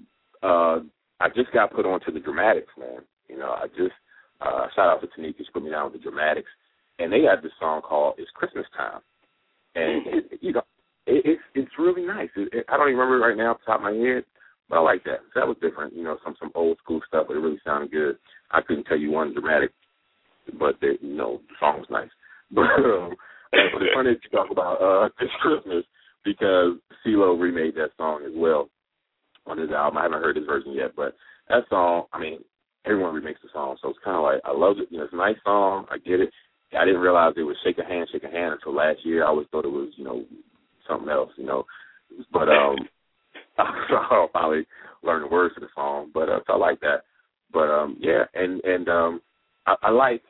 uh, 0.46 0.80
I 1.20 1.28
just 1.35 1.52
got 1.52 1.72
put 1.72 1.87
on 1.87 2.00
to 2.00 2.12
the 2.12 2.20
Dramatics, 2.20 2.72
man. 2.78 3.02
You 3.28 3.38
know, 3.38 3.50
I 3.50 3.66
just 3.68 3.94
uh, 4.40 4.66
shout 4.74 4.88
out 4.88 5.00
to 5.02 5.06
Tanika, 5.09 5.38
she 5.38 5.44
put 5.52 5.62
me 5.62 5.70
down 5.70 5.85
with 5.85 6.00
the 6.00 6.11
Dramatics, 6.11 6.48
and 6.98 7.12
they 7.12 7.22
had 7.22 7.42
this 7.42 7.52
song 7.61 7.83
called 7.83 8.14
"It's 8.18 8.30
Christmas 8.35 8.66
Time," 8.76 9.00
and 9.74 10.06
it, 10.06 10.38
you 10.40 10.52
know, 10.52 10.62
it, 11.06 11.22
it's 11.24 11.42
it's 11.54 11.78
really 11.78 12.06
nice. 12.06 12.30
It, 12.37 12.48
it, 12.52 12.64
I 12.68 12.76
don't 12.76 12.88
even 12.88 12.98
remember 12.98 13.24
it 13.24 13.28
right 13.28 13.37
now 13.37 13.52
off 13.52 13.59
the 13.61 13.72
top 13.72 13.80
of 13.80 13.85
my 13.85 13.92
head, 13.92 14.24
but 14.68 14.78
I 14.78 14.80
like 14.80 15.04
that. 15.04 15.20
So 15.33 15.40
that 15.40 15.48
was 15.48 15.56
different, 15.61 15.94
you 15.94 16.02
know, 16.02 16.16
some 16.24 16.37
some 16.40 16.52
old 16.54 16.78
school 16.78 17.00
stuff, 17.06 17.26
but 17.28 17.37
it 17.37 17.40
really 17.40 17.61
sounded 17.64 17.90
good. 17.90 18.16
I 18.50 18.62
couldn't 18.62 18.85
tell 18.85 18.98
you 18.98 19.11
one 19.11 19.35
dramatic, 19.35 19.70
but 20.59 20.80
the 20.80 20.94
you 21.00 21.14
know 21.16 21.40
the 21.48 21.54
song 21.61 21.80
was 21.80 21.90
nice. 21.90 22.11
But 22.52 22.62
um, 22.83 23.14
but 23.53 23.83
it's 23.83 23.95
funny 23.95 24.15
to 24.15 24.29
talk 24.37 24.51
about 24.51 24.81
uh 24.81 25.09
this 25.21 25.31
Christmas 25.41 25.85
because 26.25 26.77
CeeLo 27.05 27.41
remade 27.41 27.75
that 27.77 27.91
song 27.97 28.23
as 28.27 28.33
well 28.35 28.69
on 29.47 29.59
his 29.59 29.71
album. 29.71 29.99
I 29.99 30.03
haven't 30.03 30.23
heard 30.23 30.37
his 30.37 30.47
version 30.47 30.73
yet, 30.73 30.95
but 30.95 31.15
that 31.49 31.65
song, 31.69 32.05
I 32.13 32.21
mean, 32.21 32.41
everyone 32.85 33.15
remakes 33.15 33.41
the 33.43 33.49
song, 33.53 33.77
so 33.81 33.89
it's 33.89 33.99
kind 34.05 34.17
of 34.17 34.23
like 34.23 34.41
I 34.45 34.53
love 34.53 34.77
it. 34.79 34.89
You 34.91 34.99
know, 34.99 35.05
it's 35.05 35.13
a 35.13 35.17
nice 35.17 35.37
song. 35.45 35.87
I 35.91 35.99
get 35.99 36.21
it. 36.21 36.31
I 36.79 36.85
didn't 36.85 37.01
realize 37.01 37.35
it 37.37 37.43
was 37.43 37.57
"Shake 37.65 37.79
a 37.79 37.85
Hand, 37.85 38.09
Shake 38.13 38.25
a 38.25 38.31
Hand" 38.31 38.55
until 38.55 38.75
last 38.75 38.99
year. 39.05 39.25
I 39.25 39.29
always 39.29 39.49
thought 39.51 39.65
it 39.65 39.73
was, 39.73 39.89
you 39.97 40.05
know, 40.05 40.25
something 40.89 41.09
else. 41.09 41.31
You 41.37 41.47
know, 41.47 41.65
but 42.33 42.49
um, 42.49 42.77
so 43.89 43.97
I'll 44.11 44.29
probably 44.29 44.67
learn 45.03 45.23
the 45.23 45.29
words 45.29 45.55
to 45.55 45.61
the 45.61 45.69
song. 45.75 46.11
But 46.15 46.29
uh, 46.29 46.41
so 46.47 46.55
I 46.55 46.57
like 46.57 46.81
that. 46.81 47.03
But 47.53 47.71
um, 47.71 47.97
yeah, 47.99 48.25
and 48.35 48.63
and 48.65 48.89
um, 48.89 49.21
I, 49.67 49.75
I 49.83 49.91
like 49.91 50.23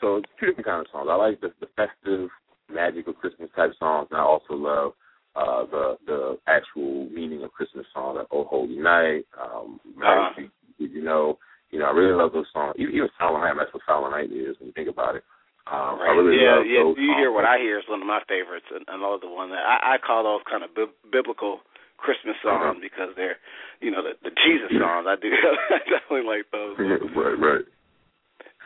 so 0.00 0.16
it's 0.16 0.26
two 0.38 0.46
different 0.46 0.66
kinds 0.66 0.86
of 0.86 0.92
songs. 0.92 1.08
I 1.10 1.16
like 1.16 1.40
the, 1.40 1.52
the 1.60 1.66
festive, 1.76 2.28
magical 2.70 3.12
Christmas 3.12 3.50
type 3.56 3.72
songs, 3.78 4.08
and 4.10 4.20
I 4.20 4.24
also 4.24 4.54
love 4.54 4.92
uh, 5.36 5.66
the 5.66 5.96
the 6.06 6.38
actual 6.46 7.08
meaning 7.10 7.42
of 7.42 7.52
Christmas 7.52 7.86
songs, 7.92 8.16
like 8.18 8.26
"Oh 8.30 8.44
Holy 8.44 8.76
Night," 8.76 9.26
um, 9.40 9.80
uh-huh. 9.98 10.42
you 10.78 11.02
know, 11.02 11.38
you 11.70 11.78
know, 11.78 11.86
I 11.86 11.90
really 11.90 12.14
love 12.14 12.32
those 12.32 12.46
songs. 12.52 12.74
Even, 12.78 12.94
even 12.94 13.08
Silent 13.18 13.44
Night, 13.44 13.54
that's 13.58 13.74
what 13.74 13.82
Silent 13.86 14.12
Night 14.12 14.30
is 14.30 14.54
when 14.58 14.68
you 14.68 14.76
think 14.78 14.88
about 14.88 15.16
it. 15.16 15.24
Um, 15.66 15.96
right. 15.98 16.12
I 16.12 16.14
really 16.14 16.38
yeah, 16.38 16.60
love 16.60 16.66
yeah. 16.68 16.82
Those 16.84 16.96
you 17.00 17.10
songs. 17.10 17.18
hear 17.18 17.30
what 17.32 17.48
I 17.48 17.56
hear 17.58 17.80
is 17.80 17.88
one 17.88 18.00
of 18.00 18.06
my 18.06 18.20
favorites, 18.28 18.68
and 18.70 18.84
the 18.86 19.32
one 19.32 19.50
that 19.50 19.64
I, 19.64 19.96
I 19.96 19.96
call 19.98 20.22
those 20.22 20.44
kind 20.44 20.62
of 20.62 20.70
bi- 20.76 20.94
biblical 21.10 21.64
Christmas 21.96 22.36
songs 22.44 22.78
uh-huh. 22.78 22.84
because 22.84 23.10
they're, 23.16 23.40
you 23.80 23.90
know, 23.90 24.04
the, 24.04 24.12
the 24.20 24.30
Jesus 24.44 24.70
songs. 24.76 25.08
I 25.08 25.16
do 25.16 25.32
I 25.72 25.80
definitely 25.88 26.28
like 26.28 26.46
those. 26.52 26.76
right, 27.16 27.38
right. 27.40 27.66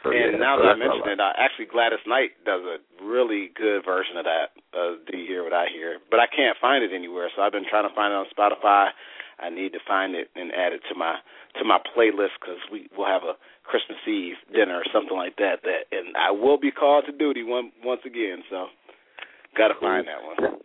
So, 0.09 0.17
and 0.17 0.33
yeah, 0.35 0.41
now 0.41 0.57
so 0.57 0.65
that 0.65 0.75
I 0.75 0.81
mentioned 0.81 1.05
it, 1.05 1.21
uh, 1.21 1.37
actually 1.37 1.69
Gladys 1.69 2.01
Knight 2.09 2.33
does 2.49 2.65
a 2.65 2.81
really 3.05 3.53
good 3.53 3.85
version 3.85 4.17
of 4.17 4.25
that. 4.25 4.57
Uh, 4.73 4.97
do 5.05 5.21
you 5.21 5.29
hear 5.29 5.45
what 5.45 5.53
I 5.53 5.69
hear? 5.69 6.01
But 6.09 6.21
I 6.21 6.27
can't 6.27 6.57
find 6.57 6.81
it 6.81 6.97
anywhere, 6.97 7.29
so 7.37 7.43
I've 7.43 7.53
been 7.53 7.69
trying 7.69 7.89
to 7.89 7.95
find 7.95 8.13
it 8.13 8.19
on 8.19 8.27
Spotify. 8.33 8.97
I 9.39 9.51
need 9.51 9.73
to 9.77 9.83
find 9.87 10.17
it 10.17 10.33
and 10.35 10.51
add 10.51 10.73
it 10.73 10.83
to 10.91 10.95
my 10.97 11.21
to 11.61 11.65
my 11.65 11.79
playlist 11.79 12.41
because 12.41 12.59
we 12.73 12.89
will 12.97 13.07
have 13.07 13.23
a 13.23 13.39
Christmas 13.63 13.99
Eve 14.09 14.35
dinner 14.53 14.81
or 14.81 14.87
something 14.93 15.17
like 15.17 15.37
that. 15.37 15.63
That 15.63 15.87
and 15.93 16.17
I 16.17 16.33
will 16.33 16.59
be 16.59 16.73
called 16.73 17.05
to 17.07 17.13
duty 17.13 17.45
one 17.45 17.71
once 17.85 18.03
again. 18.05 18.43
So, 18.51 18.67
got 19.57 19.69
to 19.69 19.79
find 19.81 20.09
that 20.09 20.25
one. 20.25 20.59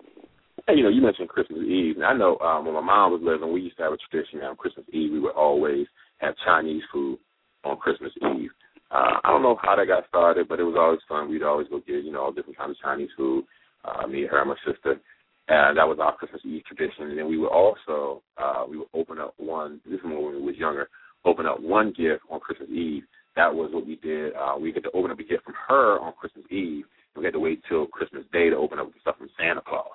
Hey, 0.67 0.75
you 0.75 0.84
know, 0.84 0.89
you 0.89 1.01
mentioned 1.01 1.29
Christmas 1.29 1.60
Eve. 1.67 1.97
And 1.97 2.06
I 2.06 2.13
know 2.13 2.39
um, 2.39 2.65
when 2.65 2.73
my 2.73 2.82
mom 2.82 3.12
was 3.12 3.21
living, 3.21 3.51
we 3.51 3.62
used 3.62 3.77
to 3.77 3.84
have 3.84 3.93
a 3.93 3.97
tradition 4.10 4.41
on 4.41 4.56
Christmas 4.56 4.86
Eve. 4.93 5.12
We 5.12 5.19
would 5.19 5.36
always 5.36 5.86
have 6.17 6.36
Chinese 6.45 6.84
food 6.91 7.19
on 7.63 7.77
Christmas 7.77 8.13
Eve. 8.36 8.51
Uh, 8.93 9.17
I 9.23 9.29
don't 9.32 9.41
know 9.41 9.58
how 9.62 9.75
that 9.75 9.88
got 9.88 10.08
started, 10.08 10.47
but 10.47 10.60
it 10.60 10.63
was 10.63 10.75
always 10.77 10.99
fun. 11.10 11.29
We'd 11.29 11.41
always 11.41 11.67
go 11.67 11.79
get, 11.79 12.06
you 12.06 12.12
know, 12.12 12.21
all 12.21 12.32
different 12.32 12.58
kinds 12.58 12.71
of 12.71 12.77
Chinese 12.77 13.10
food. 13.17 13.43
Uh, 13.84 14.08
me, 14.08 14.25
her, 14.25 14.39
and 14.39 14.49
my 14.49 14.56
sister. 14.65 15.01
And 15.49 15.77
that 15.77 15.88
was 15.88 15.97
our 15.99 16.15
Christmas 16.15 16.41
Eve 16.45 16.63
tradition. 16.65 17.10
And 17.10 17.17
then 17.17 17.27
we 17.27 17.38
would 17.38 17.49
also, 17.49 18.21
uh, 18.38 18.63
we 18.69 18.77
would 18.77 18.88
open 18.93 19.17
up 19.17 19.34
one, 19.38 19.82
this 19.84 19.99
is 19.99 20.03
when 20.03 20.15
we 20.15 20.41
was 20.41 20.56
younger, 20.56 20.88
open 21.25 21.45
up 21.45 21.60
one 21.60 21.88
gift 21.89 22.21
on 22.29 22.39
Christmas 22.39 22.69
Eve. 22.69 23.03
That 23.36 23.53
was 23.53 23.71
what 23.73 23.86
we 23.86 23.95
did. 23.97 24.34
Uh, 24.36 24.56
we 24.62 24.71
get 24.71 24.84
to 24.84 24.91
open 24.91 25.12
up 25.12 25.19
a 25.19 25.23
gift 25.23 25.43
from 25.43 25.56
her 25.67 25.99
on 25.99 26.13
Christmas 26.13 26.45
Eve. 26.51 26.86
We 27.17 27.25
had 27.25 27.34
to 27.34 27.39
wait 27.39 27.62
till 27.67 27.88
Christmas 27.88 28.23
Day 28.32 28.49
to 28.49 28.56
open 28.56 28.79
up 28.79 28.93
the 28.93 28.99
stuff 29.01 29.17
from 29.17 29.29
Santa 29.38 29.62
Claus. 29.67 29.91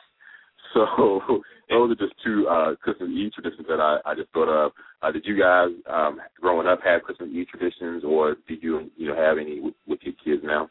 So 1.69 1.77
those 1.77 1.93
are 1.93 2.07
just 2.07 2.15
two 2.25 2.49
uh, 2.49 2.75
Christmas 2.77 3.11
Eve 3.13 3.33
traditions 3.33 3.67
that 3.69 3.79
I, 3.79 3.99
I 4.07 4.15
just 4.15 4.31
thought 4.33 4.49
of. 4.49 4.73
Uh, 5.03 5.13
did 5.13 5.27
you 5.27 5.39
guys, 5.39 5.69
um, 5.87 6.19
growing 6.41 6.67
up, 6.67 6.81
have 6.83 7.03
Christmas 7.03 7.29
Eve 7.31 7.47
traditions, 7.49 8.05
or 8.05 8.37
did 8.49 8.63
you 8.63 8.91
you 8.97 9.09
know 9.09 9.15
have 9.15 9.37
any 9.37 9.61
with, 9.61 9.75
with 9.87 9.99
your 10.03 10.15
kids 10.25 10.43
now? 10.43 10.71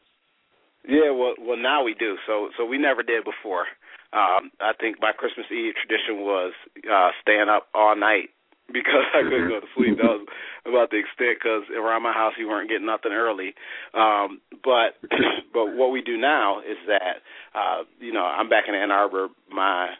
Yeah, 0.87 1.11
well, 1.11 1.33
well, 1.39 1.57
now 1.57 1.83
we 1.83 1.93
do. 1.93 2.15
So, 2.25 2.49
so 2.57 2.65
we 2.65 2.77
never 2.77 3.03
did 3.03 3.25
before. 3.25 3.65
Um, 4.13 4.51
I 4.61 4.71
think 4.79 4.97
my 5.01 5.11
Christmas 5.11 5.45
Eve 5.51 5.73
tradition 5.75 6.23
was 6.23 6.53
uh, 6.89 7.09
staying 7.21 7.49
up 7.49 7.67
all 7.75 7.95
night 7.95 8.29
because 8.67 9.07
I 9.13 9.23
couldn't 9.23 9.49
go 9.49 9.59
to 9.59 9.71
sleep. 9.75 9.97
That 9.97 10.11
was 10.11 10.27
about 10.65 10.91
the 10.91 10.99
extent 10.99 11.39
because 11.39 11.63
around 11.71 12.03
my 12.03 12.13
house 12.13 12.33
you 12.37 12.47
weren't 12.47 12.69
getting 12.69 12.85
nothing 12.85 13.11
early. 13.11 13.55
Um, 13.93 14.41
but 14.63 14.99
but 15.53 15.75
what 15.75 15.91
we 15.91 16.01
do 16.01 16.17
now 16.17 16.59
is 16.59 16.77
that 16.87 17.23
uh, 17.55 17.83
you 17.99 18.13
know 18.13 18.25
I'm 18.25 18.49
back 18.49 18.65
in 18.67 18.75
Ann 18.75 18.91
Arbor. 18.91 19.27
My 19.51 19.95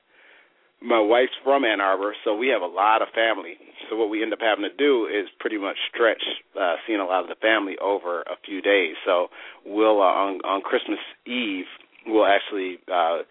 my 0.81 0.99
wife's 0.99 1.33
from 1.43 1.65
Ann 1.65 1.81
Arbor, 1.81 2.13
so 2.23 2.35
we 2.35 2.49
have 2.49 2.61
a 2.61 2.69
lot 2.69 3.01
of 3.01 3.07
family. 3.15 3.57
So 3.89 3.95
what 3.95 4.09
we 4.09 4.21
end 4.21 4.33
up 4.33 4.39
having 4.41 4.63
to 4.69 4.75
do 4.75 5.07
is 5.07 5.27
pretty 5.39 5.57
much 5.57 5.77
stretch 5.89 6.21
uh, 6.59 6.75
seeing 6.85 6.99
a 6.99 7.05
lot 7.05 7.23
of 7.23 7.29
the 7.29 7.39
family 7.41 7.77
over 7.81 8.21
a 8.21 8.37
few 8.45 8.61
days. 8.61 8.95
So 9.05 9.27
we'll 9.65 10.01
uh, 10.01 10.05
on 10.05 10.41
on 10.45 10.61
Christmas 10.61 10.99
Eve 11.25 11.65
we'll 12.07 12.25
actually. 12.25 12.79
Uh, 12.91 13.23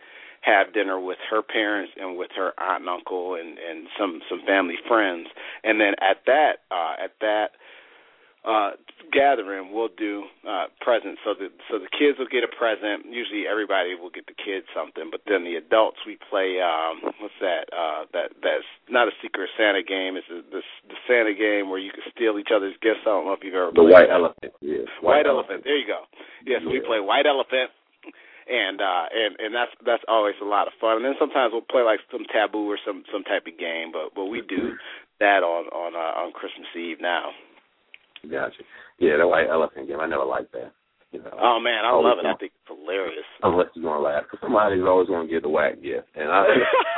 have 0.46 0.72
dinner 0.72 0.98
with 1.00 1.18
her 1.28 1.42
parents 1.42 1.92
and 2.00 2.16
with 2.16 2.30
her 2.36 2.52
aunt 2.58 2.80
and 2.86 2.88
uncle 2.88 3.34
and 3.34 3.58
and 3.58 3.88
some 3.98 4.20
some 4.30 4.40
family 4.46 4.76
friends 4.86 5.26
and 5.64 5.80
then 5.80 5.92
at 6.00 6.18
that 6.26 6.62
uh 6.70 6.94
at 7.02 7.10
that 7.20 7.50
uh 8.46 8.70
gathering 9.12 9.74
we'll 9.74 9.90
do 9.98 10.22
uh 10.46 10.66
presents 10.80 11.18
so 11.26 11.34
the 11.34 11.50
so 11.66 11.78
the 11.82 11.90
kids 11.90 12.14
will 12.18 12.30
get 12.30 12.46
a 12.46 12.50
present 12.54 13.02
usually 13.10 13.42
everybody 13.50 13.94
will 13.98 14.10
get 14.10 14.26
the 14.30 14.38
kids 14.38 14.66
something 14.70 15.10
but 15.10 15.20
then 15.26 15.42
the 15.42 15.56
adults 15.58 15.98
we 16.06 16.14
play 16.30 16.62
um 16.62 17.02
what's 17.18 17.34
that 17.42 17.66
uh 17.74 18.06
that 18.14 18.30
that's 18.46 18.66
not 18.88 19.08
a 19.08 19.14
secret 19.22 19.50
santa 19.58 19.82
game 19.82 20.14
it's 20.14 20.30
a, 20.30 20.42
the 20.54 20.62
the 20.86 20.98
santa 21.10 21.34
game 21.34 21.70
where 21.70 21.82
you 21.82 21.90
can 21.90 22.06
steal 22.14 22.38
each 22.38 22.54
other's 22.54 22.74
gifts 22.82 23.02
i 23.02 23.10
don't 23.10 23.26
know 23.26 23.34
if 23.34 23.42
you've 23.42 23.54
ever 23.58 23.74
The 23.74 23.82
played 23.82 23.92
white 23.98 24.08
that. 24.14 24.22
elephant. 24.22 24.52
Yeah. 24.62 24.86
white, 25.02 25.26
elephant. 25.26 25.62
there 25.66 25.74
you 25.78 25.86
go 25.90 26.06
yes 26.46 26.62
we 26.62 26.78
Yeah. 26.78 26.86
play 26.86 27.00
white 27.02 27.26
elephant 27.26 27.74
and 28.48 28.80
uh 28.80 29.04
and 29.12 29.36
and 29.38 29.54
that's 29.54 29.72
that's 29.84 30.04
always 30.08 30.34
a 30.40 30.44
lot 30.44 30.66
of 30.66 30.72
fun 30.80 30.96
and 30.96 31.04
then 31.04 31.14
sometimes 31.18 31.52
we'll 31.52 31.66
play 31.66 31.82
like 31.82 32.00
some 32.10 32.24
taboo 32.32 32.70
or 32.70 32.78
some 32.86 33.02
some 33.12 33.22
type 33.24 33.46
of 33.46 33.58
game 33.58 33.90
but 33.92 34.14
but 34.14 34.26
we 34.26 34.42
do 34.42 34.72
that 35.20 35.42
on 35.42 35.66
on 35.74 35.94
uh, 35.94 36.14
on 36.22 36.32
christmas 36.32 36.68
eve 36.76 36.98
now 37.00 37.30
Gotcha. 38.30 38.62
Yeah, 38.98 39.18
the 39.18 39.28
white 39.28 39.48
elephant 39.48 39.88
game. 39.88 40.00
I 40.00 40.06
never 40.06 40.24
liked 40.24 40.52
that. 40.52 40.72
You 41.12 41.22
know. 41.22 41.30
Oh 41.38 41.60
man, 41.60 41.84
I 41.84 41.94
love 41.94 42.18
it. 42.18 42.26
I 42.26 42.34
think 42.34 42.52
it's 42.52 42.66
hilarious. 42.66 43.24
unless 43.42 43.68
you're 43.74 43.84
gonna 43.84 44.02
laugh. 44.02 44.24
Because 44.24 44.42
somebody's 44.42 44.82
always 44.82 45.08
gonna 45.08 45.28
get 45.28 45.42
the 45.42 45.48
whack 45.48 45.80
gift. 45.82 46.08
And 46.14 46.28
I, 46.28 46.44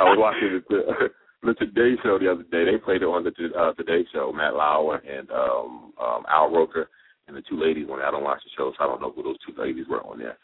I 0.01 0.03
was 0.09 0.17
watching 0.17 0.61
the, 0.69 1.09
the 1.43 1.53
Today 1.53 1.93
Show 2.01 2.17
the 2.17 2.31
other 2.31 2.43
day. 2.43 2.65
They 2.65 2.81
played 2.81 3.03
it 3.03 3.05
on 3.05 3.23
the 3.23 3.31
uh, 3.53 3.73
Today 3.73 4.07
Show. 4.11 4.33
Matt 4.33 4.55
Lauer 4.55 4.97
and 5.05 5.29
um, 5.29 5.93
um, 6.01 6.23
Al 6.27 6.49
Roker 6.51 6.89
and 7.27 7.37
the 7.37 7.43
two 7.47 7.61
ladies 7.61 7.87
on 7.91 7.99
there. 7.99 8.07
I 8.07 8.11
don't 8.11 8.23
watch 8.23 8.41
the 8.43 8.49
show, 8.57 8.73
so 8.73 8.83
I 8.83 8.87
don't 8.87 9.01
know 9.01 9.13
who 9.15 9.23
those 9.23 9.37
two 9.45 9.53
ladies 9.61 9.85
were 9.87 10.01
on 10.01 10.17
there. 10.17 10.37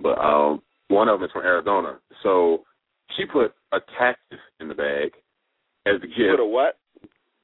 But 0.00 0.18
um, 0.18 0.62
one 0.88 1.08
of 1.08 1.18
them 1.20 1.26
is 1.26 1.32
from 1.32 1.44
Arizona. 1.44 1.98
So 2.22 2.64
she 3.16 3.24
put 3.24 3.54
a 3.72 3.78
cactus 3.98 4.38
in 4.60 4.68
the 4.68 4.74
bag 4.74 5.12
as 5.86 6.00
the 6.00 6.08
You 6.08 6.30
gift. 6.30 6.38
put 6.38 6.42
a 6.42 6.46
what? 6.46 6.78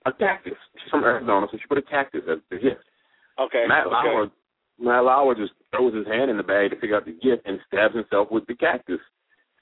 A 0.07 0.12
cactus. 0.12 0.55
She's 0.74 0.90
from 0.90 1.05
Arizona, 1.05 1.46
so 1.50 1.57
she 1.59 1.66
put 1.68 1.78
a 1.78 1.82
cactus 1.82 2.22
as 2.30 2.38
the 2.50 2.57
gift. 2.59 2.82
Okay. 3.38 3.64
Matt 3.68 3.86
okay. 3.86 3.94
Lauer, 3.94 4.26
Matt 4.80 5.05
Lauer 5.05 5.34
just 5.34 5.53
throws 5.70 5.94
his 5.94 6.07
hand 6.07 6.30
in 6.30 6.36
the 6.36 6.42
bag 6.42 6.70
to 6.70 6.80
figure 6.80 6.96
out 6.96 7.05
the 7.05 7.12
gift 7.12 7.46
and 7.46 7.59
stabs 7.68 7.94
himself 7.94 8.28
with 8.30 8.44
the 8.46 8.55
cactus. 8.55 8.98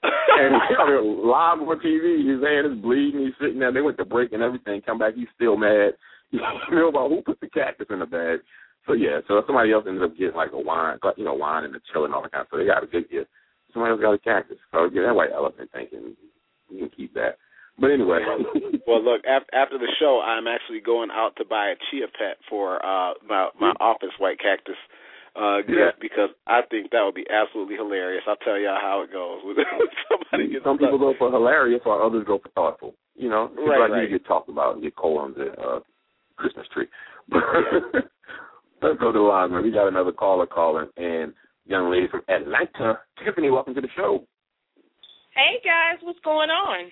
and 0.03 0.55
you 0.69 0.77
know, 0.77 1.29
live 1.29 1.61
on 1.61 1.79
TV, 1.79 2.27
his 2.27 2.43
hand 2.43 2.73
is 2.73 2.81
bleeding. 2.81 3.21
He's 3.21 3.33
sitting 3.39 3.59
there. 3.59 3.71
They 3.71 3.81
went 3.81 3.97
to 3.97 4.05
break 4.05 4.33
and 4.33 4.41
everything. 4.41 4.81
Come 4.81 4.97
back, 4.97 5.13
he's 5.15 5.27
still 5.35 5.57
mad. 5.57 5.93
You 6.31 6.39
know 6.71 6.87
about 6.87 7.09
who 7.09 7.21
put 7.21 7.39
the 7.41 7.49
cactus 7.49 7.87
in 7.89 7.99
the 7.99 8.05
bag. 8.05 8.39
So 8.87 8.93
yeah, 8.93 9.19
so 9.27 9.37
if 9.37 9.45
somebody 9.45 9.71
else 9.71 9.85
ended 9.87 10.03
up 10.03 10.17
getting 10.17 10.35
like 10.35 10.51
a 10.53 10.59
wine, 10.59 10.97
you 11.17 11.23
know, 11.25 11.33
wine 11.35 11.65
and 11.65 11.73
the 11.73 11.79
chill 11.91 12.05
and 12.05 12.13
all 12.13 12.23
that 12.23 12.31
kind 12.31 12.41
of 12.41 12.47
stuff, 12.47 12.59
they 12.59 12.65
got 12.65 12.83
a 12.83 12.87
good 12.87 13.09
gift. 13.09 13.29
Somebody 13.73 13.91
else 13.93 14.01
got 14.01 14.13
a 14.13 14.19
cactus. 14.19 14.57
So 14.71 14.89
yeah, 14.91 15.03
that 15.07 15.15
white 15.15 15.31
elephant 15.33 15.69
thinking 15.71 16.15
you 16.69 16.79
can 16.79 16.89
keep 16.89 17.13
that. 17.13 17.37
But 17.79 17.91
anyway, 17.91 18.19
Well, 18.87 19.01
look, 19.03 19.21
after 19.25 19.77
the 19.77 19.87
show, 19.99 20.19
I'm 20.19 20.45
actually 20.47 20.81
going 20.81 21.09
out 21.11 21.33
to 21.37 21.45
buy 21.45 21.69
a 21.69 21.75
chia 21.89 22.07
pet 22.07 22.37
for 22.49 22.83
uh 22.85 23.13
my 23.27 23.49
my 23.59 23.73
office 23.79 24.11
white 24.17 24.39
cactus 24.39 24.75
uh 25.35 25.59
Yeah. 25.69 25.91
because 26.01 26.29
I 26.47 26.61
think 26.69 26.91
that 26.91 27.03
would 27.05 27.15
be 27.15 27.25
absolutely 27.31 27.75
hilarious. 27.75 28.23
I'll 28.27 28.35
tell 28.43 28.59
y'all 28.59 28.77
how 28.81 29.01
it 29.03 29.11
goes 29.13 29.39
somebody 30.09 30.51
gets 30.51 30.65
some 30.65 30.77
people 30.77 30.99
go 30.99 31.13
for 31.17 31.31
hilarious, 31.31 31.81
while 31.85 32.01
others 32.01 32.25
go 32.27 32.39
for 32.39 32.49
thoughtful. 32.49 32.95
You 33.15 33.29
know, 33.29 33.49
Right, 33.55 33.79
like 33.79 33.91
right. 33.91 34.09
you 34.09 34.17
get 34.17 34.25
talked 34.27 34.49
about 34.49 34.73
and 34.73 34.83
get 34.83 34.95
coal 34.95 35.19
on 35.19 35.33
the 35.37 35.51
uh, 35.61 35.79
Christmas 36.35 36.65
tree. 36.73 36.87
Let's 38.81 38.97
go 38.99 39.11
to 39.11 39.17
the 39.19 39.23
line, 39.23 39.51
man. 39.53 39.61
We 39.63 39.69
got 39.71 39.87
another 39.87 40.11
caller 40.11 40.47
calling, 40.49 40.89
and 40.97 41.33
young 41.65 41.91
lady 41.91 42.07
from 42.09 42.21
Atlanta, 42.27 42.97
Tiffany. 43.23 43.51
Welcome 43.51 43.75
to 43.75 43.81
the 43.81 43.93
show. 43.95 44.25
Hey 45.37 45.61
guys, 45.63 46.01
what's 46.01 46.19
going 46.25 46.49
on? 46.49 46.89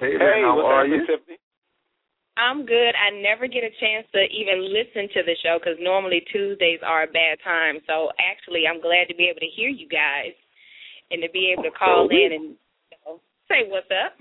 Hey, 0.00 0.16
there, 0.16 0.34
Hey, 0.34 0.42
how 0.42 0.56
what's 0.56 0.66
are 0.66 0.86
you? 0.86 1.04
Tiffany? 1.06 1.36
I'm 2.40 2.64
good. 2.64 2.96
I 2.96 3.12
never 3.20 3.46
get 3.46 3.68
a 3.68 3.74
chance 3.78 4.08
to 4.16 4.24
even 4.32 4.64
listen 4.72 5.12
to 5.12 5.20
the 5.28 5.36
show 5.44 5.60
because 5.60 5.76
normally 5.78 6.24
Tuesdays 6.32 6.80
are 6.80 7.04
a 7.04 7.12
bad 7.12 7.36
time. 7.44 7.84
So 7.86 8.08
actually, 8.16 8.64
I'm 8.64 8.80
glad 8.80 9.12
to 9.12 9.14
be 9.14 9.28
able 9.28 9.44
to 9.44 9.52
hear 9.52 9.68
you 9.68 9.86
guys 9.92 10.32
and 11.12 11.20
to 11.20 11.28
be 11.36 11.52
able 11.52 11.68
to 11.68 11.74
call 11.76 12.08
So 12.08 12.16
in 12.16 12.32
and 12.32 12.44
you 12.88 12.98
know, 13.04 13.20
say 13.44 13.68
what's 13.68 13.92
up. 13.92 14.16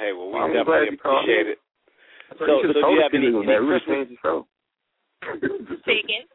Hey, 0.00 0.16
well, 0.16 0.32
we 0.32 0.40
Well, 0.40 0.48
I'm 0.48 0.56
definitely 0.56 0.96
appreciate 0.96 1.52
it. 1.52 1.58
So, 2.40 2.46
So- 2.48 2.48
you 2.48 2.60
should 2.64 2.80
so 2.80 2.88
do 2.88 2.92
you 2.96 2.96
us 2.96 3.02
have 3.04 3.12
any- 3.14 3.28
any 3.28 3.44
there. 3.46 3.60
Christmas- 3.60 3.84
change 3.92 4.08
the 4.08 4.16
show. 4.24 4.48
Say 5.86 6.02
again. 6.02 6.26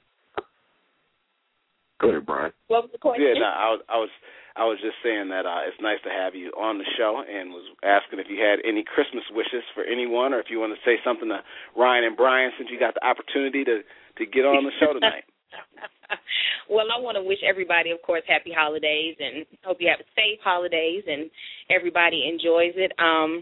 Go 1.99 2.09
ahead, 2.09 2.25
Bryan. 2.25 2.53
What 2.67 2.83
was 2.83 2.91
the 2.93 3.01
question? 3.01 3.25
Yeah, 3.25 3.41
no, 3.41 3.49
I 3.49 3.67
was 3.73 3.81
I 3.89 3.97
was 3.97 4.09
I 4.55 4.63
was 4.65 4.77
just 4.81 5.01
saying 5.01 5.29
that 5.33 5.49
uh 5.49 5.65
it's 5.65 5.81
nice 5.81 5.97
to 6.05 6.13
have 6.13 6.35
you 6.37 6.53
on 6.53 6.77
the 6.77 6.85
show 6.97 7.25
and 7.25 7.49
was 7.49 7.65
asking 7.81 8.19
if 8.19 8.29
you 8.29 8.37
had 8.37 8.61
any 8.61 8.85
Christmas 8.85 9.25
wishes 9.33 9.65
for 9.73 9.81
anyone 9.83 10.33
or 10.33 10.39
if 10.39 10.53
you 10.53 10.61
want 10.61 10.77
to 10.77 10.81
say 10.85 11.01
something 11.01 11.29
to 11.29 11.41
Ryan 11.73 12.05
and 12.05 12.15
Bryan 12.15 12.51
since 12.57 12.69
you 12.69 12.77
got 12.77 12.93
the 12.93 13.05
opportunity 13.05 13.65
to 13.65 13.81
to 13.81 14.23
get 14.25 14.45
on 14.45 14.61
the 14.63 14.73
show 14.77 14.93
tonight. 14.93 15.25
well, 16.69 16.85
I 16.93 16.99
want 17.01 17.17
to 17.17 17.23
wish 17.23 17.39
everybody, 17.41 17.91
of 17.91 18.01
course, 18.01 18.23
happy 18.27 18.53
holidays 18.53 19.15
and 19.19 19.45
hope 19.65 19.77
you 19.79 19.89
have 19.89 20.05
safe 20.13 20.39
holidays 20.43 21.03
and 21.07 21.29
everybody 21.69 22.29
enjoys 22.29 22.77
it. 22.77 22.91
Um, 22.99 23.41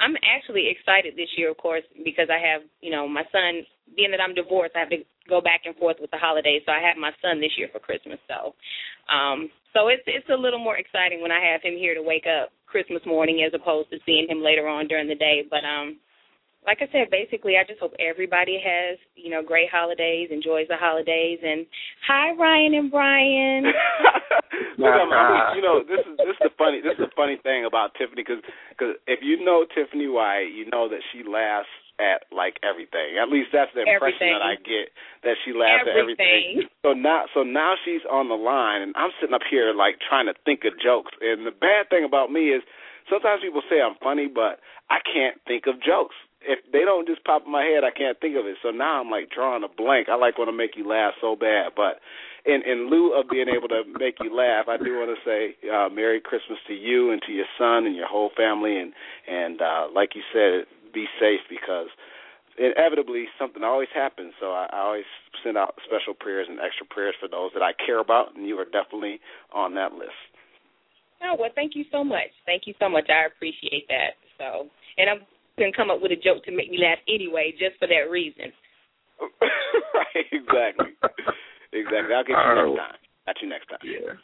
I'm 0.00 0.16
actually 0.24 0.72
excited 0.72 1.14
this 1.14 1.28
year, 1.36 1.50
of 1.50 1.58
course, 1.58 1.84
because 2.04 2.28
I 2.32 2.40
have, 2.40 2.62
you 2.80 2.90
know, 2.90 3.06
my 3.06 3.22
son. 3.30 3.66
Being 3.96 4.12
that 4.12 4.22
I'm 4.22 4.38
divorced, 4.38 4.76
I 4.76 4.86
have 4.86 4.94
to 4.94 5.02
go 5.28 5.40
back 5.40 5.66
and 5.66 5.74
forth 5.74 5.96
with 6.00 6.12
the 6.12 6.16
holidays. 6.16 6.62
So 6.64 6.70
I 6.70 6.78
have 6.78 6.96
my 6.96 7.10
son 7.20 7.40
this 7.40 7.50
year 7.58 7.66
for 7.72 7.80
Christmas. 7.80 8.22
So, 8.30 8.54
um, 9.10 9.50
so 9.74 9.88
it's 9.88 10.06
it's 10.06 10.30
a 10.30 10.38
little 10.38 10.62
more 10.62 10.78
exciting 10.78 11.20
when 11.20 11.34
I 11.34 11.42
have 11.52 11.60
him 11.62 11.74
here 11.74 11.94
to 11.94 12.02
wake 12.02 12.24
up 12.24 12.50
Christmas 12.66 13.02
morning 13.04 13.42
as 13.42 13.52
opposed 13.52 13.90
to 13.90 13.98
seeing 14.06 14.30
him 14.30 14.42
later 14.42 14.68
on 14.68 14.86
during 14.86 15.08
the 15.08 15.18
day. 15.18 15.42
But 15.42 15.66
um, 15.66 15.98
like 16.66 16.78
I 16.84 16.88
said, 16.92 17.08
basically, 17.10 17.56
I 17.56 17.64
just 17.64 17.80
hope 17.80 17.92
everybody 17.98 18.60
has, 18.60 18.98
you 19.16 19.30
know, 19.30 19.42
great 19.42 19.70
holidays, 19.72 20.28
enjoys 20.30 20.68
the 20.68 20.76
holidays, 20.76 21.40
and 21.42 21.64
hi, 22.06 22.32
Ryan 22.36 22.74
and 22.74 22.90
Bryan. 22.90 23.64
Look, 24.76 24.92
I'm, 24.92 25.12
I'm, 25.12 25.56
you 25.56 25.62
know, 25.62 25.80
this 25.80 26.04
is 26.04 26.16
this 26.20 26.36
is 26.36 26.42
the 26.44 26.54
funny 26.56 26.80
this 26.80 26.96
is 27.00 27.08
the 27.08 27.16
funny 27.16 27.40
thing 27.42 27.64
about 27.64 27.96
Tiffany 27.96 28.24
because 28.24 28.44
cause 28.76 28.96
if 29.08 29.20
you 29.22 29.40
know 29.40 29.64
Tiffany 29.72 30.08
White, 30.08 30.52
you 30.52 30.68
know 30.68 30.88
that 30.88 31.00
she 31.12 31.24
laughs 31.24 31.68
at 32.00 32.24
like 32.32 32.56
everything. 32.64 33.20
At 33.20 33.28
least 33.28 33.52
that's 33.52 33.72
the 33.76 33.84
impression 33.84 34.32
Everything. 34.32 34.32
that 34.36 34.44
I 34.44 34.56
get 34.56 34.88
that 35.24 35.36
she 35.44 35.52
laughs 35.52 35.84
at 35.84 35.96
everything. 35.96 36.64
Everything. 36.64 36.72
So 36.80 36.96
now, 36.96 37.28
so 37.36 37.44
now 37.44 37.76
she's 37.84 38.04
on 38.08 38.32
the 38.32 38.40
line, 38.40 38.80
and 38.80 38.96
I'm 38.96 39.12
sitting 39.20 39.36
up 39.36 39.44
here 39.44 39.76
like 39.76 40.00
trying 40.00 40.26
to 40.26 40.34
think 40.48 40.64
of 40.64 40.76
jokes. 40.80 41.12
And 41.20 41.44
the 41.44 41.52
bad 41.52 41.92
thing 41.92 42.04
about 42.08 42.32
me 42.32 42.56
is 42.56 42.64
sometimes 43.12 43.44
people 43.44 43.60
say 43.68 43.84
I'm 43.84 44.00
funny, 44.00 44.32
but 44.32 44.64
I 44.88 45.04
can't 45.04 45.36
think 45.44 45.68
of 45.68 45.76
jokes. 45.84 46.16
If 46.40 46.60
they 46.72 46.88
don't 46.88 47.06
just 47.06 47.24
pop 47.24 47.44
in 47.44 47.52
my 47.52 47.64
head, 47.64 47.84
I 47.84 47.92
can't 47.92 48.18
think 48.18 48.36
of 48.36 48.46
it. 48.46 48.56
So 48.62 48.70
now 48.70 49.00
I'm 49.00 49.10
like 49.10 49.28
drawing 49.28 49.64
a 49.64 49.68
blank. 49.68 50.08
I 50.08 50.16
like 50.16 50.38
when 50.38 50.48
I 50.48 50.52
make 50.52 50.76
you 50.76 50.88
laugh 50.88 51.12
so 51.20 51.36
bad, 51.36 51.72
but 51.76 52.00
in 52.46 52.62
in 52.64 52.88
lieu 52.88 53.12
of 53.12 53.28
being 53.28 53.48
able 53.48 53.68
to 53.68 53.84
make 53.98 54.16
you 54.20 54.34
laugh, 54.34 54.66
I 54.68 54.76
do 54.76 54.96
want 54.96 55.12
to 55.12 55.20
say 55.24 55.56
uh, 55.68 55.88
Merry 55.92 56.20
Christmas 56.20 56.58
to 56.68 56.74
you 56.74 57.12
and 57.12 57.20
to 57.26 57.32
your 57.32 57.46
son 57.58 57.84
and 57.84 57.94
your 57.94 58.08
whole 58.08 58.30
family, 58.36 58.78
and 58.78 58.92
and 59.28 59.60
uh, 59.60 59.88
like 59.94 60.16
you 60.16 60.22
said, 60.32 60.64
be 60.92 61.06
safe 61.20 61.44
because 61.50 61.88
inevitably 62.56 63.26
something 63.38 63.62
always 63.62 63.92
happens. 63.94 64.32
So 64.40 64.52
I, 64.52 64.68
I 64.72 64.78
always 64.80 65.08
send 65.44 65.56
out 65.56 65.76
special 65.84 66.14
prayers 66.14 66.46
and 66.48 66.58
extra 66.60 66.86
prayers 66.86 67.14
for 67.20 67.28
those 67.28 67.50
that 67.54 67.62
I 67.62 67.72
care 67.72 68.00
about, 68.00 68.36
and 68.36 68.46
you 68.46 68.58
are 68.58 68.64
definitely 68.64 69.20
on 69.52 69.74
that 69.74 69.92
list. 69.92 70.16
Oh 71.22 71.36
well, 71.38 71.50
thank 71.54 71.76
you 71.76 71.84
so 71.92 72.02
much. 72.02 72.32
Thank 72.46 72.62
you 72.66 72.74
so 72.80 72.88
much. 72.88 73.08
I 73.10 73.26
appreciate 73.26 73.86
that. 73.88 74.16
So, 74.38 74.68
and 74.96 75.10
I'm 75.10 75.20
gonna 75.60 75.76
come 75.76 75.90
up 75.92 76.00
with 76.00 76.10
a 76.12 76.16
joke 76.18 76.42
to 76.48 76.52
make 76.56 76.70
me 76.72 76.80
laugh 76.80 76.98
anyway, 77.06 77.52
just 77.52 77.76
for 77.78 77.86
that 77.86 78.08
reason. 78.10 78.48
right, 79.20 80.26
exactly, 80.32 80.96
exactly. 81.72 82.14
I'll 82.16 82.24
get 82.24 82.32
you 82.40 82.56
Oh. 82.56 82.72
next 82.72 82.80
time. 82.80 82.98
Got 83.28 83.36
you 83.42 83.48
next 83.48 83.66
time. 83.68 83.78
Yeah. 83.84 84.16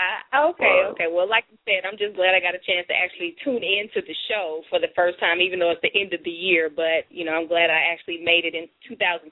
I, 0.00 0.48
okay, 0.56 0.80
Wow. 0.80 0.96
okay. 0.96 1.08
Well, 1.12 1.28
like 1.28 1.44
I 1.52 1.56
said, 1.68 1.84
I'm 1.84 1.98
just 2.00 2.16
glad 2.16 2.32
I 2.32 2.40
got 2.40 2.56
a 2.56 2.64
chance 2.64 2.88
to 2.88 2.96
actually 2.96 3.36
tune 3.44 3.60
into 3.60 4.00
the 4.00 4.16
show 4.32 4.64
for 4.72 4.80
the 4.80 4.88
first 4.96 5.20
time, 5.20 5.42
even 5.44 5.58
though 5.60 5.72
it's 5.76 5.82
the 5.84 5.92
end 5.92 6.14
of 6.16 6.24
the 6.24 6.32
year. 6.32 6.70
But 6.72 7.04
you 7.12 7.24
know, 7.28 7.36
I'm 7.36 7.46
glad 7.46 7.68
I 7.68 7.92
actually 7.92 8.24
made 8.24 8.48
it 8.48 8.54
in 8.56 8.64
2012, 8.88 9.28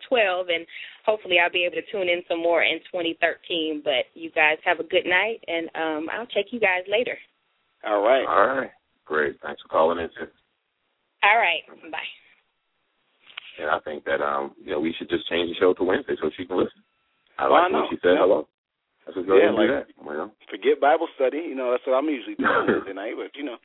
and 0.52 0.66
hopefully 1.08 1.40
I'll 1.40 1.48
be 1.50 1.64
able 1.64 1.80
to 1.80 1.88
tune 1.90 2.10
in 2.12 2.20
some 2.28 2.42
more 2.44 2.62
in 2.62 2.84
2013. 2.92 3.80
But 3.82 4.12
you 4.12 4.28
guys 4.30 4.58
have 4.68 4.78
a 4.78 4.84
good 4.84 5.06
night, 5.08 5.40
and 5.48 5.72
um, 5.74 6.10
I'll 6.12 6.28
check 6.28 6.52
you 6.52 6.60
guys 6.60 6.84
later. 6.86 7.16
All 7.88 8.02
right. 8.04 8.26
All 8.28 8.60
right. 8.60 8.70
Great. 9.06 9.40
Thanks 9.40 9.62
for 9.62 9.68
calling 9.68 9.98
in, 10.04 10.10
Tiff. 10.20 10.28
All 11.28 11.36
right, 11.36 11.60
bye. 11.92 12.08
And 13.60 13.68
I 13.68 13.78
think 13.80 14.04
that 14.04 14.22
um, 14.24 14.54
you 14.64 14.70
know, 14.72 14.80
we 14.80 14.94
should 14.96 15.10
just 15.10 15.28
change 15.28 15.50
the 15.50 15.56
show 15.60 15.74
to 15.74 15.84
Wednesday 15.84 16.14
so 16.20 16.30
she 16.36 16.46
can 16.46 16.56
listen. 16.56 16.80
I 17.38 17.44
Well, 17.44 17.52
like 17.52 17.60
I 17.60 17.64
when 17.68 17.72
know. 17.84 17.88
she 17.90 17.98
said 18.00 18.16
hello. 18.16 18.48
Let's 19.04 19.16
just 19.18 19.28
go 19.28 19.36
Yeah, 19.36 19.50
ahead 19.52 19.54
and 19.54 19.58
do 19.58 19.74
like- 19.74 19.86
that. 19.86 19.86
You 19.98 20.16
know? 20.16 20.30
Forget 20.50 20.80
Bible 20.80 21.08
study. 21.16 21.38
You 21.44 21.54
know, 21.54 21.70
that's 21.72 21.84
what 21.86 21.94
I'm 22.00 22.08
usually 22.08 22.34
doing 22.36 22.48
on 22.48 22.66
Wednesday 22.72 22.94
night. 22.96 23.14
But 23.18 23.36
you 23.36 23.44
know, 23.44 23.56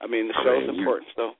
I 0.00 0.06
mean, 0.06 0.28
the 0.28 0.34
I 0.38 0.42
show's 0.44 0.66
mean, 0.68 0.74
you- 0.76 0.80
important, 0.86 1.08
so 1.16 1.32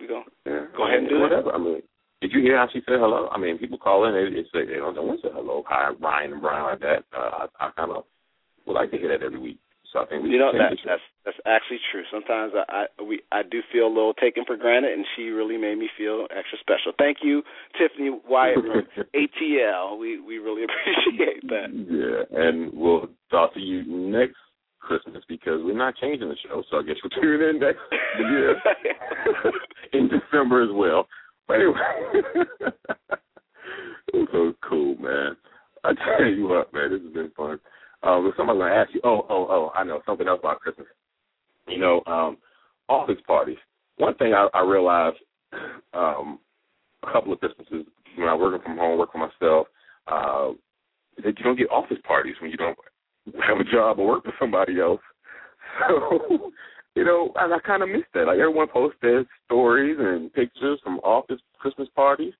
we 0.00 0.06
go. 0.06 0.22
Yeah. 0.46 0.64
Go 0.76 0.86
ahead 0.86 1.00
and 1.04 1.08
do 1.08 1.16
it. 1.18 1.20
whatever. 1.28 1.52
I 1.52 1.58
mean, 1.58 1.82
did 2.22 2.32
you 2.32 2.40
hear 2.40 2.56
how 2.56 2.68
she 2.72 2.80
said 2.86 2.98
hello? 3.02 3.28
I 3.30 3.38
mean, 3.38 3.58
people 3.58 3.78
call 3.78 4.06
in, 4.06 4.14
they, 4.14 4.30
they 4.30 4.46
say 4.54 4.64
they 4.66 4.78
don't 4.78 4.94
know 4.94 5.02
when 5.04 5.18
to 5.20 5.22
say 5.28 5.34
hello, 5.34 5.62
hi, 5.68 5.90
Ryan 6.00 6.32
and 6.34 6.42
Bryan 6.42 6.64
like 6.64 6.80
that. 6.80 7.02
Uh, 7.14 7.46
I, 7.60 7.66
I 7.66 7.70
kind 7.76 7.90
of 7.92 8.04
would 8.66 8.74
like 8.74 8.90
to 8.92 8.98
hear 8.98 9.08
that 9.10 9.24
every 9.24 9.38
week. 9.38 9.58
So 9.92 10.00
I 10.00 10.06
think 10.06 10.22
we 10.24 10.30
You 10.30 10.38
know, 10.38 10.52
that 10.52 10.70
change 10.70 10.82
the 10.82 10.88
show. 10.88 10.90
that's 10.94 11.02
That's 11.28 11.44
actually 11.44 11.76
true. 11.92 12.04
Sometimes 12.10 12.54
I, 12.56 12.88
I 12.98 13.02
we 13.02 13.20
I 13.30 13.42
do 13.42 13.60
feel 13.70 13.86
a 13.86 13.92
little 13.92 14.14
taken 14.14 14.46
for 14.46 14.56
granted, 14.56 14.92
and 14.92 15.04
she 15.14 15.24
really 15.24 15.58
made 15.58 15.76
me 15.76 15.90
feel 15.98 16.26
extra 16.34 16.56
special. 16.58 16.92
Thank 16.96 17.18
you, 17.22 17.42
Tiffany 17.76 18.18
Wyatt 18.26 18.56
from 18.56 19.04
ATL. 19.14 19.98
We 19.98 20.20
we 20.20 20.38
really 20.38 20.64
appreciate 20.64 21.46
that. 21.48 21.68
Yeah, 21.68 22.40
and 22.40 22.72
we'll 22.72 23.10
talk 23.30 23.52
to 23.52 23.60
you 23.60 23.84
next 23.86 24.36
Christmas 24.80 25.22
because 25.28 25.60
we're 25.62 25.76
not 25.76 25.96
changing 26.00 26.30
the 26.30 26.36
show, 26.48 26.62
so 26.70 26.78
I 26.78 26.82
guess 26.82 26.96
we'll 27.04 27.22
tune 27.22 27.42
in 27.42 27.60
next 27.60 27.80
year 28.18 28.56
in 29.92 30.08
December 30.08 30.62
as 30.62 30.70
well. 30.72 31.06
But 31.46 31.56
anyway, 31.56 31.76
it 34.14 34.28
so 34.32 34.54
cool, 34.66 34.96
man. 34.96 35.36
I 35.84 35.92
tell 35.92 36.26
you 36.26 36.48
what, 36.48 36.72
man, 36.72 36.90
this 36.90 37.02
has 37.02 37.12
been 37.12 37.30
fun. 37.36 37.60
Um, 38.02 38.26
if 38.26 38.34
somebody's 38.38 38.60
gonna 38.60 38.74
ask 38.74 38.94
you, 38.94 39.02
oh, 39.04 39.26
oh, 39.28 39.46
oh, 39.50 39.72
I 39.74 39.84
know 39.84 40.00
something 40.06 40.26
else 40.26 40.40
about 40.40 40.60
Christmas. 40.60 40.86
You 41.68 41.78
know, 41.78 42.02
um, 42.06 42.38
office 42.88 43.18
parties. 43.26 43.58
One 43.96 44.14
thing 44.14 44.32
I, 44.34 44.48
I 44.54 44.62
realized 44.62 45.18
um, 45.92 46.38
a 47.02 47.12
couple 47.12 47.32
of 47.32 47.40
Christmases 47.40 47.86
when 48.16 48.28
I 48.28 48.34
working 48.34 48.62
from 48.62 48.78
home, 48.78 48.98
work 48.98 49.12
for 49.12 49.18
myself, 49.18 49.66
uh, 50.06 50.52
that 51.22 51.38
you 51.38 51.44
don't 51.44 51.58
get 51.58 51.70
office 51.70 51.98
parties 52.06 52.34
when 52.40 52.50
you 52.50 52.56
don't 52.56 52.76
have 53.46 53.58
a 53.58 53.64
job 53.64 53.98
or 53.98 54.06
work 54.06 54.24
for 54.24 54.34
somebody 54.38 54.80
else. 54.80 55.00
So, 55.88 56.50
you 56.94 57.04
know, 57.04 57.32
and 57.36 57.52
I 57.52 57.58
kind 57.60 57.82
of 57.82 57.88
miss 57.88 58.02
that. 58.14 58.26
Like 58.26 58.38
everyone 58.38 58.68
posts 58.68 58.98
their 59.02 59.24
stories 59.44 59.96
and 59.98 60.32
pictures 60.32 60.80
from 60.82 60.98
office 60.98 61.40
Christmas 61.58 61.88
parties. 61.94 62.32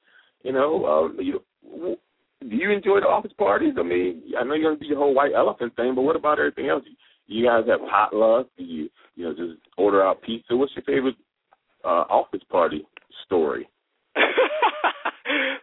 You 0.42 0.52
know, 0.52 1.12
uh, 1.18 1.20
you, 1.20 1.42
do 1.62 2.56
you 2.56 2.70
enjoy 2.70 3.00
the 3.00 3.06
office 3.06 3.32
parties? 3.36 3.74
I 3.78 3.82
mean, 3.82 4.22
I 4.38 4.44
know 4.44 4.54
you're 4.54 4.70
gonna 4.70 4.80
do 4.80 4.86
your 4.86 4.98
whole 4.98 5.14
white 5.14 5.32
elephant 5.34 5.74
thing, 5.76 5.94
but 5.94 6.02
what 6.02 6.16
about 6.16 6.38
everything 6.38 6.68
else? 6.68 6.84
You 7.28 7.46
guys 7.46 7.64
have 7.68 7.80
potluck? 7.88 8.48
Do 8.56 8.64
you, 8.64 8.88
you 9.14 9.24
know, 9.24 9.32
just 9.32 9.60
order 9.76 10.02
out 10.02 10.22
pizza? 10.22 10.56
What's 10.56 10.72
your 10.74 10.84
favorite 10.84 11.16
uh 11.84 12.04
office 12.10 12.42
party 12.50 12.86
story? 13.24 13.68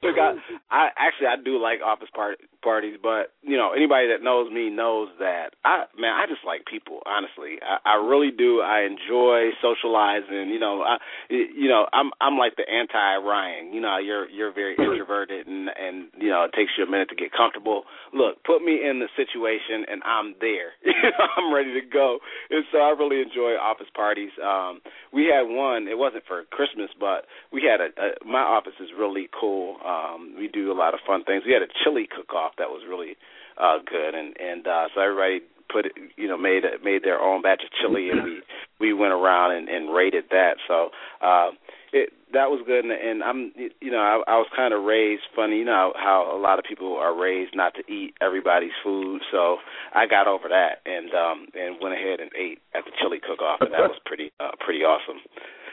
Look, 0.06 0.18
I, 0.22 0.38
I 0.70 0.90
actually 0.98 1.28
I 1.28 1.36
do 1.42 1.58
like 1.58 1.80
office 1.82 2.10
part, 2.14 2.38
parties, 2.62 2.98
but 3.02 3.34
you 3.42 3.58
know 3.58 3.74
anybody 3.76 4.08
that 4.10 4.24
knows 4.24 4.52
me 4.52 4.70
knows 4.70 5.10
that 5.20 5.58
I 5.66 5.86
man 5.98 6.14
I 6.14 6.26
just 6.30 6.46
like 6.46 6.66
people. 6.66 7.02
Honestly, 7.06 7.58
I, 7.62 7.94
I 7.94 7.96
really 7.98 8.30
do. 8.30 8.62
I 8.62 8.86
enjoy 8.86 9.54
socializing. 9.62 10.50
You 10.50 10.60
know, 10.60 10.82
I 10.82 10.98
you 11.30 11.70
know 11.70 11.88
I'm 11.94 12.12
I'm 12.22 12.38
like 12.38 12.56
the 12.58 12.70
anti 12.70 13.18
Ryan. 13.18 13.74
You 13.74 13.82
know, 13.82 13.98
you're 13.98 14.30
you're 14.30 14.54
very 14.54 14.76
introverted 14.78 15.48
and 15.48 15.70
and 15.74 16.10
you 16.18 16.30
know 16.30 16.46
it 16.46 16.54
takes 16.54 16.72
you 16.78 16.84
a 16.86 16.90
minute 16.90 17.10
to 17.10 17.16
get 17.16 17.32
comfortable. 17.32 17.84
Look, 18.14 18.44
put 18.44 18.62
me 18.62 18.82
in 18.82 19.00
the 19.00 19.10
situation 19.16 19.86
and 19.90 20.02
I'm 20.04 20.36
there. 20.40 20.78
I'm 21.38 21.54
ready 21.54 21.74
to 21.74 21.86
go. 21.86 22.20
And 22.50 22.64
so 22.72 22.80
I 22.80 22.94
really 22.98 23.22
enjoy 23.22 23.58
office 23.58 23.90
parties. 23.94 24.32
Um, 24.42 24.82
we 25.14 25.26
had 25.34 25.50
one. 25.50 25.88
It 25.88 25.98
wasn't 25.98 26.24
for 26.28 26.44
Christmas, 26.52 26.90
but 27.00 27.26
we 27.52 27.64
had 27.64 27.82
a, 27.82 27.90
a 28.02 28.08
my 28.26 28.42
office 28.42 28.78
is 28.80 28.90
really 28.98 29.30
cool. 29.40 29.78
Um, 29.86 29.95
we 30.38 30.48
do 30.48 30.72
a 30.72 30.78
lot 30.78 30.94
of 30.94 31.00
fun 31.06 31.24
things. 31.24 31.44
We 31.46 31.54
had 31.54 31.62
a 31.62 31.72
chili 31.84 32.08
cook-off 32.08 32.54
that 32.58 32.70
was 32.70 32.84
really 32.88 33.16
uh, 33.58 33.80
good, 33.86 34.16
and 34.16 34.36
and 34.40 34.68
uh, 34.68 34.88
so 34.94 35.02
everybody 35.02 35.42
put 35.72 35.86
you 36.16 36.28
know 36.28 36.38
made 36.38 36.64
made 36.84 37.04
their 37.04 37.20
own 37.20 37.42
batch 37.42 37.64
of 37.64 37.72
chili, 37.82 38.10
and 38.10 38.24
we 38.24 38.42
we 38.80 38.94
went 38.94 39.14
around 39.14 39.52
and, 39.56 39.70
and 39.70 39.94
rated 39.94 40.26
that. 40.32 40.58
So 40.68 40.90
uh, 41.22 41.52
it 41.94 42.10
that 42.34 42.52
was 42.52 42.62
good, 42.66 42.84
and, 42.84 42.92
and 42.92 43.24
I'm 43.24 43.52
you 43.56 43.92
know 43.92 44.00
I, 44.00 44.22
I 44.28 44.36
was 44.38 44.48
kind 44.56 44.74
of 44.74 44.84
raised 44.84 45.24
funny, 45.36 45.58
you 45.60 45.66
know 45.66 45.94
how 45.96 46.32
a 46.36 46.40
lot 46.40 46.60
of 46.60 46.66
people 46.66 46.98
are 46.98 47.16
raised 47.16 47.56
not 47.56 47.74
to 47.76 47.84
eat 47.92 48.14
everybody's 48.22 48.76
food. 48.84 49.22
So 49.32 49.58
I 49.94 50.06
got 50.08 50.28
over 50.28 50.50
that 50.50 50.84
and 50.86 51.14
um 51.14 51.48
and 51.56 51.78
went 51.82 51.96
ahead 51.96 52.20
and 52.20 52.32
ate 52.38 52.60
at 52.76 52.84
the 52.86 52.92
chili 53.00 53.20
cook-off, 53.26 53.62
and 53.62 53.72
that 53.72 53.88
was 53.88 54.00
pretty 54.06 54.32
uh, 54.40 54.52
pretty 54.60 54.84
awesome. 54.84 55.22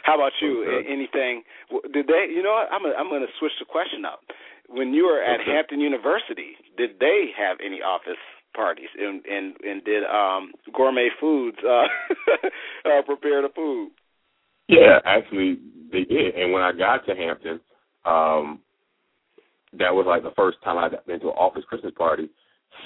How 0.03 0.15
about 0.17 0.33
you? 0.41 0.65
Okay. 0.67 0.89
Anything? 0.89 1.43
Did 1.93 2.07
they? 2.07 2.27
You 2.35 2.43
know 2.43 2.53
what? 2.53 2.69
I'm 2.73 2.83
gonna, 2.83 2.95
I'm 2.95 3.09
going 3.09 3.23
to 3.23 3.33
switch 3.39 3.53
the 3.59 3.65
question 3.65 4.05
up. 4.05 4.21
When 4.69 4.93
you 4.95 5.05
were 5.07 5.23
at 5.23 5.41
Okay. 5.41 5.51
Hampton 5.51 5.81
University, 5.81 6.57
did 6.77 6.99
they 6.99 7.31
have 7.37 7.59
any 7.65 7.83
office 7.83 8.21
parties? 8.55 8.89
And 8.99 9.25
and 9.27 9.55
and 9.63 9.85
did 9.85 10.05
um 10.05 10.53
Gourmet 10.75 11.09
Foods 11.21 11.59
uh, 11.65 11.87
uh 12.89 13.03
prepare 13.03 13.43
the 13.43 13.51
food? 13.55 13.91
Yeah, 14.69 14.99
actually 15.05 15.59
they 15.93 16.05
did. 16.05 16.35
And 16.35 16.53
when 16.53 16.63
I 16.63 16.73
got 16.73 17.05
to 17.07 17.15
Hampton, 17.15 17.61
um, 18.05 18.61
that 19.79 19.95
was 19.95 20.07
like 20.07 20.23
the 20.23 20.35
first 20.37 20.59
time 20.65 20.79
I'd 20.79 20.93
been 21.07 21.21
to 21.21 21.29
an 21.29 21.35
office 21.39 21.65
Christmas 21.69 21.93
party 21.97 22.29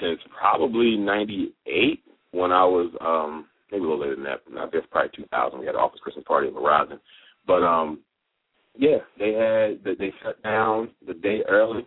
since 0.01 0.19
probably 0.37 0.97
'98 0.97 2.03
when 2.31 2.51
I 2.51 2.65
was 2.65 2.91
um 3.01 3.47
maybe 3.71 3.83
a 3.83 3.87
little 3.87 3.99
later 4.01 4.15
than 4.15 4.23
that. 4.25 4.41
I 4.57 4.67
guess 4.69 4.81
probably 4.91 5.11
2000. 5.15 5.59
We 5.59 5.65
had 5.65 5.75
an 5.75 5.81
office 5.81 5.99
Christmas 6.01 6.25
party 6.27 6.47
at 6.47 6.53
Verizon, 6.53 6.99
but 7.45 7.63
um 7.63 7.99
yeah, 8.75 8.97
they 9.17 9.33
had 9.33 9.83
they, 9.83 9.95
they 9.95 10.13
shut 10.23 10.41
down 10.43 10.89
the 11.05 11.13
day 11.13 11.41
early. 11.47 11.85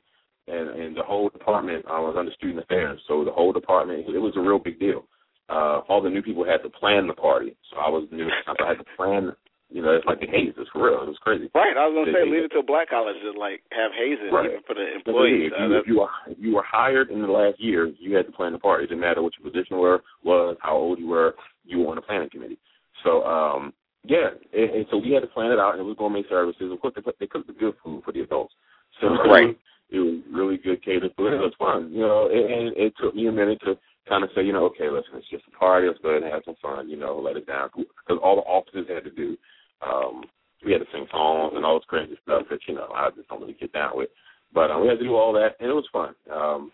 And, 0.48 0.68
and 0.70 0.96
the 0.96 1.02
whole 1.04 1.28
department 1.28 1.84
uh, 1.84 2.00
was 2.02 2.16
under 2.18 2.32
student 2.32 2.58
affairs, 2.58 2.98
so 3.06 3.24
the 3.24 3.30
whole 3.30 3.52
department 3.52 4.08
it 4.08 4.18
was 4.18 4.32
a 4.36 4.40
real 4.40 4.58
big 4.58 4.80
deal. 4.80 5.04
Uh, 5.48 5.80
all 5.88 6.00
the 6.02 6.10
new 6.10 6.22
people 6.22 6.44
had 6.44 6.62
to 6.64 6.70
plan 6.70 7.06
the 7.06 7.12
party, 7.12 7.54
so 7.70 7.76
I 7.78 7.88
was 7.88 8.08
new. 8.10 8.26
I 8.48 8.66
had 8.66 8.78
to 8.78 8.84
plan 8.96 9.36
you 9.70 9.82
know, 9.82 9.94
it's 9.94 10.04
like 10.06 10.18
the 10.18 10.26
hazes 10.26 10.66
for 10.72 10.82
real. 10.90 11.02
It 11.02 11.06
was 11.14 11.18
crazy. 11.22 11.48
Right. 11.54 11.76
I 11.78 11.86
was 11.86 11.94
gonna 11.94 12.10
They- 12.10 12.24
say 12.26 12.30
leave 12.30 12.42
it 12.44 12.50
till 12.50 12.62
black 12.66 12.90
colleges 12.90 13.22
to 13.22 13.30
like 13.38 13.62
have 13.70 13.92
hazing 13.92 14.30
Right. 14.34 14.50
even 14.50 14.62
for 14.66 14.74
the 14.74 14.82
If 14.82 15.06
employees. 15.06 15.52
you, 15.56 15.64
Uh, 15.64 15.78
if 15.78 15.86
you 15.86 16.00
were 16.00 16.10
if 16.26 16.38
you 16.40 16.54
were 16.56 16.62
hired 16.66 17.10
in 17.10 17.22
the 17.22 17.30
last 17.30 17.60
year, 17.60 17.86
you 17.86 18.16
had 18.16 18.26
to 18.26 18.32
plan 18.32 18.52
the 18.52 18.58
party. 18.58 18.84
It 18.84 18.86
didn't 18.88 19.00
matter 19.02 19.22
what 19.22 19.32
your 19.38 19.48
position 19.48 19.78
were 19.78 20.02
was, 20.24 20.56
how 20.60 20.74
old 20.74 20.98
you 20.98 21.06
were, 21.06 21.36
you 21.70 21.80
were 21.80 21.88
on 21.88 21.96
the 21.96 22.02
planning 22.02 22.30
committee. 22.30 22.58
So 23.04 23.24
um 23.24 23.72
yeah, 24.04 24.30
and, 24.52 24.70
and 24.70 24.86
so 24.90 24.96
we 24.96 25.12
had 25.12 25.20
to 25.20 25.26
plan 25.26 25.52
it 25.52 25.58
out, 25.58 25.72
and 25.72 25.80
it 25.80 25.84
was 25.84 25.96
gourmet 25.98 26.22
services. 26.28 26.72
Of 26.72 26.80
course, 26.80 26.94
they, 26.96 27.02
put, 27.02 27.18
they 27.20 27.26
cooked 27.26 27.48
the 27.48 27.52
good 27.52 27.74
food 27.84 28.02
for 28.04 28.12
the 28.12 28.20
adults. 28.20 28.54
So 29.00 29.08
Right. 29.08 29.58
it 29.90 29.98
was 29.98 30.20
really 30.32 30.56
good 30.56 30.82
catered 30.84 31.12
food. 31.16 31.34
It 31.34 31.38
was 31.38 31.52
fun, 31.58 31.92
you 31.92 32.00
know. 32.00 32.28
And, 32.30 32.50
and 32.50 32.76
it 32.76 32.94
took 33.00 33.14
me 33.14 33.26
a 33.26 33.32
minute 33.32 33.60
to 33.64 33.76
kind 34.08 34.24
of 34.24 34.30
say, 34.34 34.42
you 34.42 34.52
know, 34.52 34.64
okay, 34.66 34.88
listen, 34.88 35.16
it's 35.16 35.28
just 35.28 35.44
a 35.48 35.58
party. 35.58 35.86
Let's 35.86 35.98
go 36.00 36.10
ahead 36.10 36.22
and 36.22 36.32
have 36.32 36.42
some 36.44 36.56
fun. 36.62 36.88
You 36.88 36.96
know, 36.96 37.18
let 37.18 37.36
it 37.36 37.46
down 37.46 37.70
because 37.76 38.20
all 38.22 38.36
the 38.36 38.42
officers 38.42 38.86
had 38.88 39.04
to 39.04 39.10
do. 39.10 39.36
Um, 39.82 40.24
we 40.64 40.72
had 40.72 40.80
to 40.80 40.86
sing 40.92 41.06
songs 41.10 41.54
and 41.56 41.64
all 41.64 41.78
this 41.78 41.86
crazy 41.88 42.16
stuff 42.22 42.44
that 42.50 42.60
you 42.68 42.74
know 42.74 42.88
I 42.94 43.10
just 43.16 43.28
don't 43.28 43.40
really 43.40 43.54
get 43.54 43.72
down 43.72 43.92
with. 43.94 44.08
But 44.52 44.70
um, 44.70 44.82
we 44.82 44.88
had 44.88 44.98
to 44.98 45.04
do 45.04 45.14
all 45.16 45.32
that, 45.34 45.56
and 45.60 45.68
it 45.70 45.74
was 45.74 45.88
fun. 45.92 46.14
Um, 46.32 46.72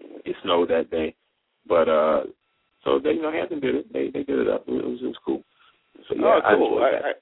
it 0.00 0.36
snowed 0.42 0.68
that 0.70 0.90
day, 0.90 1.14
but 1.66 1.88
uh, 1.88 2.24
so 2.86 3.02
they, 3.02 3.18
you 3.18 3.22
know, 3.22 3.34
Hampton 3.34 3.58
did 3.58 3.74
it. 3.74 3.92
They 3.92 4.14
they 4.14 4.22
did 4.22 4.38
it 4.38 4.48
up. 4.48 4.62
It 4.70 4.72
was 4.78 5.02
it 5.02 5.10
was 5.10 5.18
cool. 5.26 5.42
So 6.08 6.14
yeah, 6.14 6.38
oh, 6.46 6.54
cool. 6.56 6.78
I. 6.78 6.86
I, 6.86 7.10
I, 7.10 7.12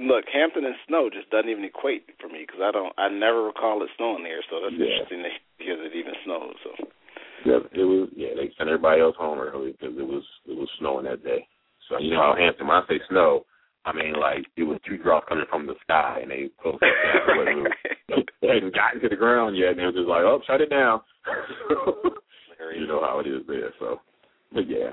look, 0.00 0.24
Hampton 0.32 0.64
and 0.64 0.74
snow 0.88 1.12
just 1.12 1.28
doesn't 1.28 1.50
even 1.52 1.62
equate 1.68 2.08
for 2.18 2.26
me 2.32 2.42
because 2.48 2.64
I 2.64 2.72
don't. 2.72 2.90
I 2.96 3.12
never 3.12 3.44
recall 3.44 3.84
it 3.84 3.92
snowing 4.00 4.24
there. 4.24 4.40
So 4.48 4.64
that's 4.64 4.72
Yeah. 4.74 4.88
interesting 5.04 5.22
to 5.28 5.30
hear 5.62 5.76
that 5.76 5.92
it 5.92 5.94
even 5.94 6.16
snows. 6.24 6.56
So 6.64 6.70
Yeah, 7.44 7.60
it 7.76 7.84
was. 7.84 8.08
Yeah, 8.16 8.32
they 8.34 8.48
sent 8.56 8.72
everybody 8.72 9.04
else 9.04 9.16
home 9.20 9.38
early 9.38 9.76
because 9.76 9.92
it 9.98 10.08
was 10.08 10.24
it 10.48 10.56
was 10.56 10.68
snowing 10.80 11.04
that 11.04 11.22
day. 11.22 11.46
So 11.88 12.00
you 12.00 12.16
know 12.16 12.24
how 12.24 12.34
Hampton. 12.34 12.66
When 12.66 12.80
I 12.80 12.88
say 12.88 12.98
snow, 13.12 13.44
I 13.84 13.92
mean 13.92 14.14
like 14.16 14.48
it 14.56 14.64
was 14.64 14.80
two 14.88 14.96
drops 14.96 15.28
coming 15.28 15.44
from 15.52 15.66
the 15.68 15.76
sky, 15.84 16.20
and 16.22 16.30
they 16.32 16.48
closed 16.56 16.80
it 16.80 16.96
down. 17.28 17.68
It 18.08 18.28
hadn't 18.42 18.74
gotten 18.74 19.00
to 19.04 19.08
the 19.12 19.20
ground 19.20 19.56
yet, 19.56 19.76
and 19.76 19.78
they 19.78 19.84
were 19.84 19.92
just 19.92 20.08
like, 20.08 20.24
"Oh, 20.24 20.40
shut 20.46 20.62
it 20.64 20.70
down." 20.70 21.00
you 22.74 22.86
know 22.86 23.00
how 23.04 23.20
it 23.20 23.26
is 23.26 23.42
there. 23.46 23.72
So, 23.78 24.00
but 24.54 24.68
yeah. 24.68 24.90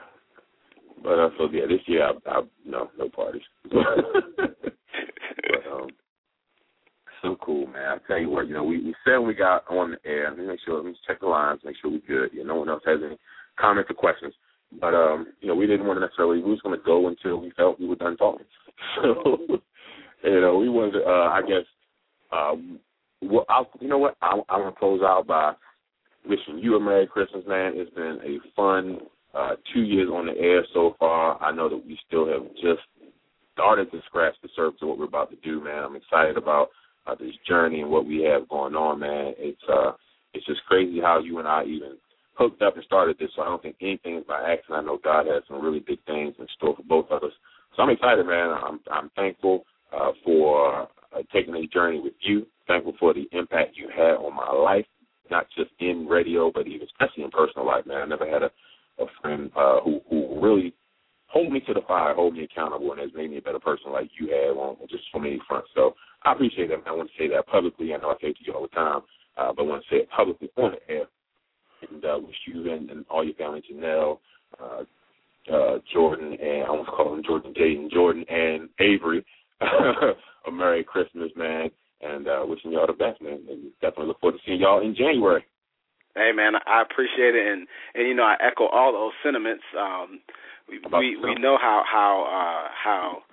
But 1.04 1.20
uh, 1.20 1.30
so 1.38 1.48
yeah, 1.52 1.66
this 1.68 1.82
year 1.86 2.04
I, 2.06 2.12
I 2.30 2.42
no 2.66 2.90
no 2.98 3.10
parties. 3.10 3.42
but 3.72 3.84
um, 5.72 5.90
so 7.22 7.38
cool, 7.42 7.68
man. 7.68 7.84
I 7.86 7.98
tell 8.08 8.20
you 8.20 8.30
what, 8.30 8.48
you 8.48 8.54
know, 8.54 8.64
we 8.64 8.84
we 8.84 8.96
said 9.06 9.18
we 9.20 9.34
got 9.34 9.64
on 9.70 9.92
the 9.92 10.10
air. 10.10 10.30
Let 10.30 10.40
me 10.40 10.48
make 10.48 10.60
sure. 10.66 10.76
Let 10.76 10.86
me 10.86 10.96
check 11.08 11.20
the 11.22 11.28
lines, 11.28 11.62
make 11.64 11.76
sure 11.82 11.92
we're 11.92 12.00
good. 12.08 12.32
Yeah, 12.34 12.44
no 12.44 12.56
one 12.56 12.70
else 12.70 12.84
has 12.86 13.00
any 13.06 13.18
comments 13.60 13.90
or 13.90 13.96
questions. 13.96 14.34
But 14.80 14.94
um, 14.94 15.28
you 15.42 15.48
know, 15.48 15.56
we 15.56 15.68
didn't 15.68 15.86
want 15.86 15.98
to 15.98 16.06
necessarily. 16.06 16.42
We 16.42 16.52
was 16.52 16.62
going 16.62 16.78
to 16.78 16.86
go 16.86 17.08
until 17.08 17.42
we 17.42 17.52
felt 17.52 17.80
we 17.80 17.88
were 17.88 17.96
done 17.96 18.18
talking. 18.18 18.46
So, 18.96 19.38
you 20.24 20.42
know, 20.42 20.58
we 20.58 20.70
wanted. 20.70 20.94
To, 20.94 21.06
uh, 21.06 21.30
I 21.30 21.42
guess. 21.42 21.66
Um, 22.32 22.80
well, 23.22 23.46
I, 23.50 23.64
you 23.80 23.88
know 23.88 23.98
what? 24.00 24.16
I, 24.22 24.40
I'm 24.50 24.64
to 24.64 24.72
close 24.72 25.02
out 25.04 25.28
by 25.28 25.54
wishing 26.28 26.58
you 26.58 26.76
a 26.76 26.80
Merry 26.80 27.06
Christmas, 27.06 27.44
man. 27.48 27.74
It's 27.76 27.94
been 27.94 28.20
a 28.24 28.40
fun 28.56 29.00
uh, 29.34 29.56
two 29.74 29.82
years 29.82 30.10
on 30.12 30.26
the 30.26 30.38
air 30.38 30.66
so 30.74 30.96
far. 31.00 31.42
I 31.42 31.52
know 31.52 31.70
that 31.70 31.86
we 31.86 31.98
still 32.08 32.28
have 32.28 32.44
just 32.56 32.82
started 33.54 33.92
to 33.92 34.02
scratch 34.08 34.36
the 34.42 34.50
surface 34.56 34.80
of 34.82 34.90
what 34.90 34.98
we're 34.98 35.06
about 35.06 35.30
to 35.32 35.38
do, 35.38 35.64
man. 35.64 35.84
I'm 35.84 35.96
excited 35.96 36.38
about 36.38 36.70
uh, 37.08 37.16
this 37.16 37.34
journey 37.48 37.82
and 37.82 37.90
what 37.90 38.06
we 38.06 38.22
have 38.24 38.50
going 38.50 38.76
on, 38.76 39.00
man. 39.00 39.34
It's 39.38 39.62
uh, 39.72 39.92
it's 40.34 40.46
just 40.46 40.64
crazy 40.66 41.00
how 41.02 41.20
you 41.20 41.40
and 41.40 41.48
I 41.48 41.64
even 41.64 41.98
hooked 42.36 42.62
up 42.62 42.76
and 42.76 42.86
started 42.86 43.18
this. 43.20 43.30
So 43.36 43.42
I 43.42 43.46
don't 43.46 43.62
think 43.62 43.76
anything 43.82 44.18
is 44.18 44.24
by 44.28 44.40
accident. 44.42 44.84
I 44.84 44.86
know 44.86 45.00
God 45.04 45.26
has 45.28 45.44
some 45.48 45.62
really 45.62 45.80
big 45.80 46.00
things 46.06 46.36
in 46.40 46.48
store 46.58 46.76
for 46.76 46.84
both 46.84 47.08
of 47.12 47.24
us. 47.24 47.32
So 47.76 47.84
I'm 47.84 47.90
excited, 47.90 48.26
man. 48.26 48.50
I'm 48.50 48.80
I'm 48.92 49.10
thankful 49.16 49.66
uh, 49.94 50.12
for 50.24 50.84
uh, 50.84 51.22
taking 51.34 51.56
a 51.56 51.68
journey 51.68 52.00
with 52.00 52.14
you. 52.22 52.46
Thankful 52.68 52.94
for 53.00 53.14
the 53.14 53.28
impact 53.32 53.76
you 53.76 53.90
had 53.96 54.16
on 54.16 54.36
my 54.36 54.52
life, 54.52 54.86
not 55.30 55.48
just 55.58 55.72
in 55.80 56.08
radio, 56.08 56.52
but 56.54 56.68
even 56.68 56.88
especially 56.88 57.24
in 57.24 57.32
personal 57.32 57.66
life, 57.66 57.86
man. 57.86 58.02
I 58.02 58.06
never 58.06 58.30
had 58.30 58.44
a 58.44 58.52
a 59.02 59.22
friend 59.22 59.52
uh, 59.56 59.82
who 59.82 60.02
who 60.10 60.40
really 60.42 60.74
hold 61.28 61.52
me 61.52 61.62
to 61.62 61.74
the 61.74 61.82
fire, 61.88 62.14
hold 62.14 62.34
me 62.34 62.44
accountable, 62.44 62.92
and 62.92 63.00
has 63.00 63.10
made 63.16 63.32
me 63.32 63.38
a 63.38 63.42
better 63.42 63.60
person 63.60 63.92
like 63.92 64.10
you 64.20 64.28
have 64.28 64.58
on 64.58 64.76
just 64.90 65.04
so 65.14 65.20
many 65.20 65.40
fronts. 65.48 65.70
So 65.74 65.96
I 66.24 66.34
appreciate 66.34 66.68
that. 66.70 66.84
I 66.86 66.92
want 66.92 67.10
to 67.10 67.18
say 67.18 67.30
that 67.30 67.48
publicly. 67.48 67.94
I 67.94 67.98
know 67.98 68.10
I 68.10 68.16
say 68.22 68.30
it 68.30 68.38
to 68.38 68.44
you 68.46 68.54
all 68.54 68.64
the 68.64 68.68
time, 68.70 69.02
uh, 69.38 69.54
but 69.56 69.64
I 69.64 69.66
want 69.66 69.84
to 69.84 69.96
say 69.96 70.02
it 70.02 70.10
publicly 70.10 70.50
on 70.58 70.72
the 70.72 70.94
air. 70.94 71.06
And 71.90 72.04
uh, 72.06 72.20
wish 72.22 72.36
you 72.46 72.72
and, 72.72 72.90
and 72.92 73.06
all 73.10 73.24
your 73.24 73.34
family, 73.36 73.64
Janelle, 73.72 74.20
uh, 74.62 74.84
uh, 75.52 75.80
Jordan, 75.92 76.34
and 76.34 76.64
I 76.66 76.70
want 76.70 76.86
to 76.86 76.92
call 76.92 77.16
him 77.16 77.24
Jordan 77.26 77.54
Jaden, 77.54 77.90
Jordan 77.92 78.26
and 78.30 78.70
Avery, 78.80 79.26
a 79.62 80.52
Merry 80.52 80.84
Christmas, 80.84 81.32
man. 81.36 81.70
And 82.02 82.28
uh, 82.28 82.44
wishing 82.46 82.72
y'all 82.72 82.88
the 82.88 82.94
best, 82.94 83.22
man. 83.22 83.40
And 83.50 83.72
definitely 83.82 84.08
look 84.08 84.20
forward 84.20 84.38
to 84.38 84.44
seeing 84.46 84.60
y'all 84.60 84.82
in 84.82 84.96
January. 84.96 85.44
Hey 86.16 86.32
man, 86.34 86.54
I 86.68 86.82
appreciate 86.82 87.36
it, 87.36 87.48
and 87.48 87.68
and 87.96 88.08
you 88.08 88.14
know 88.14 88.24
I 88.24 88.36
echo 88.42 88.68
all 88.68 88.92
those 88.92 89.14
sentiments. 89.24 89.64
Um, 89.78 90.20
we 90.68 90.80
we, 90.92 91.18
we 91.18 91.36
know 91.36 91.58
how 91.60 91.84
how 91.90 92.24
uh, 92.28 92.72
how 92.72 93.24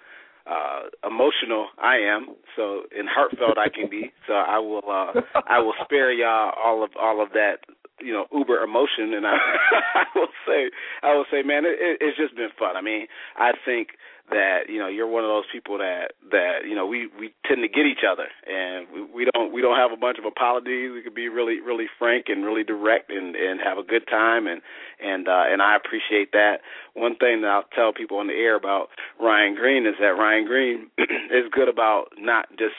uh, 0.47 1.09
emotional 1.09 1.69
I 1.79 1.97
am, 1.97 2.35
so 2.57 2.83
and 2.97 3.09
heartfelt 3.09 3.59
I 3.59 3.69
can 3.69 3.91
be. 3.91 4.13
So 4.27 4.35
I 4.35 4.59
will 4.59 4.83
uh, 4.89 5.21
I 5.47 5.59
will 5.59 5.75
spare 5.85 6.13
y'all 6.13 6.53
all 6.57 6.83
of 6.85 6.91
all 7.01 7.23
of 7.23 7.31
that 7.33 7.59
you 8.01 8.13
know 8.13 8.27
uber 8.33 8.63
emotion, 8.63 9.15
and 9.15 9.27
I, 9.27 9.37
I 9.95 10.05
will 10.15 10.33
say 10.47 10.71
I 11.03 11.15
will 11.15 11.27
say, 11.31 11.43
man, 11.43 11.65
it, 11.65 11.79
it, 11.81 11.99
it's 12.01 12.17
just 12.17 12.35
been 12.37 12.51
fun. 12.59 12.77
I 12.77 12.83
mean, 12.83 13.07
I 13.37 13.53
think 13.65 13.89
that 14.31 14.69
you 14.69 14.79
know 14.79 14.89
you're 14.89 15.07
one 15.07 15.25
of 15.25 15.29
those 15.29 15.49
people 15.51 15.79
that 15.79 16.13
that 16.31 16.69
you 16.69 16.75
know 16.75 16.87
we 16.87 17.09
we 17.19 17.33
tend 17.47 17.63
to 17.63 17.69
get 17.69 17.87
each 17.87 18.05
other. 18.05 18.29
And 18.47 18.87
we, 18.93 19.25
we 19.25 19.31
don't 19.33 19.53
we 19.53 19.63
don't 19.63 19.77
have 19.77 19.93
a 19.93 19.97
bunch 19.97 20.19
of 20.19 20.25
apologies. 20.25 20.93
We 20.93 21.03
could 21.03 21.15
be 21.15 21.29
really 21.29 21.61
really 21.61 21.87
frank 21.99 22.27
and 22.29 22.45
really 22.45 22.65
direct 22.65 23.11
and 23.11 23.35
and 23.37 23.61
have 23.61 23.79
a 23.79 23.83
good 23.83 24.07
time. 24.09 24.47
And 24.47 24.61
and 25.01 25.29
uh 25.29 25.45
and 25.49 25.63
I 25.63 25.77
appreciate 25.77 26.33
that. 26.33 26.61
One 26.95 27.17
thing 27.17 27.43
that 27.43 27.49
I'll 27.49 27.71
tell 27.75 27.93
people 27.93 28.19
on 28.19 28.27
the 28.27 28.35
air 28.35 28.57
about 28.57 28.89
Ryan 29.21 29.55
Green 29.55 29.87
is 29.87 29.95
that 30.01 30.19
Ryan 30.19 30.47
Green 30.47 30.91
is 30.99 31.49
good 31.51 31.69
about 31.69 32.13
not 32.19 32.49
just 32.59 32.77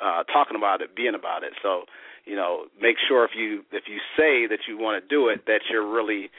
uh 0.00 0.24
talking 0.24 0.56
about 0.56 0.82
it 0.82 0.96
being 0.96 1.14
about 1.14 1.44
it. 1.44 1.52
So 1.62 1.84
you 2.24 2.34
know 2.34 2.66
make 2.80 2.96
sure 3.06 3.24
if 3.24 3.32
you 3.36 3.62
if 3.70 3.84
you 3.86 3.98
say 4.16 4.46
that 4.46 4.66
you 4.66 4.76
want 4.76 5.02
to 5.02 5.08
do 5.08 5.28
it 5.28 5.46
that 5.46 5.62
you're 5.70 5.86
really 5.86 6.30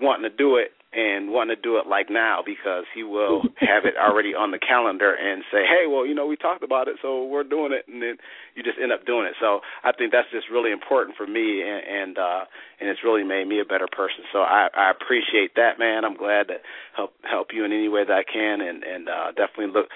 wanting 0.00 0.28
to 0.28 0.34
do 0.34 0.56
it 0.56 0.72
and 0.92 1.30
want 1.30 1.50
to 1.50 1.56
do 1.56 1.78
it 1.78 1.86
like 1.86 2.10
now 2.10 2.42
because 2.44 2.84
he 2.94 3.02
will 3.02 3.42
have 3.56 3.84
it 3.84 3.94
already 3.96 4.34
on 4.34 4.50
the 4.50 4.58
calendar 4.58 5.14
and 5.14 5.42
say, 5.50 5.64
"Hey, 5.64 5.86
well, 5.88 6.06
you 6.06 6.14
know, 6.14 6.26
we 6.26 6.36
talked 6.36 6.62
about 6.62 6.88
it, 6.88 6.96
so 7.00 7.24
we're 7.24 7.44
doing 7.44 7.72
it," 7.72 7.86
and 7.88 8.02
then 8.02 8.16
you 8.54 8.62
just 8.62 8.78
end 8.78 8.92
up 8.92 9.06
doing 9.06 9.26
it. 9.26 9.34
So 9.40 9.60
I 9.84 9.92
think 9.92 10.12
that's 10.12 10.30
just 10.30 10.50
really 10.50 10.72
important 10.72 11.16
for 11.16 11.26
me, 11.26 11.62
and 11.62 11.82
and, 11.82 12.18
uh, 12.18 12.44
and 12.80 12.88
it's 12.88 13.00
really 13.04 13.24
made 13.24 13.48
me 13.48 13.60
a 13.60 13.64
better 13.64 13.88
person. 13.90 14.24
So 14.32 14.40
I, 14.40 14.68
I 14.76 14.90
appreciate 14.90 15.54
that, 15.56 15.78
man. 15.78 16.04
I'm 16.04 16.16
glad 16.16 16.48
to 16.48 16.56
help 16.96 17.14
help 17.22 17.48
you 17.52 17.64
in 17.64 17.72
any 17.72 17.88
way 17.88 18.04
that 18.04 18.12
I 18.12 18.24
can, 18.24 18.60
and 18.60 18.84
and 18.84 19.08
uh, 19.08 19.32
definitely 19.32 19.72
look 19.72 19.88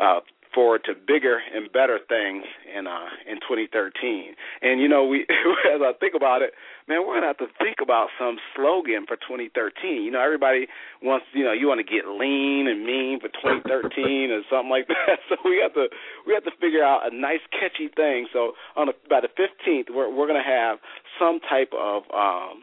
uh, 0.00 0.20
forward 0.54 0.82
to 0.84 0.94
bigger 0.94 1.40
and 1.52 1.70
better 1.72 1.98
things 2.08 2.44
in 2.64 2.86
uh 2.86 3.10
in 3.26 3.36
2013. 3.42 4.34
And 4.62 4.80
you 4.80 4.88
know, 4.88 5.04
we 5.04 5.26
as 5.74 5.82
I 5.82 5.92
think 5.98 6.14
about 6.14 6.42
it, 6.42 6.54
man, 6.88 7.06
we're 7.06 7.16
gonna 7.16 7.26
have 7.26 7.38
to 7.38 7.50
think 7.58 7.78
about 7.82 8.08
some 8.18 8.38
slogan 8.54 9.04
for 9.06 9.16
2013. 9.16 10.02
You 10.02 10.10
know, 10.10 10.20
everybody 10.20 10.66
wants, 11.02 11.26
you 11.32 11.44
know, 11.44 11.52
you 11.52 11.66
want 11.66 11.80
to 11.80 11.88
get 11.88 12.06
lean 12.06 12.68
and 12.68 12.86
mean 12.86 13.20
for 13.20 13.28
2013 13.28 14.30
or 14.30 14.42
something 14.48 14.70
like 14.70 14.88
that. 14.88 15.18
So 15.28 15.36
we 15.44 15.58
have 15.62 15.72
to 15.74 15.88
we 16.26 16.34
have 16.34 16.44
to 16.44 16.52
figure 16.60 16.84
out 16.84 17.10
a 17.10 17.14
nice 17.14 17.42
catchy 17.50 17.88
thing. 17.88 18.28
So 18.32 18.52
on 18.76 18.86
the, 18.86 18.94
by 19.08 19.20
the 19.20 19.32
15th, 19.32 19.90
we're 19.90 20.14
we're 20.14 20.26
gonna 20.26 20.44
have 20.44 20.78
some 21.18 21.40
type 21.48 21.72
of 21.72 22.04
um 22.14 22.62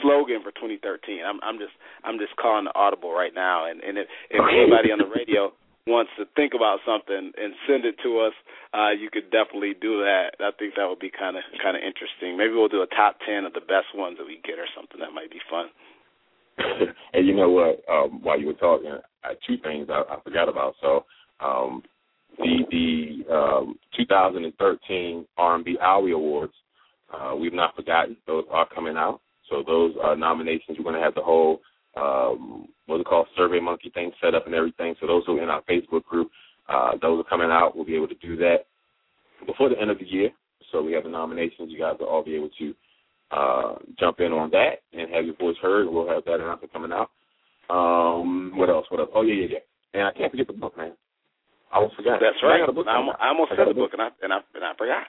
slogan 0.00 0.42
for 0.42 0.50
2013. 0.52 1.20
I'm 1.26 1.40
I'm 1.42 1.58
just 1.58 1.74
I'm 2.04 2.18
just 2.18 2.36
calling 2.36 2.64
the 2.64 2.74
audible 2.74 3.12
right 3.12 3.34
now, 3.34 3.68
and 3.68 3.82
and 3.82 3.98
if, 3.98 4.06
if 4.30 4.40
anybody 4.40 4.90
on 4.92 4.98
the 4.98 5.10
radio 5.10 5.52
wants 5.86 6.10
to 6.18 6.26
think 6.34 6.52
about 6.54 6.80
something 6.84 7.30
and 7.38 7.54
send 7.66 7.84
it 7.84 7.94
to 8.02 8.18
us, 8.18 8.34
uh, 8.74 8.90
you 8.90 9.08
could 9.10 9.30
definitely 9.30 9.74
do 9.78 10.02
that. 10.02 10.34
I 10.40 10.50
think 10.58 10.74
that 10.74 10.88
would 10.88 10.98
be 10.98 11.10
kind 11.10 11.36
of 11.36 11.42
kind 11.62 11.76
of 11.76 11.82
interesting. 11.82 12.36
Maybe 12.36 12.54
we'll 12.54 12.68
do 12.68 12.82
a 12.82 12.90
top 12.90 13.18
ten 13.24 13.46
of 13.46 13.54
the 13.54 13.62
best 13.62 13.94
ones 13.94 14.18
that 14.18 14.26
we 14.26 14.42
get 14.42 14.58
or 14.58 14.66
something. 14.74 14.98
That 14.98 15.14
might 15.14 15.30
be 15.30 15.40
fun. 15.48 15.70
and 17.12 17.26
you 17.26 17.34
know 17.34 17.50
what? 17.50 17.82
Um, 17.88 18.22
while 18.22 18.38
you 18.38 18.46
were 18.46 18.58
talking, 18.58 18.90
uh, 18.90 19.34
two 19.46 19.58
things 19.62 19.88
I, 19.90 20.02
I 20.10 20.20
forgot 20.22 20.48
about. 20.48 20.74
So 20.80 21.06
um, 21.38 21.82
the 22.38 22.66
the 22.70 23.32
um, 23.32 23.78
2013 23.96 25.26
R&B 25.38 25.78
AWI 25.82 26.14
Awards, 26.14 26.54
uh, 27.14 27.34
we've 27.36 27.54
not 27.54 27.76
forgotten. 27.76 28.16
Those 28.26 28.44
are 28.50 28.68
coming 28.74 28.96
out. 28.96 29.20
So 29.50 29.62
those 29.64 29.94
are 30.02 30.16
nominations. 30.16 30.78
We're 30.78 30.84
going 30.84 30.96
to 30.96 31.00
have 31.02 31.14
the 31.14 31.22
whole 31.22 31.60
um, 31.96 32.68
what's 32.86 33.00
it 33.00 33.06
called, 33.06 33.26
Survey 33.36 33.60
Monkey 33.60 33.90
thing 33.90 34.12
set 34.22 34.34
up 34.34 34.46
and 34.46 34.54
everything. 34.54 34.94
So 35.00 35.06
those 35.06 35.24
who 35.26 35.38
are 35.38 35.42
in 35.42 35.48
our 35.48 35.62
Facebook 35.62 36.04
group, 36.04 36.30
uh, 36.68 36.92
those 37.00 37.20
are 37.20 37.28
coming 37.28 37.50
out. 37.50 37.74
We'll 37.74 37.84
be 37.84 37.96
able 37.96 38.08
to 38.08 38.14
do 38.16 38.36
that 38.36 38.66
before 39.46 39.68
the 39.68 39.80
end 39.80 39.90
of 39.90 39.98
the 39.98 40.06
year. 40.06 40.30
So 40.72 40.82
we 40.82 40.92
have 40.92 41.04
the 41.04 41.10
nominations. 41.10 41.70
You 41.70 41.78
guys 41.78 41.94
will 41.98 42.08
all 42.08 42.24
be 42.24 42.34
able 42.34 42.50
to 42.58 42.74
uh, 43.30 43.74
jump 43.98 44.20
in 44.20 44.32
on 44.32 44.50
that 44.50 44.82
and 44.92 45.12
have 45.12 45.24
your 45.24 45.36
voice 45.36 45.56
heard. 45.62 45.88
We'll 45.88 46.08
have 46.08 46.24
that 46.24 46.40
announcement 46.40 46.72
coming 46.72 46.92
out. 46.92 47.10
Um, 47.68 48.52
what 48.54 48.68
else? 48.68 48.86
What 48.90 49.00
else? 49.00 49.10
Oh 49.14 49.22
yeah, 49.22 49.34
yeah, 49.34 49.46
yeah. 49.52 49.58
And 49.94 50.02
I 50.04 50.12
can't 50.12 50.30
forget 50.30 50.46
the 50.46 50.52
book, 50.52 50.76
man. 50.76 50.92
I 51.72 51.76
almost 51.76 51.96
forgot. 51.96 52.20
That's 52.20 52.36
right. 52.42 52.56
I, 52.56 52.58
got 52.60 52.68
a 52.68 52.72
book 52.72 52.86
I, 52.88 52.96
almost, 52.96 53.18
I 53.20 53.28
almost 53.28 53.50
said 53.56 53.68
a 53.68 53.74
book, 53.74 53.90
and 53.92 54.02
I 54.02 54.08
and 54.22 54.32
I 54.32 54.38
and 54.54 54.64
I 54.64 54.72
forgot. 54.78 55.06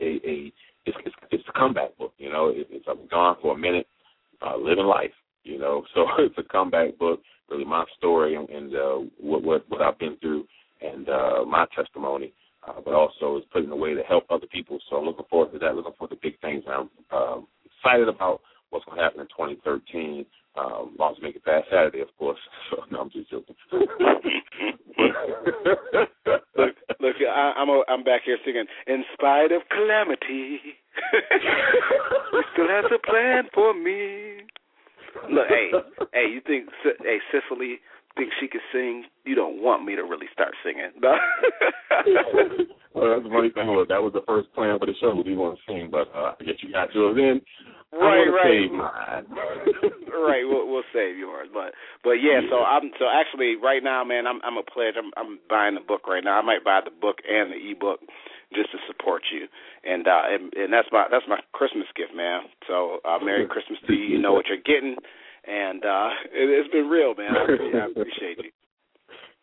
a, 0.01 0.21
a 0.25 0.53
it's, 0.85 0.97
it's, 1.05 1.15
it's 1.31 1.45
a 1.49 1.59
comeback 1.59 1.97
book. 1.99 2.13
You 2.19 2.33
know, 2.33 2.49
it, 2.49 2.67
it's 2.71 2.87
I've 2.89 2.99
been 2.99 3.09
gone 3.09 3.37
for 3.41 3.55
a 3.55 3.59
minute, 3.59 3.87
uh, 4.45 4.57
living 4.57 4.87
life. 4.87 5.13
You 5.45 5.59
know, 5.59 5.85
so 5.95 6.07
it's 6.19 6.37
a 6.39 6.43
comeback 6.43 6.99
book. 6.99 7.21
Really, 7.51 7.65
my 7.65 7.85
story 7.99 8.35
and, 8.35 8.49
and 8.49 8.75
uh, 8.75 8.99
what 9.21 9.43
what 9.43 9.65
what 9.69 9.83
I've 9.83 9.99
been 9.99 10.17
through 10.21 10.45
and 10.81 11.09
uh, 11.09 11.45
my 11.47 11.67
testimony. 11.75 12.33
Uh, 12.67 12.81
but 12.85 12.95
also 12.95 13.37
it's 13.37 13.47
put 13.53 13.65
in 13.65 13.71
a 13.73 13.77
way 13.77 13.93
to 13.93 14.03
help 14.05 14.25
other 14.31 14.47
people. 14.47 14.79
So 14.89 14.97
I'm 14.97 15.05
looking 15.05 15.25
forward 15.29 15.53
to 15.53 15.59
that. 15.59 15.75
Looking 15.75 15.95
forward 15.99 16.15
to 16.15 16.21
big 16.23 16.41
things. 16.41 16.63
I'm 16.69 16.89
um, 17.11 17.49
excited 17.67 18.09
about 18.09 18.41
what's 18.73 18.85
going 18.87 18.99
to 18.99 19.05
happen 19.05 19.21
in 19.21 19.27
2013. 19.29 20.25
Um, 20.57 20.91
as 20.93 20.99
long 20.99 21.15
as 21.17 21.23
make 21.23 21.37
it 21.37 21.45
past 21.45 21.69
Saturday, 21.71 22.01
of 22.01 22.09
course. 22.19 22.39
So 22.71 22.77
no, 22.91 23.01
I'm 23.01 23.11
just 23.11 23.31
joking. 23.31 23.55
look, 26.57 26.75
look, 27.01 27.17
I, 27.21 27.53
I'm 27.57 27.69
a, 27.69 27.83
I'm 27.89 28.03
back 28.03 28.23
here 28.25 28.39
singing. 28.45 28.65
In 28.87 29.05
spite 29.13 29.53
of 29.53 29.63
calamity, 29.69 30.59
he 30.63 32.41
still 32.53 32.69
has 32.69 32.85
a 32.87 32.99
plan 33.07 33.45
for 33.55 33.75
me. 33.75 34.41
Look, 35.31 35.49
hey, 35.49 35.71
hey, 36.15 36.27
you 36.33 36.41
think, 36.47 36.69
hey, 37.03 37.19
Cicely 37.31 37.81
thinks 38.17 38.35
she 38.41 38.49
can 38.49 38.61
sing? 38.73 39.05
You 39.25 39.35
don't 39.35 39.63
want 39.63 39.85
me 39.85 39.97
to 39.97 40.03
really 40.03 40.29
start 40.33 40.55
singing. 40.65 40.93
well, 41.03 41.17
that's 43.13 43.25
the 43.25 43.31
funny 43.31 43.51
thing. 43.51 43.69
Look, 43.69 43.89
that 43.89 44.03
was 44.03 44.13
the 44.13 44.25
first 44.27 44.53
plan 44.55 44.79
for 44.79 44.87
the 44.87 44.95
show. 45.01 45.15
We 45.25 45.37
want 45.37 45.59
to 45.59 45.63
sing, 45.73 45.89
but 45.91 46.09
uh, 46.15 46.35
I 46.39 46.45
guess 46.45 46.57
you 46.63 46.73
got 46.73 46.95
yours 46.95 47.17
in. 47.19 47.41
Right, 47.93 48.25
right, 48.25 48.49
save 48.49 48.73
mine. 48.73 49.29
right. 50.09 50.49
We'll, 50.49 50.65
we'll 50.67 50.89
save 50.95 51.19
yours, 51.19 51.49
but 51.53 51.75
but 52.03 52.25
yeah, 52.25 52.41
yeah. 52.41 52.49
So 52.49 52.65
I'm 52.65 52.91
so 52.99 53.05
actually 53.05 53.57
right 53.61 53.85
now, 53.85 54.03
man. 54.03 54.27
I'm 54.27 54.41
I'm 54.43 54.57
a 54.57 54.63
pledge. 54.63 54.95
I'm 54.97 55.13
I'm 55.17 55.39
buying 55.51 55.75
the 55.75 55.83
book 55.85 56.09
right 56.09 56.25
now. 56.25 56.39
I 56.39 56.43
might 56.43 56.65
buy 56.65 56.81
the 56.83 56.91
book 56.91 57.19
and 57.29 57.53
the 57.53 57.61
ebook 57.71 58.01
just 58.55 58.73
to 58.73 58.79
support 58.89 59.25
you, 59.31 59.47
and 59.85 60.09
uh 60.09 60.23
and, 60.25 60.55
and 60.55 60.73
that's 60.73 60.89
my 60.91 61.05
that's 61.11 61.29
my 61.29 61.41
Christmas 61.53 61.87
gift, 61.95 62.15
man. 62.17 62.49
So 62.67 63.01
uh 63.05 63.19
Merry 63.23 63.47
Christmas 63.47 63.79
to 63.87 63.93
you. 63.93 64.05
You 64.17 64.19
know 64.19 64.33
what 64.33 64.47
you're 64.49 64.57
getting, 64.65 64.97
and 65.45 65.85
uh 65.85 66.09
it, 66.33 66.49
it's 66.49 66.73
been 66.73 66.89
real, 66.89 67.15
man. 67.15 67.37
I, 67.37 67.77
I 67.77 67.87
appreciate 67.91 68.39
you. 68.39 68.51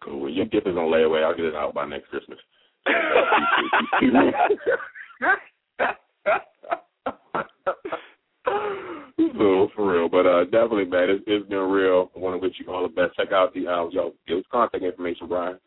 Cool. 0.02 0.22
Well, 0.22 0.32
your 0.32 0.46
gift 0.46 0.66
is 0.66 0.78
on 0.78 0.90
layaway. 0.90 1.26
I'll 1.26 1.36
get 1.36 1.44
it 1.44 1.56
out 1.56 1.74
by 1.74 1.86
next 1.86 2.08
Christmas. 2.08 2.40
so 8.46 9.70
for 9.76 9.94
real, 9.94 10.10
but 10.10 10.26
uh, 10.26 10.46
definitely, 10.46 10.86
man, 10.86 11.10
it's, 11.10 11.24
it's 11.28 11.48
been 11.50 11.60
real. 11.60 12.10
I 12.16 12.20
want 12.20 12.40
to 12.40 12.46
wish 12.46 12.56
you 12.60 12.74
all 12.74 12.84
the 12.84 12.90
best. 12.90 13.16
Check 13.16 13.32
out 13.32 13.54
the 13.54 13.68
uh, 13.68 13.88
yo, 13.90 14.14
give 14.28 14.40
us 14.40 14.46
contact 14.52 14.84
information, 14.84 15.28
Bryan. 15.28 15.60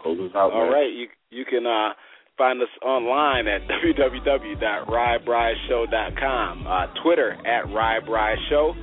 Close 0.00 0.20
us 0.20 0.30
out. 0.34 0.52
All 0.52 0.64
man. 0.64 0.72
right, 0.72 0.92
you 0.92 1.08
you 1.30 1.44
can 1.44 1.66
uh 1.66 1.90
find 2.36 2.60
us 2.60 2.68
online 2.82 3.46
at 3.48 3.62
www.ryebrishow.com. 3.68 6.66
Uh, 6.66 6.86
Twitter 7.02 7.32
at 7.46 7.64
Show. 8.50 8.74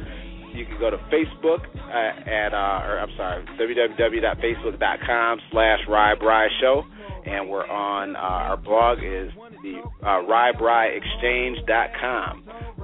You 0.54 0.66
can 0.66 0.80
go 0.80 0.90
to 0.92 0.98
Facebook 1.12 1.66
uh, 1.76 2.30
at, 2.30 2.54
uh, 2.54 2.86
or 2.86 3.00
I'm 3.00 3.10
sorry, 3.18 3.44
www.facebook.com 3.60 5.40
slash 5.52 5.80
Show. 6.62 6.84
And 7.26 7.50
we're 7.50 7.68
on, 7.68 8.16
uh, 8.16 8.20
our 8.20 8.56
blog 8.58 9.00
is 9.02 9.32
the 9.64 9.80
uh. 10.06 10.22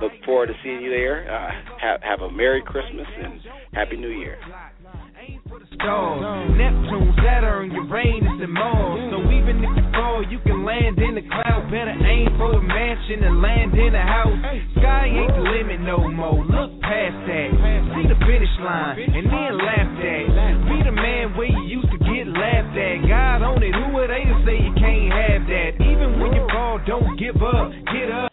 Look 0.01 0.11
forward 0.25 0.47
to 0.47 0.53
seeing 0.63 0.82
you 0.82 0.89
there. 0.89 1.27
Uh, 1.27 1.51
have, 1.82 2.01
have 2.01 2.21
a 2.21 2.32
Merry 2.32 2.63
Christmas 2.65 3.07
and 3.21 3.41
Happy 3.73 3.97
New 3.97 4.09
Year. 4.09 4.38
Neptune, 6.55 7.11
Saturn, 7.19 7.71
Uranus, 7.71 8.39
and 8.41 8.53
Mars. 8.53 9.11
So 9.11 9.19
even 9.27 9.59
if 9.59 9.71
you 9.75 9.86
fall, 9.91 10.23
you 10.23 10.39
can 10.47 10.63
land 10.63 10.97
in 10.99 11.15
the 11.15 11.25
cloud. 11.27 11.67
Better 11.67 11.95
aim 11.99 12.32
for 12.39 12.59
mansion 12.63 13.23
and 13.27 13.41
land 13.43 13.75
in 13.75 13.91
house. 13.99 14.39
Sky 14.80 15.11
ain't 15.11 15.36
the 15.36 15.43
limit 15.43 15.80
no 15.84 16.07
more. 16.07 16.39
Look 16.47 16.80
past 16.82 17.19
that. 17.27 17.49
See 17.95 18.07
the 18.07 18.19
finish 18.23 18.55
line 18.63 18.95
and 19.03 19.27
then 19.27 19.51
laugh 19.59 19.91
at. 19.99 20.25
Be 20.71 20.77
the 20.88 20.95
man 20.95 21.36
where 21.36 21.51
you 21.51 21.84
used 21.84 21.91
to 21.91 21.99
get 21.99 22.23
laughed 22.27 22.75
at. 22.75 22.97
God 23.07 23.43
on 23.43 23.59
it, 23.63 23.75
who 23.75 23.99
to 24.23 24.36
say 24.47 24.57
you 24.63 24.78
don't 26.86 27.17
give 27.17 27.41
up. 27.41 27.72
Get 27.91 28.11
up 28.11 28.28